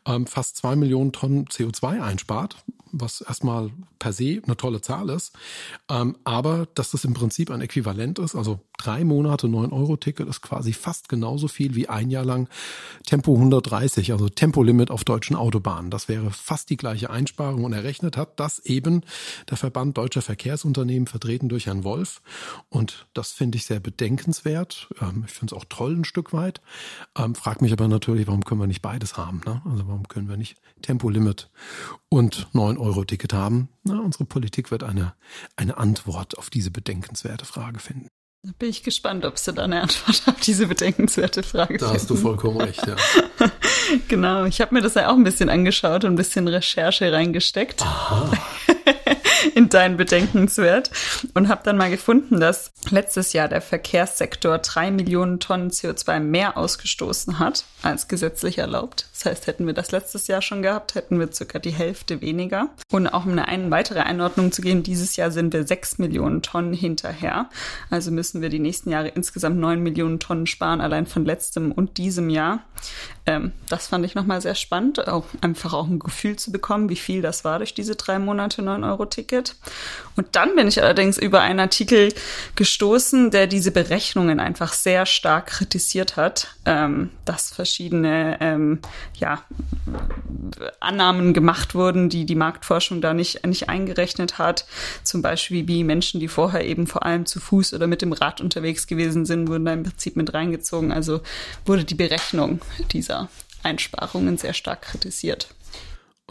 ähm, 0.06 0.28
fast 0.28 0.58
zwei 0.58 0.76
Millionen 0.76 1.14
Tonnen 1.14 1.46
CO2 1.46 2.04
einspart, 2.04 2.58
was 2.92 3.22
erstmal 3.22 3.72
per 4.00 4.14
se 4.14 4.42
eine 4.44 4.58
tolle 4.58 4.82
Zahl 4.82 5.10
ist. 5.10 5.34
Ähm, 5.90 6.18
aber 6.42 6.68
dass 6.74 6.90
das 6.90 7.06
im 7.06 7.14
Prinzip 7.14 7.52
ein 7.52 7.62
Äquivalent 7.62 8.18
ist, 8.18 8.34
also 8.34 8.62
drei 8.82 9.04
Monate 9.04 9.48
9-Euro-Ticket 9.48 10.28
ist 10.28 10.42
quasi 10.42 10.74
fast 10.74 11.10
genauso 11.10 11.48
viel 11.48 11.76
wie 11.76 11.88
ein 11.90 12.10
Jahr 12.10 12.26
lang 12.26 12.50
Tempo 13.06 13.36
130, 13.36 14.12
also 14.12 14.30
Tempolimit 14.30 14.90
auf 14.92 15.04
deutschen 15.04 15.36
Autobahnen. 15.36 15.92
Das 15.92 16.08
wäre 16.08 16.32
fast 16.32 16.70
die 16.70 16.78
gleiche 16.78 17.10
Einsparung 17.10 17.64
und 17.64 17.74
errechnet 17.74 18.18
hat 18.18 18.40
das 18.40 18.60
eben 18.60 19.02
der 19.50 19.58
Verband 19.58 19.98
Deutscher 19.98 20.22
Verkehrsunternehmen, 20.22 21.08
vertreten 21.08 21.50
durch 21.50 21.68
Herrn 21.68 21.84
Wolf. 21.84 22.22
Und 22.70 23.08
das 23.14 23.32
finde 23.32 23.58
ich 23.58 23.66
sehr 23.66 23.80
bedenkenswert. 23.80 24.90
Ähm, 25.02 25.26
ich 25.28 25.34
finde 25.34 25.56
es 25.56 25.62
auch 25.62 25.66
toll 25.70 25.96
ein 25.96 26.06
Stück 26.06 26.34
weit. 26.34 26.62
Ähm, 27.18 27.36
frag 27.36 27.62
mich 27.62 27.74
aber 27.74 27.88
natürlich, 27.88 28.28
warum 28.28 28.44
können 28.44 28.62
wir 28.62 28.68
nicht 28.68 28.82
beides 28.82 29.18
haben? 29.18 29.42
Ne? 29.46 29.62
Also 29.66 29.88
warum 29.88 30.08
können 30.08 30.30
wir 30.30 30.38
nicht 30.38 30.58
Tempolimit 30.82 31.50
und 32.10 32.48
9-Euro-Ticket 32.54 33.34
haben? 33.34 33.70
Na, 33.84 34.00
unsere 34.00 34.26
Politik 34.26 34.72
wird 34.72 34.84
eine, 34.84 35.14
eine 35.56 35.78
Antwort 35.78 36.38
auf 36.38 36.50
diese 36.50 36.72
bedenkenswerte 36.72 37.46
Frage 37.46 37.80
finden. 37.80 38.08
Da 38.44 38.50
bin 38.58 38.70
ich 38.70 38.82
gespannt, 38.82 39.24
ob 39.24 39.38
sie 39.38 39.54
da 39.54 39.66
eine 39.66 39.82
Antwort 39.82 40.24
auf 40.26 40.40
diese 40.40 40.66
bedenkenswerte 40.66 41.44
Frage 41.44 41.78
Da 41.78 41.94
hast 41.94 42.10
du 42.10 42.16
vollkommen 42.16 42.60
recht, 42.60 42.82
ja. 42.88 42.96
genau, 44.08 44.46
ich 44.46 44.60
habe 44.62 44.74
mir 44.74 44.82
das 44.82 44.96
ja 44.96 45.10
auch 45.10 45.14
ein 45.14 45.24
bisschen 45.24 45.48
angeschaut 45.48 46.06
und 46.06 46.14
ein 46.14 46.16
bisschen 46.16 46.48
Recherche 46.48 47.14
reingesteckt. 47.14 47.84
Aha. 47.84 48.32
in 49.56 49.70
dein 49.70 49.96
Bedenkenswert 49.96 50.90
und 51.36 51.50
habe 51.50 51.62
dann 51.64 51.78
mal 51.78 51.92
gefunden, 51.92 52.40
dass 52.40 52.72
letztes 52.90 53.34
Jahr 53.34 53.48
der 53.48 53.62
Verkehrssektor 53.62 54.58
drei 54.58 54.90
Millionen 54.90 55.40
Tonnen 55.40 55.70
CO2 55.70 56.20
mehr 56.20 56.58
ausgestoßen 56.58 57.38
hat 57.38 57.66
als 57.84 58.08
gesetzlich 58.08 58.58
erlaubt. 58.58 59.06
Das 59.22 59.34
heißt, 59.34 59.46
hätten 59.46 59.68
wir 59.68 59.76
das 59.76 59.92
letztes 59.92 60.26
Jahr 60.26 60.42
schon 60.42 60.64
gehabt, 60.64 60.96
hätten 60.96 61.20
wir 61.20 61.32
circa 61.32 61.60
die 61.60 61.70
Hälfte 61.70 62.22
weniger. 62.22 62.70
Und 62.92 63.06
auch 63.06 63.28
um 63.28 63.38
eine, 63.38 63.70
weitere 63.70 64.00
Einordnung 64.00 64.52
zu 64.52 64.64
gehen, 64.64 64.82
dieses 64.82 65.16
Jahr 65.16 65.30
sind 65.30 65.54
wir 65.54 65.68
sechs 65.68 66.00
Millionen 66.00 66.42
Tonnen 66.42 66.74
hinterher. 66.74 67.48
Also 67.92 68.10
müssen 68.10 68.42
wir 68.42 68.50
die 68.50 68.58
nächsten 68.58 68.90
Jahre 68.90 69.10
insgesamt 69.10 69.58
neun 69.58 69.84
Millionen 69.84 70.20
Tonnen 70.20 70.48
sparen, 70.48 70.82
allein 70.82 71.06
von 71.06 71.24
letztem 71.24 71.72
und 71.72 72.00
diesem 72.00 72.32
Jahr. 72.32 72.64
Ähm, 73.28 73.52
das 73.70 73.88
fand 73.88 74.04
ich 74.06 74.16
nochmal 74.16 74.42
sehr 74.42 74.56
spannend, 74.56 75.08
auch 75.08 75.26
einfach 75.42 75.74
auch 75.74 75.88
ein 75.88 76.00
Gefühl 76.00 76.38
zu 76.38 76.52
bekommen, 76.52 76.90
wie 76.90 76.96
viel 76.96 77.22
das 77.22 77.46
war 77.46 77.60
durch 77.60 77.76
diese 77.76 77.96
drei 77.96 78.18
Monate 78.18 78.64
9-Euro-Ticket. 78.64 79.56
Und 80.16 80.36
dann 80.36 80.56
bin 80.56 80.68
ich 80.68 80.82
allerdings 80.82 81.20
über 81.20 81.42
einen 81.42 81.60
Artikel 81.60 82.12
gestoßen, 82.56 83.30
der 83.30 83.46
diese 83.46 83.70
Berechnungen 83.70 84.40
einfach 84.40 84.74
sehr 84.74 85.06
stark 85.06 85.48
kritisiert 85.48 86.16
hat, 86.16 86.56
ähm, 86.66 87.12
dass 87.26 87.52
verschiedene 87.52 88.38
ähm, 88.42 88.80
ja, 89.22 89.44
Annahmen 90.80 91.34
gemacht 91.34 91.76
wurden, 91.76 92.10
die 92.10 92.26
die 92.26 92.36
Marktforschung 92.36 93.02
da 93.02 93.14
nicht, 93.14 93.46
nicht 93.46 93.70
eingerechnet 93.70 94.38
hat. 94.38 94.66
Zum 95.04 95.22
Beispiel 95.22 95.68
wie 95.68 95.84
Menschen, 95.84 96.20
die 96.20 96.28
vorher 96.28 96.66
eben 96.66 96.88
vor 96.88 97.06
allem 97.06 97.26
zu 97.26 97.40
Fuß 97.40 97.74
oder 97.74 97.88
mit 97.88 98.02
dem 98.02 98.14
Rad 98.14 98.42
unterwegs 98.42 98.88
gewesen 98.88 99.26
sind, 99.26 99.48
wurden 99.48 99.66
da 99.66 99.74
im 99.74 99.84
Prinzip 99.84 100.16
mit 100.16 100.34
reingezogen. 100.34 100.92
Also 100.92 101.22
wurde 101.66 101.86
die 101.86 101.96
Berechnung 101.96 102.60
dieser 102.92 103.30
Einsparungen 103.64 104.38
sehr 104.38 104.54
stark 104.54 104.82
kritisiert. 104.82 105.50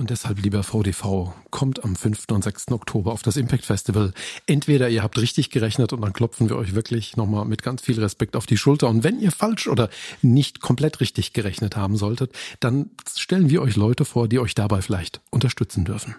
Und 0.01 0.09
deshalb, 0.09 0.40
lieber 0.40 0.62
VDV, 0.62 1.34
kommt 1.51 1.84
am 1.84 1.94
5. 1.94 2.24
und 2.30 2.42
6. 2.42 2.72
Oktober 2.72 3.12
auf 3.12 3.20
das 3.20 3.36
Impact 3.36 3.66
Festival. 3.66 4.14
Entweder 4.46 4.88
ihr 4.88 5.03
habt 5.03 5.18
richtig 5.18 5.51
gerechnet 5.51 5.92
und 5.92 6.01
dann 6.01 6.14
klopfen 6.14 6.48
wir 6.48 6.57
euch 6.57 6.74
wirklich 6.74 7.18
nochmal 7.18 7.44
mit 7.44 7.62
ganz 7.62 7.82
viel 7.82 8.01
Respekt 8.01 8.34
auf 8.34 8.46
die 8.46 8.57
Schulter. 8.57 8.88
Und 8.88 9.05
wenn 9.05 9.20
ihr 9.20 9.30
falsch 9.30 9.68
oder 9.68 9.90
nicht 10.22 10.62
komplett 10.62 11.01
richtig 11.01 11.34
gerechnet 11.34 11.76
haben 11.76 11.98
solltet, 11.98 12.34
dann 12.61 12.88
stellen 13.14 13.51
wir 13.51 13.61
euch 13.61 13.76
Leute 13.76 14.07
vor, 14.07 14.26
die 14.26 14.38
euch 14.38 14.55
dabei 14.55 14.80
vielleicht 14.80 15.20
unterstützen 15.28 15.84
dürfen. 15.84 16.14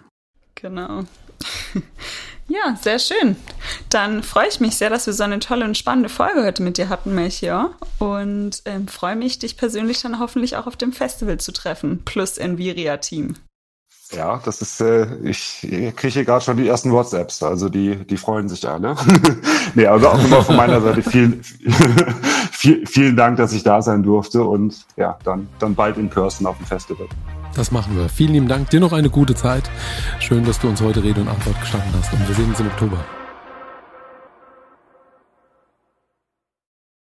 Genau. 0.54 1.02
Ja, 2.48 2.76
sehr 2.82 2.98
schön. 2.98 3.36
Dann 3.88 4.22
freue 4.22 4.48
ich 4.48 4.60
mich 4.60 4.76
sehr, 4.76 4.90
dass 4.90 5.06
wir 5.06 5.14
so 5.14 5.22
eine 5.22 5.38
tolle 5.38 5.64
und 5.64 5.78
spannende 5.78 6.08
Folge 6.10 6.44
heute 6.44 6.62
mit 6.62 6.76
dir 6.76 6.88
hatten, 6.88 7.14
Melchior. 7.14 7.74
Und 7.98 8.62
ähm, 8.66 8.88
freue 8.88 9.16
mich, 9.16 9.38
dich 9.38 9.56
persönlich 9.56 10.02
dann 10.02 10.18
hoffentlich 10.18 10.56
auch 10.56 10.66
auf 10.66 10.76
dem 10.76 10.92
Festival 10.92 11.38
zu 11.38 11.52
treffen, 11.52 12.02
plus 12.04 12.36
Enviria-Team. 12.36 13.36
Ja, 14.14 14.40
das 14.44 14.60
ist, 14.60 14.80
äh, 14.80 15.06
ich 15.22 15.60
kriege 15.60 16.08
hier 16.08 16.24
gerade 16.24 16.44
schon 16.44 16.56
die 16.56 16.68
ersten 16.68 16.92
WhatsApps, 16.92 17.42
also 17.42 17.68
die, 17.68 17.96
die 17.96 18.16
freuen 18.16 18.48
sich 18.48 18.68
alle. 18.68 18.94
nee, 19.74 19.86
also 19.86 20.08
auch 20.08 20.22
immer 20.22 20.42
von 20.42 20.56
meiner 20.56 20.80
Seite 20.80 21.02
vielen, 21.02 21.42
viel, 22.52 22.86
vielen 22.86 23.16
Dank, 23.16 23.38
dass 23.38 23.52
ich 23.52 23.62
da 23.62 23.80
sein 23.80 24.02
durfte 24.02 24.44
und 24.44 24.84
ja, 24.96 25.18
dann, 25.24 25.48
dann 25.58 25.74
bald 25.74 25.96
in 25.96 26.10
Person 26.10 26.46
auf 26.46 26.58
dem 26.58 26.66
Festival. 26.66 27.06
Das 27.54 27.70
machen 27.70 27.96
wir. 27.96 28.08
Vielen 28.08 28.32
lieben 28.32 28.48
Dank. 28.48 28.70
Dir 28.70 28.80
noch 28.80 28.92
eine 28.92 29.10
gute 29.10 29.34
Zeit. 29.34 29.70
Schön, 30.20 30.44
dass 30.44 30.58
du 30.58 30.68
uns 30.68 30.80
heute 30.80 31.02
Rede 31.02 31.20
und 31.20 31.28
Antwort 31.28 31.60
gestanden 31.60 31.90
hast 31.98 32.12
und 32.12 32.26
wir 32.28 32.34
sehen 32.34 32.48
uns 32.48 32.60
im 32.60 32.66
Oktober. 32.66 32.98